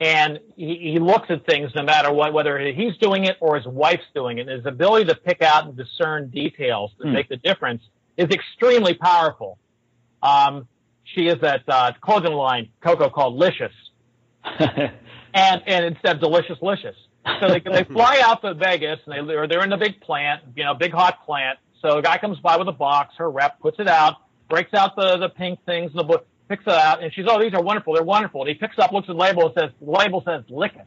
[0.00, 3.66] and he, he looks at things no matter what, whether he's doing it or his
[3.66, 4.48] wife's doing it.
[4.48, 7.12] And His ability to pick out and discern details that Hmm.
[7.12, 7.82] make the difference
[8.16, 9.58] is extremely powerful.
[10.22, 10.68] Um,
[11.14, 13.72] she is that uh, clothing line Coco called Licious
[15.34, 16.96] and and instead of delicious licious.
[17.40, 20.42] So they they fly out to Vegas and they or they're in the big plant,
[20.56, 21.58] you know, big hot plant.
[21.82, 24.16] So a guy comes by with a box, her rep puts it out,
[24.48, 27.40] breaks out the the pink things in the book, picks it out, and she's oh
[27.40, 28.42] these are wonderful, they're wonderful.
[28.42, 30.86] And he picks up, looks at the label, and says the label says Lickus.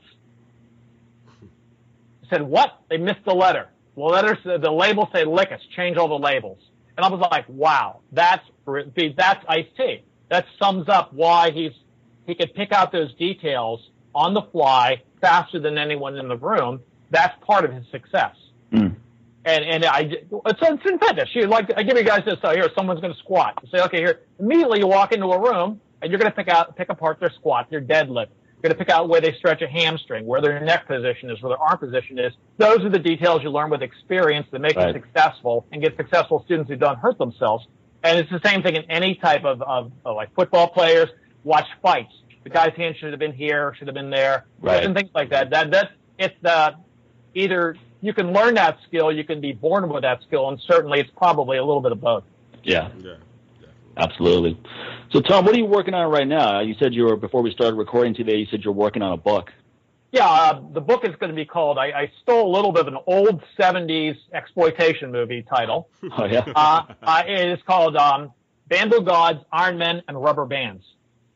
[2.24, 2.80] I said what?
[2.90, 3.70] They missed the letter.
[3.96, 5.60] The letter the label said Lickus.
[5.76, 6.60] Change all the labels.
[6.98, 8.44] And I was like, wow, that's
[9.18, 10.04] that's Ice T.
[10.30, 11.72] That sums up why he's
[12.26, 16.82] he could pick out those details on the fly faster than anyone in the room.
[17.10, 18.36] That's part of his success.
[18.72, 18.96] Mm.
[19.46, 21.30] And and I it's, it's in fitness.
[21.34, 22.36] You like I give you guys this.
[22.42, 23.60] So here, someone's going to squat.
[23.64, 24.22] You say, okay, here.
[24.40, 27.32] Immediately you walk into a room and you're going to pick out pick apart their
[27.32, 28.28] squat, their deadlift.
[28.62, 31.42] You're going to pick out where they stretch a hamstring, where their neck position is,
[31.42, 32.32] where their arm position is.
[32.58, 34.94] Those are the details you learn with experience that make Right.
[34.96, 37.66] you successful and get successful students who don't hurt themselves.
[38.04, 41.10] And it's the same thing in any type of, of, of like football players.
[41.44, 42.14] Watch fights.
[42.44, 44.84] The guy's hand should have been here, should have been there, Right.
[44.84, 45.50] and things like that.
[45.50, 46.72] That that it's uh,
[47.34, 51.00] either you can learn that skill, you can be born with that skill, and certainly
[51.00, 52.24] it's probably a little bit of both.
[52.64, 53.16] yeah, Yeah.
[53.98, 54.60] Absolutely.
[55.12, 56.62] So Tom, what are you working on right now?
[56.62, 58.38] You said you were before we started recording today.
[58.38, 59.52] You said you're working on a book.
[60.14, 61.78] Yeah, uh, the book is going to be called.
[61.78, 65.90] I, I stole a little bit of an old '70s exploitation movie title.
[66.18, 66.44] Oh yeah.
[66.54, 68.34] Uh, uh, it is called um,
[68.68, 70.84] Bamboo Gods, Iron Men, and Rubber Bands.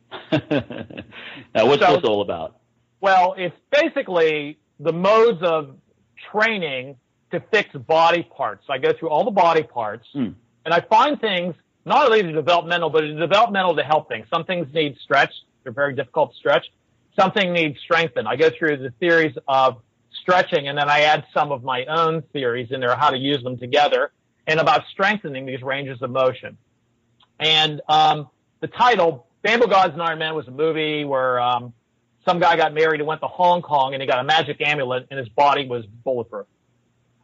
[0.31, 2.57] now, what's So- this all about?
[3.01, 5.75] Well, it's basically the modes of
[6.31, 6.95] training
[7.31, 8.65] to fix body parts.
[8.69, 10.29] I go through all the body parts Hmm.
[10.63, 11.55] and I find things
[11.85, 14.25] not only the developmental, but the developmental to help things.
[14.33, 15.31] Some things need stretch.
[15.63, 16.65] They're very difficult to stretch.
[17.17, 18.27] Something needs strengthened.
[18.27, 19.81] I go through the theories of
[20.21, 23.41] stretching and then I add some of my own theories in there, how to use
[23.43, 24.11] them together
[24.47, 26.57] and about strengthening these ranges of motion.
[27.39, 28.29] And, um,
[28.61, 31.73] the title, Bamboo Gods and Iron Man was a movie where, um,
[32.25, 35.07] some guy got married and went to Hong Kong and he got a magic amulet
[35.11, 36.47] and his body was bulletproof.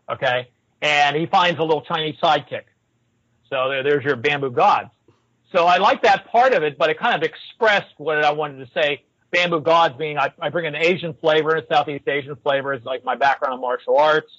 [0.10, 0.50] Okay.
[0.82, 2.64] And he finds a little Chinese sidekick.
[3.52, 4.90] So there, there's your bamboo gods.
[5.54, 8.66] So I like that part of it, but it kind of expressed what I wanted
[8.66, 9.04] to say.
[9.32, 12.84] Bamboo gods being I, I bring an Asian flavor, and a Southeast Asian flavor is
[12.84, 14.32] like my background in martial arts.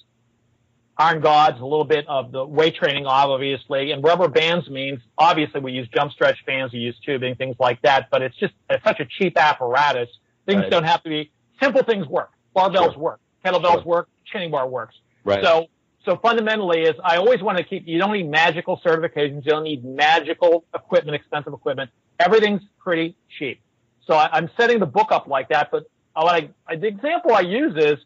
[0.97, 5.59] Iron gods, a little bit of the weight training, obviously, and rubber bands means obviously
[5.59, 8.83] we use jump stretch bands, we use tubing, things like that, but it's just it's
[8.83, 10.09] such a cheap apparatus.
[10.45, 10.71] Things right.
[10.71, 11.31] don't have to be
[11.61, 11.83] simple.
[11.83, 12.31] Things work.
[12.55, 12.99] Barbells sure.
[12.99, 13.19] work.
[13.43, 13.83] Kettlebells sure.
[13.83, 14.09] work.
[14.25, 14.95] Chinning bar works.
[15.23, 15.43] Right.
[15.43, 15.67] So
[16.05, 19.45] so fundamentally is I always want to keep, you don't need magical certifications.
[19.45, 21.89] You don't need magical equipment, expensive equipment.
[22.19, 23.59] Everything's pretty cheap.
[24.05, 27.41] So I, am setting the book up like that, but what I, the example I
[27.41, 27.99] use is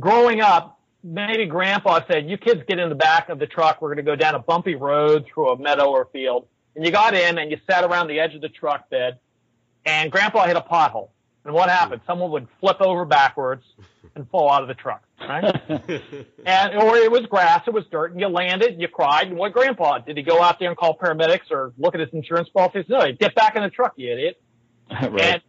[0.00, 3.82] growing up, maybe grandpa said, you kids get in the back of the truck.
[3.82, 6.48] We're going to go down a bumpy road through a meadow or field.
[6.74, 9.18] And you got in and you sat around the edge of the truck bed
[9.84, 11.10] and grandpa hit a pothole.
[11.44, 12.00] And what happened?
[12.02, 12.10] Hmm.
[12.10, 13.64] Someone would flip over backwards
[14.14, 15.44] and fall out of the truck, right?
[15.68, 19.28] and or it was grass, it was dirt, and you landed, and you cried.
[19.28, 22.10] And what grandpa did he go out there and call paramedics or look at his
[22.12, 22.84] insurance policy?
[22.88, 24.40] No, he get back in the truck, you idiot.
[24.90, 25.20] right.
[25.20, 25.42] And,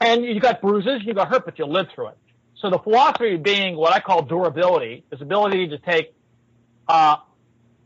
[0.00, 2.18] and you got bruises, you got hurt, but you lived through it.
[2.60, 6.14] So the philosophy being what I call durability is ability to take
[6.88, 7.16] uh,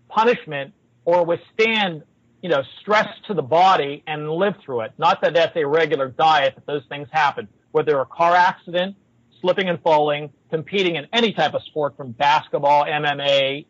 [0.08, 0.74] punishment
[1.04, 2.02] or withstand,
[2.40, 4.92] you know, stress to the body and live through it.
[4.96, 7.48] Not that that's a regular diet, but those things happen.
[7.72, 8.96] Whether a car accident,
[9.40, 13.66] slipping and falling, competing in any type of sport from basketball, MMA,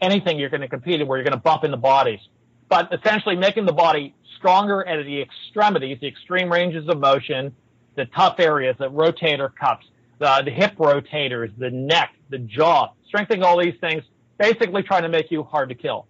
[0.00, 2.20] anything you're going to compete in where you're going to bump into bodies.
[2.68, 7.54] But essentially making the body stronger at the extremities, the extreme ranges of motion,
[7.94, 9.86] the tough areas, the rotator cuffs,
[10.18, 14.02] the, the hip rotators, the neck, the jaw, strengthening all these things,
[14.38, 16.06] basically trying to make you hard to kill.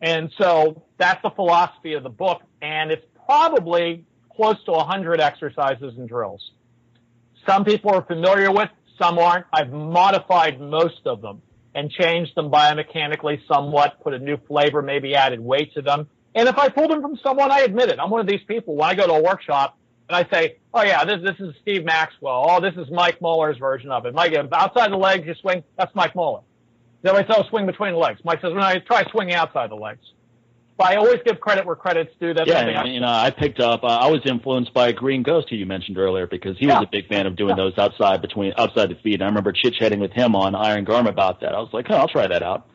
[0.00, 2.42] And so that's the philosophy of the book.
[2.60, 4.04] And it's probably
[4.34, 6.50] close to 100 exercises and drills.
[7.46, 8.68] Some people are familiar with,
[9.00, 9.46] some aren't.
[9.52, 11.42] I've modified most of them
[11.74, 16.08] and changed them biomechanically somewhat, put a new flavor, maybe added weight to them.
[16.34, 17.98] And if I pull them from someone, I admit it.
[17.98, 18.76] I'm one of these people.
[18.76, 19.76] When I go to a workshop
[20.08, 22.46] and I say, "Oh yeah, this this is Steve Maxwell.
[22.48, 25.62] Oh, this is Mike Mahler's version of it." Mike, outside the legs, you swing.
[25.76, 26.40] That's Mike Mahler.
[27.02, 28.20] Then I tell oh, swing between the legs.
[28.24, 30.04] Mike says, "No, I try swinging outside the legs."
[30.78, 32.32] But I always give credit where credit's due.
[32.34, 33.84] That's yeah, you know, I picked up.
[33.84, 36.78] Uh, I was influenced by Green Ghost, who you mentioned earlier, because he yeah.
[36.78, 37.56] was a big fan of doing yeah.
[37.56, 39.14] those outside between outside the feet.
[39.14, 41.54] And I remember chit chatting with him on Iron Garm about that.
[41.54, 42.68] I was like, oh, I'll try that out.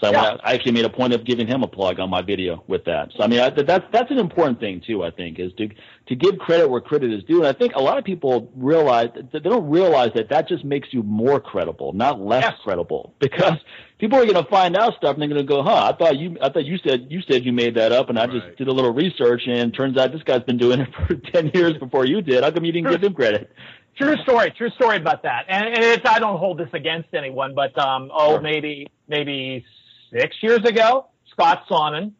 [0.00, 0.36] So yeah.
[0.42, 2.84] I, I actually made a point of giving him a plug on my video with
[2.84, 3.10] that.
[3.16, 5.02] So I mean, I, that's that's an important thing too.
[5.02, 5.68] I think is to
[6.08, 7.38] to give credit where credit is due.
[7.38, 10.64] And I think a lot of people realize that they don't realize that that just
[10.64, 12.54] makes you more credible, not less yes.
[12.64, 13.58] credible, because
[13.98, 15.92] people are going to find out stuff and they're going to go, "Huh?
[15.92, 18.26] I thought you I thought you said you said you made that up, and I
[18.26, 18.32] right.
[18.32, 21.50] just did a little research, and turns out this guy's been doing it for ten
[21.54, 22.42] years before you did.
[22.42, 23.50] How come you didn't give him credit?"
[23.96, 25.44] True story, true story about that.
[25.48, 28.40] And, and it's, I don't hold this against anyone, but um, oh, sure.
[28.40, 29.64] maybe maybe
[30.12, 32.14] six years ago, Scott Sonnon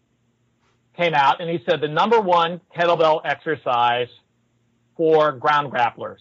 [0.96, 4.08] came out and he said the number one kettlebell exercise
[4.96, 6.18] for ground grapplers.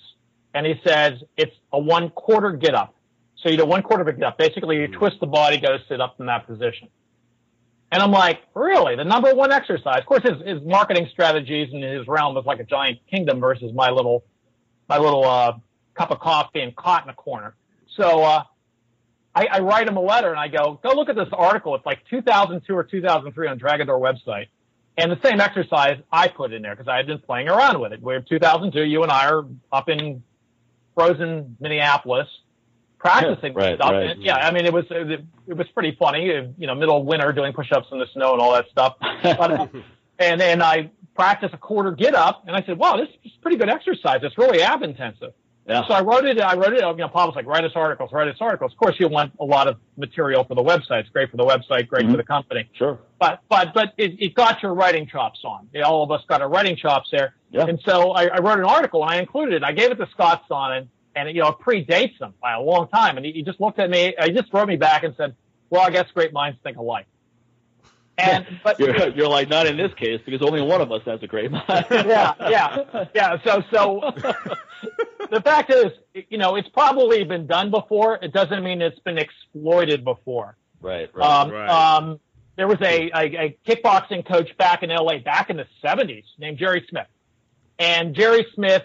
[0.53, 2.95] And he says it's a one quarter get up.
[3.37, 4.37] So you do one quarter of a get up.
[4.37, 6.89] Basically you twist the body, go sit up in that position.
[7.91, 8.95] And I'm like, really?
[8.95, 9.99] The number one exercise?
[9.99, 13.73] Of course, his, his marketing strategies in his realm was like a giant kingdom versus
[13.73, 14.23] my little,
[14.87, 15.53] my little, uh,
[15.95, 17.55] cup of coffee and caught in a corner.
[17.97, 18.43] So, uh,
[19.39, 21.73] I, I write him a letter and I go, go look at this article.
[21.75, 24.47] It's like 2002 or 2003 on Dragon Door website.
[24.97, 27.93] And the same exercise I put in there because I had been playing around with
[27.93, 28.01] it.
[28.01, 28.83] We're 2002.
[28.83, 30.23] You and I are up in
[30.93, 32.27] frozen Minneapolis
[32.97, 33.91] practicing yeah, right, stuff.
[33.91, 34.09] Right.
[34.09, 36.25] And, yeah, I mean, it was, it, it was pretty funny,
[36.57, 38.95] you know, middle of winter doing push-ups in the snow and all that stuff.
[38.99, 39.67] But, uh,
[40.19, 43.55] and then I practiced a quarter get up and I said, wow, this is pretty
[43.55, 44.19] good exercise.
[44.21, 45.31] It's really ab intensive.
[45.69, 45.87] Yeah.
[45.87, 46.39] So I wrote it.
[46.41, 46.81] I wrote it.
[46.81, 48.71] You know, Paul was like, write us articles, write us articles.
[48.71, 51.01] Of course, you want a lot of material for the website.
[51.01, 52.11] It's great for the website, great mm-hmm.
[52.11, 52.67] for the company.
[52.73, 52.97] Sure.
[53.19, 55.69] But but but it, it got your writing chops on.
[55.85, 57.35] All of us got our writing chops there.
[57.51, 57.67] Yeah.
[57.67, 59.63] And so I, I wrote an article and I included it.
[59.63, 62.61] I gave it to Scott Sonnon, and and you know, it predates him by a
[62.61, 63.17] long time.
[63.17, 64.15] And he, he just looked at me.
[64.23, 65.35] He just wrote me back and said,
[65.69, 67.05] "Well, I guess great minds think alike."
[68.17, 71.21] And but you're, you're like not in this case because only one of us has
[71.21, 71.65] a great mind.
[71.91, 73.37] yeah, yeah, yeah.
[73.43, 74.13] So so
[75.31, 75.87] the fact is,
[76.29, 78.19] you know, it's probably been done before.
[78.21, 80.57] It doesn't mean it's been exploited before.
[80.81, 81.69] Right, right, um, right.
[81.69, 82.19] Um,
[82.55, 86.57] there was a, a, a kickboxing coach back in LA back in the 70s named
[86.57, 87.07] Jerry Smith.
[87.77, 88.83] And Jerry Smith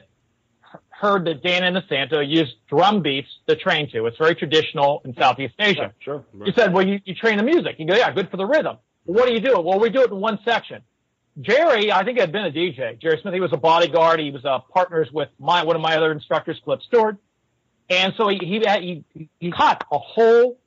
[0.91, 4.07] heard that Dan and Inosanto used drum beats to train to.
[4.07, 5.93] It's very traditional in Southeast Asia.
[5.99, 6.25] Yeah, sure.
[6.45, 7.77] He said, well, you, you train the music.
[7.79, 8.79] You go, yeah, good for the rhythm.
[9.05, 9.59] Well, what do you do?
[9.61, 10.83] Well, we do it in one section.
[11.41, 13.01] Jerry, I think had been a DJ.
[13.01, 14.21] Jerry Smith, he was a bodyguard.
[14.21, 17.17] He was uh, partners with my one of my other instructors, Cliff Stewart.
[17.91, 20.59] And so he he he, he cut a whole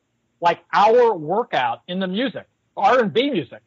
[0.41, 3.61] like hour workout in the music, R and B music.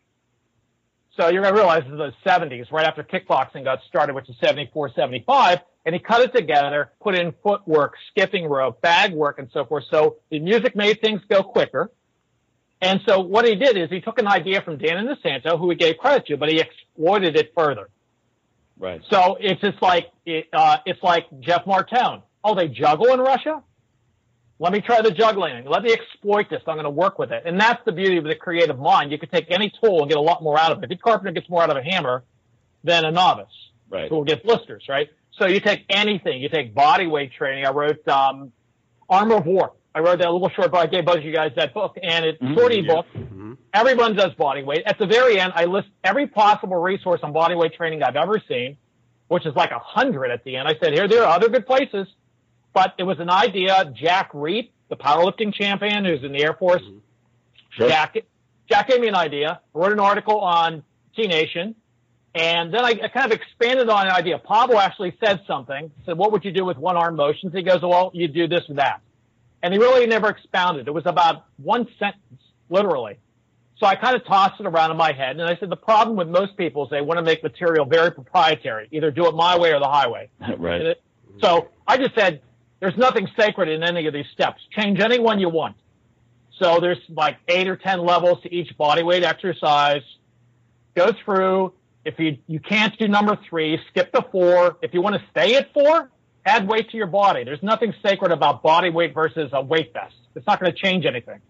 [1.16, 4.36] So you're gonna realize this is the 70s, right after kickboxing got started, which is
[4.42, 9.50] 74, 75, and he cut it together, put in footwork, skipping rope, bag work, and
[9.52, 9.84] so forth.
[9.90, 11.90] So the music made things go quicker.
[12.82, 15.76] And so what he did is he took an idea from Dan Inosanto, who he
[15.76, 17.90] gave credit to, but he exploited it further.
[18.78, 19.02] Right.
[19.10, 22.22] So it's just like it, uh, it's like Jeff Martone.
[22.42, 23.62] Oh, they juggle in Russia.
[24.58, 25.64] Let me try the juggling.
[25.66, 26.62] Let me exploit this.
[26.66, 27.42] I'm going to work with it.
[27.46, 29.10] And that's the beauty of the creative mind.
[29.12, 30.90] You can take any tool and get a lot more out of it.
[30.90, 32.24] A carpenter gets more out of a hammer
[32.84, 33.46] than a novice
[33.90, 34.08] Right.
[34.08, 35.08] who will get blisters, right?
[35.32, 36.40] So you take anything.
[36.40, 37.64] You take body weight training.
[37.66, 38.52] I wrote um,
[39.08, 39.72] Armor of War.
[39.94, 40.80] I wrote that little short book.
[40.80, 42.54] I gave both of you guys that book, and it's Mhm.
[42.54, 42.80] short Yeah.
[42.80, 43.06] ebook.
[43.72, 44.82] Everyone does body weight.
[44.86, 48.40] At the very end, I list every possible resource on body weight training I've ever
[48.48, 48.76] seen,
[49.28, 50.66] which is like a hundred at the end.
[50.68, 52.06] I said, here, there are other good places,
[52.72, 53.92] but it was an idea.
[53.94, 56.82] Jack Reape, the powerlifting champion who's in the Air Force,
[57.70, 57.88] Sure.
[57.88, 58.16] Jack,
[58.68, 60.82] Jack gave me an idea, wrote an article on
[61.14, 61.74] T Nation,
[62.34, 64.38] and then I, I kind of expanded on an idea.
[64.38, 67.52] Pablo actually said something, said, what would you do with one arm motions?
[67.52, 69.00] He goes, well, you do this or that.
[69.62, 70.88] And he really never expounded.
[70.88, 73.18] It was about one sentence, literally.
[73.78, 76.16] So I kind of tossed it around in my head, and I said, the problem
[76.16, 79.58] with most people is they want to make material very proprietary, either do it my
[79.58, 80.28] way or the highway.
[80.58, 80.80] right.
[80.82, 81.02] It-
[81.40, 82.42] So I just said,
[82.80, 84.60] there's nothing sacred in any of these steps.
[84.70, 85.76] Change any one you want.
[86.58, 90.02] So there's like eight or ten levels to each body weight exercise.
[90.94, 91.72] Go through.
[92.04, 94.76] If you, you can't do number three, skip the four.
[94.82, 96.10] If you want to stay at four,
[96.44, 97.44] add weight to your body.
[97.44, 100.14] There's nothing sacred about body weight versus a weight vest.
[100.34, 101.40] It's not going to change anything.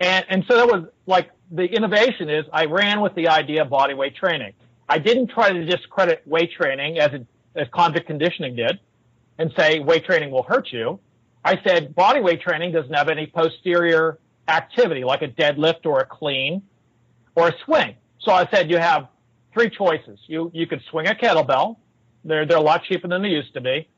[0.00, 3.70] And, and so that was like the innovation is I ran with the idea of
[3.70, 4.52] body weight training.
[4.88, 8.78] I didn't try to discredit weight training as it, as convict conditioning did
[9.38, 11.00] and say weight training will hurt you.
[11.44, 16.06] I said body weight training doesn't have any posterior activity like a deadlift or a
[16.06, 16.62] clean
[17.34, 17.94] or a swing.
[18.20, 19.08] So I said you have
[19.52, 20.18] three choices.
[20.26, 21.76] You you could swing a kettlebell.
[22.24, 23.88] They're they're a lot cheaper than they used to be.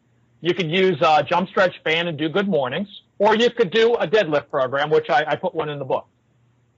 [0.41, 2.89] You could use a jump stretch band and do good mornings,
[3.19, 6.07] or you could do a deadlift program, which I, I put one in the book.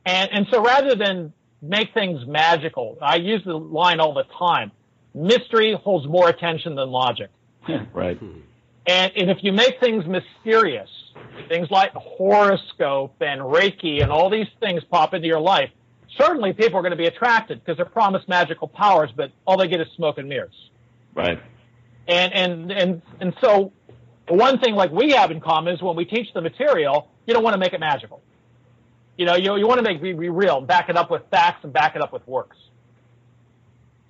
[0.04, 4.72] And and so rather than make things magical, I use the line all the time.
[5.14, 7.30] Mystery holds more attention than logic.
[7.92, 8.20] right.
[8.86, 10.88] And, and if you make things mysterious,
[11.48, 15.70] things like horoscope and Reiki and all these things pop into your life,
[16.18, 19.68] certainly people are going to be attracted because they're promised magical powers, but all they
[19.68, 20.70] get is smoke and mirrors.
[21.14, 21.40] Right.
[22.08, 23.72] And, and, and, and so
[24.28, 27.44] one thing like we have in common is when we teach the material, you don't
[27.44, 28.22] want to make it magical.
[29.16, 31.64] You know, you, you want to make be, be real, back it up with facts
[31.64, 32.56] and back it up with works.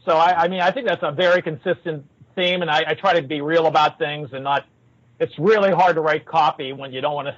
[0.05, 3.21] So I, I mean, I think that's a very consistent theme, and I, I try
[3.21, 4.65] to be real about things and not.
[5.21, 7.37] It's really hard to write copy when you don't want to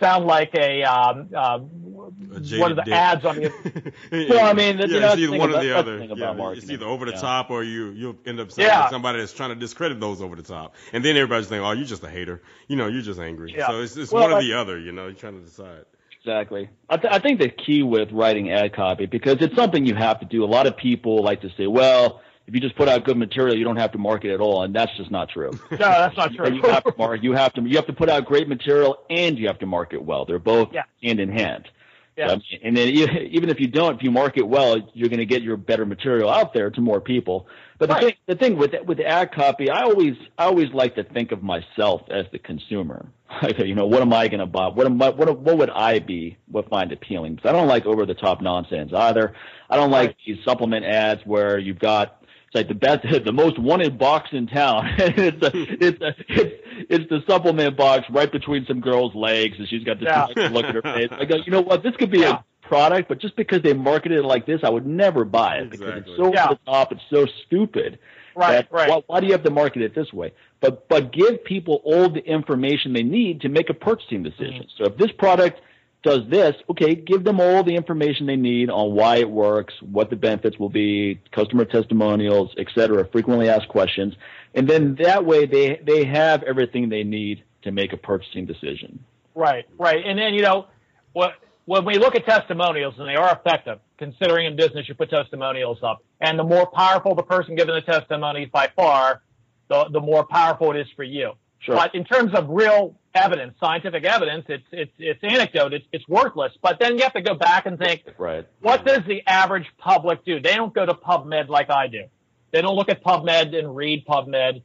[0.00, 2.94] sound like a um, uh, A one of the dick.
[2.94, 3.92] ads on the.
[4.30, 5.98] Well, I mean, yeah, you know, it's that's the either thing one or the other.
[6.04, 7.20] Yeah, it's either over the Yeah.
[7.20, 8.88] top or you you'll end up saying Yeah.
[8.90, 11.86] somebody that's trying to discredit those over the top, and then everybody's thinking, oh, you're
[11.86, 12.42] just a hater.
[12.68, 13.54] You know, you're just angry.
[13.56, 13.68] Yeah.
[13.68, 14.78] So it's, it's Well, one or like- the other.
[14.78, 15.84] You know, you're trying to decide.
[16.20, 16.70] Exactly.
[16.88, 20.20] I, th- I think the key with writing ad copy, because it's something you have
[20.20, 20.42] to do.
[20.42, 23.56] A lot of people like to say, well, if you just put out good material,
[23.56, 25.58] you don't have to market at all, and that's just not true.
[25.70, 26.52] No, that's not true.
[26.54, 27.24] you have to market.
[27.24, 27.62] You have to.
[27.62, 30.24] You have to put out great material, and you have to market well.
[30.24, 30.82] They're both Yeah.
[31.02, 31.68] hand in hand.
[32.16, 32.26] Yeah.
[32.28, 32.88] Um, and then
[33.30, 36.30] even if you don't, if you market well, you're going to get your better material
[36.30, 37.48] out there to more people.
[37.78, 38.04] But the Right.
[38.04, 41.42] thing, the thing with with ad copy, I always I always like to think of
[41.42, 43.06] myself as the consumer.
[43.42, 44.68] Like, you know, what am I going to buy?
[44.68, 46.36] What am I, what what would I be?
[46.46, 47.34] What find appealing?
[47.34, 49.34] Because I don't like over the top nonsense either.
[49.68, 50.16] I don't like Right.
[50.24, 52.22] these supplement ads where you've got
[52.54, 54.86] like the best, the most wanted box in town.
[54.98, 59.68] it's a, it's a, it's it's the supplement box right between some girl's legs, and
[59.68, 60.48] she's got this Yeah.
[60.48, 61.08] look at her face.
[61.12, 61.82] I go, you know what?
[61.82, 62.40] This could be Yeah.
[62.40, 65.70] a product, but just because they marketed it like this, I would never buy it
[65.70, 66.46] because it's so Yeah.
[66.46, 66.92] over the top.
[66.92, 67.98] It's so stupid.
[68.36, 68.88] Right, right.
[68.88, 70.32] Why, why do you have to market it this way?
[70.60, 74.64] But but give people all the information they need to make a purchasing decision.
[74.64, 74.82] Mm-hmm.
[74.84, 75.60] So if this product
[76.04, 80.10] does this, okay, give them all the information they need on why it works, what
[80.10, 84.14] the benefits will be, customer testimonials, et cetera, frequently asked questions,
[84.54, 89.02] and then that way they they have everything they need to make a purchasing decision.
[89.34, 90.04] Right, right.
[90.04, 90.66] And then, you know,
[91.12, 91.32] what
[91.64, 95.78] when we look at testimonials, and they are effective, considering in business you put testimonials
[95.82, 99.22] up, and the more powerful the person giving the testimony by far,
[99.68, 101.32] the, the more powerful it is for you.
[101.64, 101.76] Sure.
[101.76, 105.72] But in terms of real evidence, scientific evidence, it's it's it's anecdote.
[105.72, 106.52] It's it's worthless.
[106.60, 108.46] But then you have to go back and think, Right.
[108.60, 110.40] what does the average public do?
[110.40, 112.04] They don't go to PubMed like I do.
[112.50, 114.62] They don't look at PubMed and read PubMed.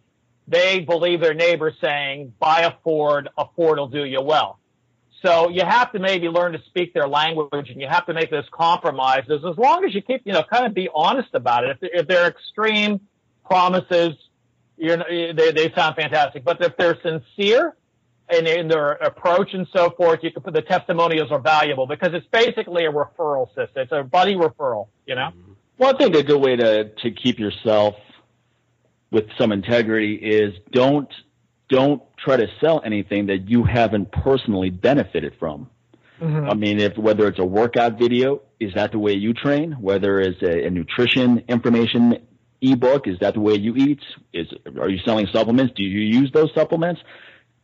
[0.47, 4.59] They believe their neighbor saying, buy a Ford, a Ford will do you well.
[5.23, 8.31] So you have to maybe learn to speak their language and you have to make
[8.31, 11.77] those compromises as long as you keep, you know, kind of be honest about it.
[11.81, 13.01] If, if they're extreme
[13.45, 14.15] promises,
[14.79, 14.97] you're,
[15.33, 16.43] they, they sound fantastic.
[16.43, 17.75] But if they're sincere
[18.31, 22.09] in, in their approach and so forth, you can put the testimonials are valuable because
[22.13, 23.83] it's basically a referral system.
[23.83, 25.29] It's a buddy referral, you know?
[25.29, 25.53] Mm-hmm.
[25.77, 27.95] Well, I think a good way to, to keep yourself
[29.11, 31.11] with some integrity is don't
[31.69, 35.69] don't try to sell anything that you haven't personally benefited from.
[36.19, 36.49] Mm-hmm.
[36.49, 39.73] I mean, if whether it's a workout video, is that the way you train?
[39.73, 42.27] Whether it's a, a nutrition information
[42.61, 43.99] ebook, is that the way you eat?
[44.33, 44.47] Is
[44.79, 45.73] are you selling supplements?
[45.75, 47.01] Do you use those supplements?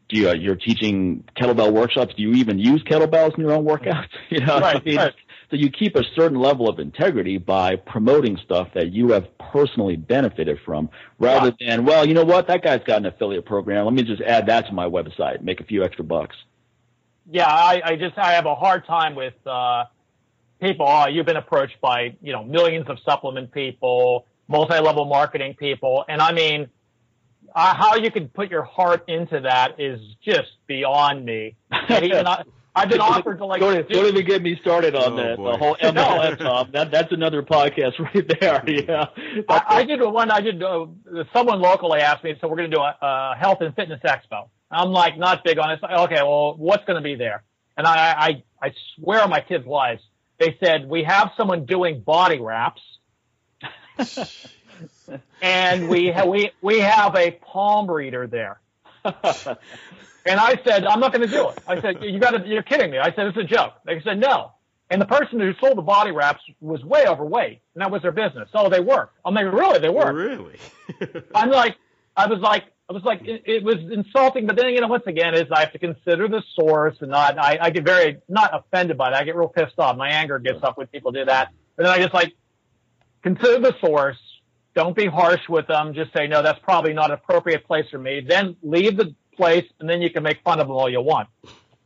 [0.09, 2.13] Do you, you're teaching kettlebell workshops?
[2.15, 4.07] Do you even use kettlebells in your own workouts?
[4.29, 5.13] You know, Right, I mean, right.
[5.49, 9.95] so you keep a certain level of integrity by promoting stuff that you have personally
[9.95, 13.85] benefited from, rather than, well, you know what, that guy's got an affiliate program.
[13.85, 16.35] Let me just add that to my website, make a few extra bucks.
[17.31, 19.85] yeah, I, I just I have a hard time with uh,
[20.61, 20.85] people.
[20.87, 26.21] Oh, you've been approached by you know millions of supplement people, multi-level marketing people, and
[26.21, 26.69] I mean,
[27.53, 31.55] uh, how you could put your heart into that is just beyond me.
[31.89, 32.43] Even I,
[32.75, 35.35] I've been offered to like don't, do- don't even get me started on Oh, the,
[35.37, 35.51] boy.
[35.53, 36.69] the whole MLM, Tom.
[36.73, 38.61] That, that's another podcast right there.
[38.67, 39.05] Yeah.
[39.47, 40.29] I, I did one.
[40.29, 40.61] I did.
[40.61, 40.87] Uh,
[41.31, 44.49] someone locally asked me, so we're going to do a, a health and fitness expo.
[44.69, 45.79] I'm like, not big on it.
[45.79, 47.43] So, Okay, well, what's going to be there?
[47.77, 47.95] And I,
[48.61, 50.01] I, I swear on my kids' lives,
[50.37, 52.81] they said we have someone doing body wraps,
[55.41, 58.59] and we ha- we we have a palm reader there.
[60.25, 61.59] And I said, I'm not going to do it.
[61.67, 62.97] I said, you got to, you're kidding me.
[62.97, 63.73] I said, it's a joke.
[63.85, 64.53] They said, no.
[64.89, 68.11] And the person who sold the body wraps was way overweight, and that was their
[68.11, 68.49] business.
[68.51, 69.13] So they work.
[69.23, 69.79] I'm like, really?
[69.79, 70.15] They work.
[70.15, 70.57] really?
[71.35, 71.75] I'm like,
[72.15, 75.05] I was like, I was like, it, it was insulting, but then, you know, once
[75.07, 78.51] again, is I have to consider the source and not, I, I get very, not
[78.53, 79.21] offended by that.
[79.21, 79.97] I get real pissed off.
[79.97, 81.49] My anger gets up when people do that.
[81.77, 82.33] And then I just like,
[83.25, 84.17] consider the source.
[84.75, 85.93] Don't be harsh with them.
[85.93, 88.21] Just say, no, that's probably not an appropriate place for me.
[88.27, 91.27] Then leave the place and then you can make fun of them all you want.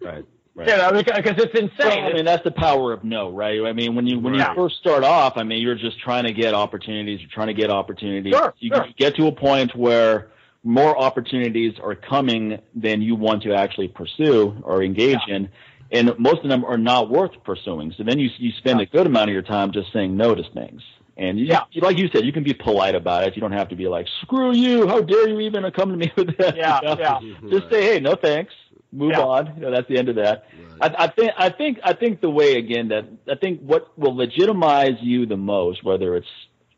[0.02, 0.26] right.
[0.56, 0.68] Right.
[0.68, 2.04] You know, because it's insane.
[2.04, 3.62] Well, I mean, that's the power of no, right?
[3.66, 4.50] I mean, when you when Yeah.
[4.50, 7.22] you first start off, I mean, you're just trying to get opportunities.
[7.22, 8.34] You're trying to get opportunities.
[8.34, 8.86] Sure, you, sure.
[8.88, 10.32] you get to a point where
[10.66, 15.48] more opportunities are coming than you want to actually pursue or engage in,
[15.94, 17.94] and most of them are not worth pursuing.
[17.96, 20.44] So then you you spend a good amount of your time just saying no to
[20.54, 20.82] things.
[21.20, 21.64] And Yeah.
[21.72, 23.36] you- like you said, you can be polite about it.
[23.36, 24.88] You don't have to be like, "Screw you!
[24.88, 26.96] How dare you even come to me with that?" Yeah, You know?
[27.00, 27.20] yeah.
[27.50, 28.54] Just say, "Hey, no thanks."
[28.92, 29.22] Move Yeah.
[29.22, 29.54] on.
[29.56, 30.46] You know, that's the end of that.
[30.82, 34.16] I, I think I think I think the way again that I think what will
[34.16, 36.28] legitimize you the most, whether it's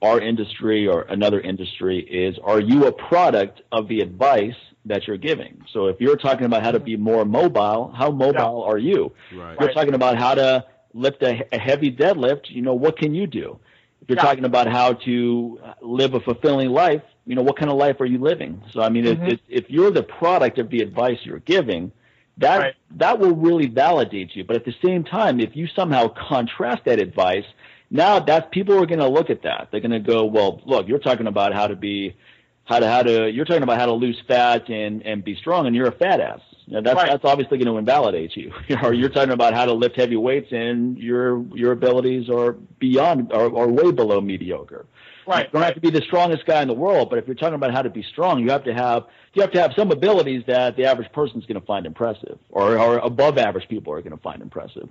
[0.02, 4.56] our industry or another industry, is are you a product of the advice
[4.86, 5.62] that you're giving?
[5.72, 9.14] So if you're talking about how to be more mobile, how mobile are you?
[9.32, 9.54] Right.
[9.54, 9.76] If you're Right.
[9.76, 10.66] talking about how to
[10.96, 13.60] lift a, a heavy deadlift, you know what can you do?
[14.02, 14.24] If you're Yeah.
[14.24, 18.06] talking about how to live a fulfilling life, you know what kind of life are
[18.06, 18.62] you living?
[18.72, 19.28] So I mean, Mhm.
[19.28, 21.92] if, if, if you're the product of the advice you're giving,
[22.38, 22.74] that Right.
[22.98, 24.44] that will really validate you.
[24.44, 27.46] But at the same time, if you somehow contrast that advice,
[27.92, 29.68] now that's people are going to look at that.
[29.70, 32.16] They're going to go, well, look, you're talking about how to be,
[32.64, 35.68] how to how to you're talking about how to lose fat and and be strong,
[35.68, 36.42] and you're a fat ass.
[36.72, 37.10] Know, that's Right.
[37.10, 38.54] that's obviously going to invalidate you.
[38.84, 43.32] or you're talking about how to lift heavy weights, and your your abilities are beyond
[43.34, 44.86] or, or way below mediocre.
[45.28, 45.46] Right.
[45.46, 47.56] You don't have to be the strongest guy in the world, but if you're talking
[47.56, 49.04] about how to be strong, you have to have
[49.34, 52.40] you have to have some abilities that the average person is going to find impressive,
[52.50, 54.90] or or above average people are going to find impressive.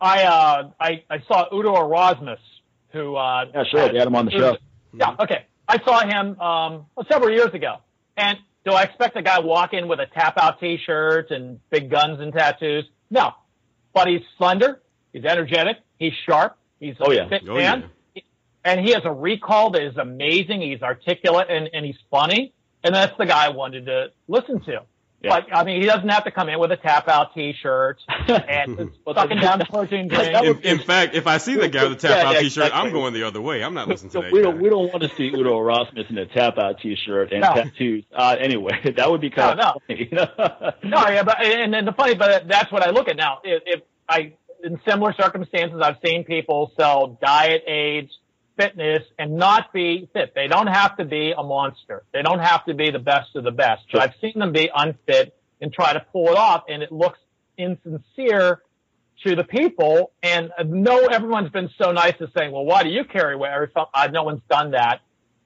[0.00, 2.38] I, uh, I, I saw Udo Erasmus,
[2.90, 3.88] who, uh, Yeah, sure.
[3.88, 4.58] They had him on the show.
[4.92, 5.46] Yeah, okay.
[5.66, 7.78] I saw him um, several years ago.
[8.16, 11.60] And do I expect a guy walk in with a tap out t shirt and
[11.70, 12.84] big guns and tattoos?
[13.10, 13.30] No.
[13.94, 14.82] But he's slender,
[15.12, 17.28] he's energetic, he's sharp, he's a Oh, yeah.
[17.28, 17.88] fit Oh, man.
[18.64, 20.60] And he has a recall that is amazing.
[20.60, 22.52] He's articulate and, and he's funny.
[22.82, 24.82] And that's the guy I wanted to listen to.
[25.22, 25.30] Yeah.
[25.30, 27.98] Like, I mean, he doesn't have to come in with a tap out t shirt
[28.28, 30.40] and sucking down protein That drinks.
[30.42, 32.40] would- In, in fact, if I see the guy with the Yeah, tap out yeah,
[32.40, 32.80] t-shirt, exactly.
[32.88, 33.64] I'm going the other way.
[33.64, 34.50] I'm not listening to So that we guy.
[34.50, 37.40] don't we don't want to see Udo Erasmus in a tap out t shirt and
[37.40, 37.54] No.
[37.54, 38.04] tattoos.
[38.14, 40.08] Uh, anyway, that would be kind No, of funny.
[40.84, 43.40] No, yeah, but and then the funny, but that's what I look at now.
[43.42, 48.10] If, if I in similar circumstances, I've seen people sell diet aids,
[48.56, 50.34] fitness, and not be fit.
[50.34, 52.04] They don't have to be a monster.
[52.12, 53.82] They don't have to be the best of the best.
[53.94, 57.18] I've seen them be unfit and try to pull it off, and it looks
[57.56, 58.62] insincere
[59.24, 60.12] to the people.
[60.22, 63.50] And no, everyone's been so nice to saying, well, why do you carry weight?
[63.76, 65.00] Uh, no one's done that.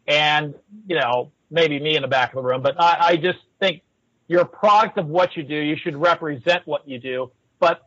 [0.06, 0.54] And,
[0.88, 3.82] you know, maybe me in the back of the room, but I, I just think
[4.28, 5.54] you're a product of what you do.
[5.54, 7.30] You should represent what you do.
[7.58, 7.80] But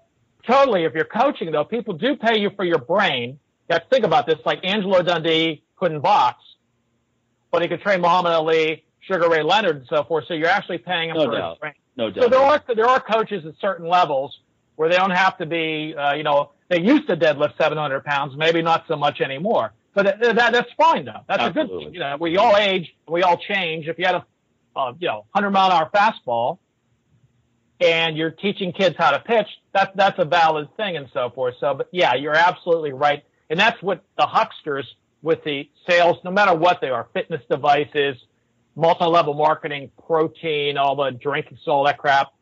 [0.46, 3.40] totally, if you're coaching though, people do pay you for your brain.
[3.70, 6.44] You have to think about this, like Angelo Dundee couldn't box,
[7.52, 10.26] but he could train Muhammad Ali, Sugar Ray Leonard and so forth.
[10.28, 11.50] So you're actually paying him no for doubt.
[11.52, 11.74] his brain.
[11.96, 12.24] No doubt.
[12.24, 14.38] So there are, there are coaches at certain levels
[14.76, 18.36] where they don't have to be, uh, you know, they used to deadlift 700 pounds,
[18.36, 19.74] maybe not so much anymore.
[19.94, 21.22] But that, that, that's fine though.
[21.28, 21.76] That's Absolutely.
[21.76, 21.94] a good thing.
[21.94, 23.88] You know, we all age, we all change.
[23.88, 24.26] If you had a,
[24.76, 26.58] uh, you know, 100 mile an hour fastball
[27.80, 31.56] and you're teaching kids how to pitch, that's, that's a valid thing and so forth.
[31.60, 33.24] So, but yeah, you're absolutely right.
[33.54, 34.86] And that's what the hucksters
[35.22, 38.18] with the sales, no matter what they are, fitness devices,
[38.76, 42.34] multi-level marketing, protein, all the drinks, all that crap.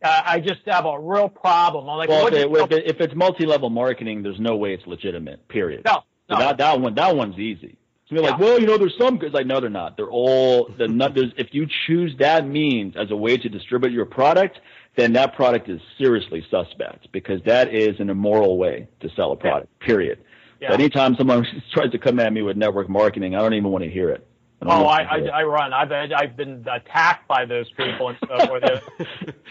[0.00, 1.88] Uh, I just have a real problem.
[1.90, 4.72] I'm like, well, what if, it, if, it, if it's multi-level marketing, there's no way
[4.72, 5.48] it's legitimate.
[5.48, 5.84] Period.
[5.84, 6.36] no, no.
[6.36, 7.76] So that that one that one's easy.
[8.08, 8.44] So you're like, Yeah.
[8.44, 9.26] well, you know, there's some good.
[9.26, 9.96] It's like, no, they're not.
[9.96, 10.86] They're all the.
[11.12, 14.60] There's if you choose that means as a way to distribute your product,
[14.96, 19.36] then that product is seriously suspect because that is an immoral way to sell a
[19.36, 19.76] product.
[19.80, 20.20] Period.
[20.60, 20.70] Yeah.
[20.70, 23.84] But anytime someone tries to come at me with network marketing, I don't even want
[23.84, 24.26] to hear it.
[24.62, 25.18] don't Oh, I, I.
[25.18, 25.72] I run.
[25.72, 28.62] I've I've been attacked by those people and so forth.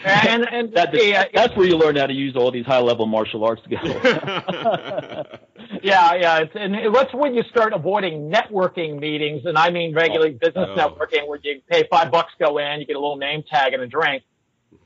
[0.06, 3.44] and and That, yeah, that's where you learn how to use all these high-level martial
[3.46, 3.84] arts skills.
[5.84, 6.40] yeah, yeah.
[6.40, 10.70] It's, and what's when you start avoiding networking meetings, and I mean regular oh, business
[10.72, 10.76] Oh.
[10.76, 13.84] networking, where you pay five bucks, go in, you get a little name tag and
[13.84, 14.24] a drink.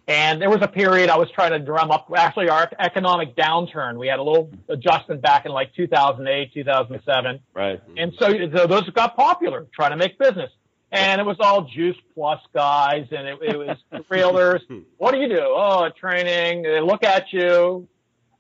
[0.10, 2.12] And there was a period I was trying to drum up.
[2.18, 4.00] Actually, our economic downturn.
[4.00, 7.40] We had a little adjustment back in like 2008, 2007.
[7.54, 7.80] right.
[7.96, 10.50] And so, so those got popular, trying to make business.
[10.92, 13.78] And it was all Juice Plus guys, and it, it was
[14.10, 14.62] realtors.
[14.98, 15.42] What do you do?
[15.44, 16.64] Oh, training.
[16.64, 17.88] They look at you.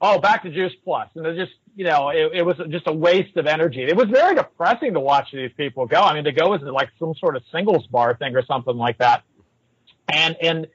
[0.01, 1.09] Oh, back to Juice plus.
[1.13, 3.83] And they're just, you know, it, it was just a waste of energy.
[3.83, 6.01] It was very depressing to watch these people go.
[6.01, 8.97] I mean, to go as like some sort of singles bar thing or something like
[8.99, 9.23] that.
[10.11, 10.67] And and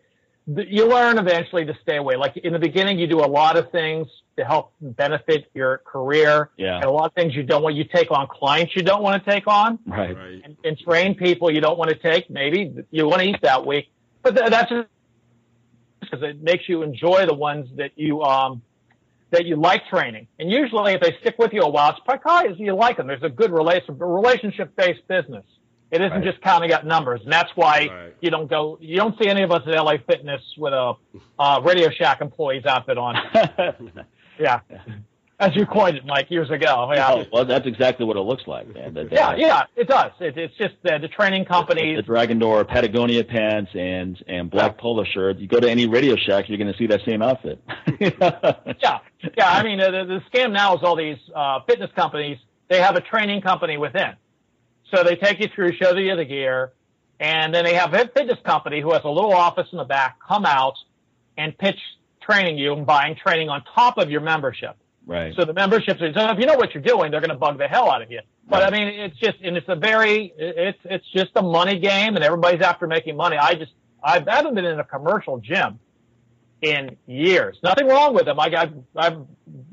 [0.46, 2.16] you learn eventually to stay away.
[2.16, 6.50] Like in the beginning, you do a lot of things to help benefit your career.
[6.56, 6.76] Yeah.
[6.76, 7.76] And a lot of things you don't want.
[7.76, 10.14] You take on clients you don't want to take on Right.
[10.16, 10.42] right.
[10.44, 12.28] and, and train people you don't want to take.
[12.28, 13.88] Maybe you want to eat that week,
[14.22, 14.88] but th- that's just
[16.00, 18.60] because it makes you enjoy the ones that you um
[19.30, 20.28] that you like training.
[20.38, 23.06] And usually, if they stick with you a while, it's because you like them.
[23.06, 25.44] There's a good relation relationship based business.
[25.94, 26.24] It isn't Right.
[26.24, 28.14] just counting up numbers, and that's why Right.
[28.20, 28.76] you don't go.
[28.80, 30.94] You don't see any of us at LA Fitness with a
[31.38, 33.14] uh, Radio Shack employee's outfit on.
[34.36, 34.58] Yeah,
[35.38, 36.90] as you coined it, Mike, years ago.
[36.92, 37.08] Yeah.
[37.12, 38.94] Oh, well, that's exactly what it looks like, man.
[38.94, 40.10] That- Yeah, that- yeah, it does.
[40.18, 41.98] It, it's just uh, the training companies.
[41.98, 45.38] the Dragon Door Patagonia pants and and black polo shirt.
[45.38, 47.60] You go to any Radio Shack, you're going to see that same outfit.
[48.00, 48.98] Yeah,
[49.38, 49.48] yeah.
[49.48, 52.38] I mean, the, the the scam now is all these uh, fitness companies.
[52.68, 54.14] They have a training company within,
[54.92, 56.72] so they take you through, show you the gear,
[57.20, 60.18] and then they have a fitness company who has a little office in the back
[60.26, 60.74] come out
[61.36, 61.78] and pitch
[62.22, 64.76] training you and buying training on top of your membership.
[65.06, 65.34] right.
[65.36, 67.36] So the memberships are, oh, so if you know what you're doing, they're going to
[67.36, 68.20] bug the hell out of you.
[68.48, 72.14] But I mean, it's just, and it's a very, it's, it's just a money game
[72.16, 73.36] and everybody's after making money.
[73.38, 75.78] I just, I've, I haven't been in a commercial gym
[76.60, 77.56] in years.
[77.62, 78.38] Nothing wrong with them.
[78.40, 79.18] I got, I've,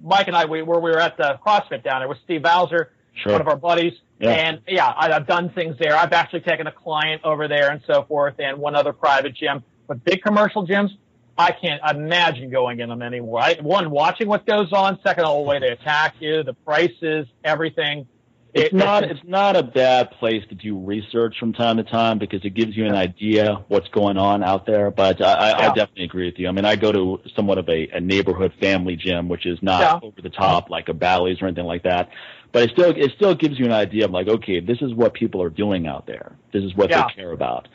[0.04, 2.92] Mike and I, we were, we were at the CrossFit down there with Steve Bowser,
[3.14, 3.34] Sure.
[3.34, 3.94] one of our buddies.
[4.22, 4.30] Yeah.
[4.32, 5.96] And yeah, I, I've done things there.
[5.96, 9.64] I've actually taken a client over there and so forth and one other private gym,
[9.88, 10.90] but big commercial gyms,
[11.38, 13.40] I can't imagine going in them anymore.
[13.42, 15.00] I, one, watching what goes on.
[15.04, 18.08] Second, all the way they attack you, the prices, everything.
[18.54, 22.20] It's It- not it's not a bad place to do research from time to time
[22.20, 24.92] because it gives you an idea what's going on out there.
[24.92, 26.50] But I, I, I definitely agree with you.
[26.50, 29.80] I mean, I go to somewhat of a, a neighborhood family gym, which is not
[29.82, 30.00] Yeah.
[30.04, 32.10] over the top like a Bally's or anything like that.
[32.52, 35.14] But it still it still gives you an idea of like, okay, this is what
[35.14, 36.34] people are doing out there.
[36.52, 37.08] This is what Yeah.
[37.08, 37.68] they care about.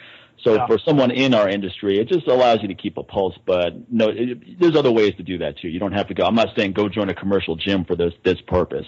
[0.45, 0.67] So Yeah.
[0.67, 3.35] for someone in our industry, it just allows you to keep a pulse.
[3.47, 5.69] But no, it, there's other ways to do that too.
[5.69, 6.25] You don't have to go.
[6.25, 8.87] I'm not saying go join a commercial gym for this this purpose.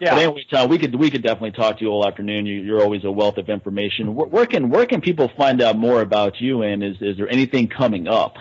[0.00, 0.14] Yeah.
[0.14, 2.46] But anyway, Tom, we could we could definitely talk to you all afternoon.
[2.46, 4.14] You, you're always a wealth of information.
[4.14, 6.62] Where, where can where can people find out more about you?
[6.62, 8.36] And is is there anything coming up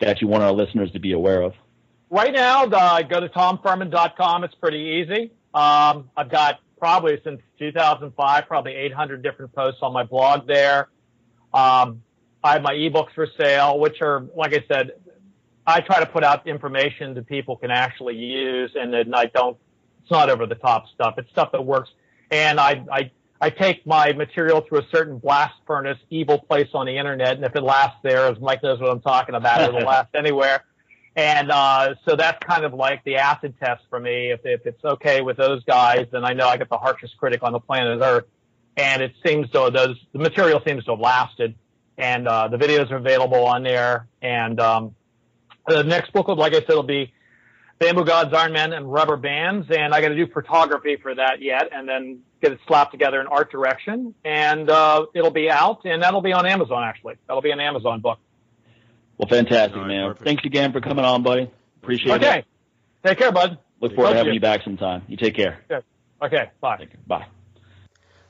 [0.00, 1.52] that you want our listeners to be aware of?
[2.10, 4.44] right now, uh, go to tomfurman.com.
[4.44, 5.30] It's pretty easy.
[5.54, 10.88] Um, I've got probably since 2005, probably 800 different posts on my blog there.
[11.54, 12.02] Um,
[12.42, 14.92] I have my ebooks for sale, which are, like I said,
[15.66, 19.56] I try to put out information that people can actually use, and then I don't.
[20.02, 21.14] It's not over the top stuff.
[21.18, 21.90] It's stuff that works,
[22.32, 23.10] and I I
[23.40, 27.44] I take my material through a certain blast furnace, evil place on the internet, and
[27.44, 30.64] if it lasts there, as Mike knows what I'm talking about, it'll last anywhere.
[31.14, 34.30] And uh, so that's kind of like the acid test for me.
[34.30, 37.42] If, if it's okay with those guys, then I know I get the harshest critic
[37.42, 38.24] on the planet Earth.
[38.76, 41.54] And it seems to those the material seems to have lasted,
[41.98, 44.08] and uh, the videos are available on there.
[44.22, 44.94] And um,
[45.68, 47.12] the next book, like I said, will be
[47.78, 49.66] Bamboo Gods, Iron Men, and Rubber Bands.
[49.70, 53.20] And I got to do photography for that yet, and then get it slapped together
[53.20, 54.14] in art direction.
[54.24, 57.16] And uh, it'll be out, and that'll be on Amazon actually.
[57.26, 58.20] That'll be an Amazon book.
[59.18, 60.08] Well, fantastic, right, man.
[60.08, 60.24] Perfect.
[60.24, 61.50] Thanks again for coming on, buddy.
[61.82, 62.26] Appreciate okay.
[62.26, 62.28] it.
[62.28, 62.44] Okay.
[63.04, 63.58] Take care, bud.
[63.80, 64.34] Look forward to having you.
[64.34, 65.02] you back sometime.
[65.08, 65.60] You take care.
[65.70, 65.84] Okay.
[66.22, 66.50] Okay.
[66.60, 66.86] Bye.
[67.06, 67.26] Bye.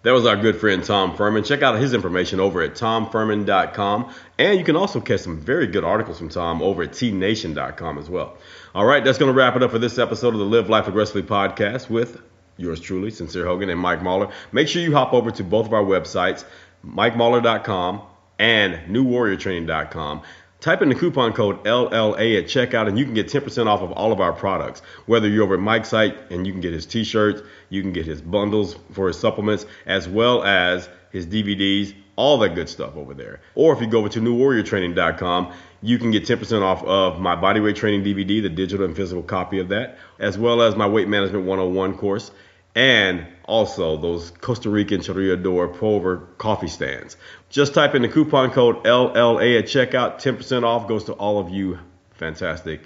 [0.03, 1.45] That was our good friend Tom Furman.
[1.45, 4.13] Check out his information over at tomfurman.com.
[4.37, 8.11] And you can also catch some very good articles from Tom over at tnation.com as
[8.11, 8.37] well.
[8.75, 10.89] All right, that's going to wrap it up for this episode of the Live Life
[10.89, 12.21] Aggressively podcast with
[12.57, 14.33] yours truly, Sincere Hogan and Mike Mahler.
[14.51, 16.45] Make sure you hop over to both of our websites,
[16.85, 18.03] mikemahler.com
[18.39, 20.23] and newwarriortraining.com.
[20.63, 23.91] Type in the coupon code LLA at checkout and you can get 10% off of
[23.91, 24.81] all of our products.
[25.07, 28.07] Whether you're over at Mike's site and you can get his t-shirts, you can get
[28.07, 33.13] his bundles for his supplements, as well as his DVDs, all that good stuff over
[33.13, 33.41] there.
[33.57, 35.53] Or if you go over to newwarriortraining.com,
[35.83, 39.59] you can get 10% off of my bodyweight training DVD, the digital and physical copy
[39.59, 42.31] of that, as well as my weight management 101 course
[42.75, 47.17] and also those Costa Rican Chorrillador Pulver coffee stands.
[47.51, 50.17] Just type in the coupon code LLA at checkout.
[50.23, 51.79] 10% off goes to all of you
[52.15, 52.83] fantastic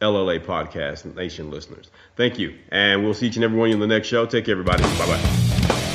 [0.00, 1.90] LLA Podcast Nation listeners.
[2.16, 2.58] Thank you.
[2.70, 4.26] And we'll see each and every one of you in the next show.
[4.26, 4.82] Take care, everybody.
[4.82, 5.86] Bye bye.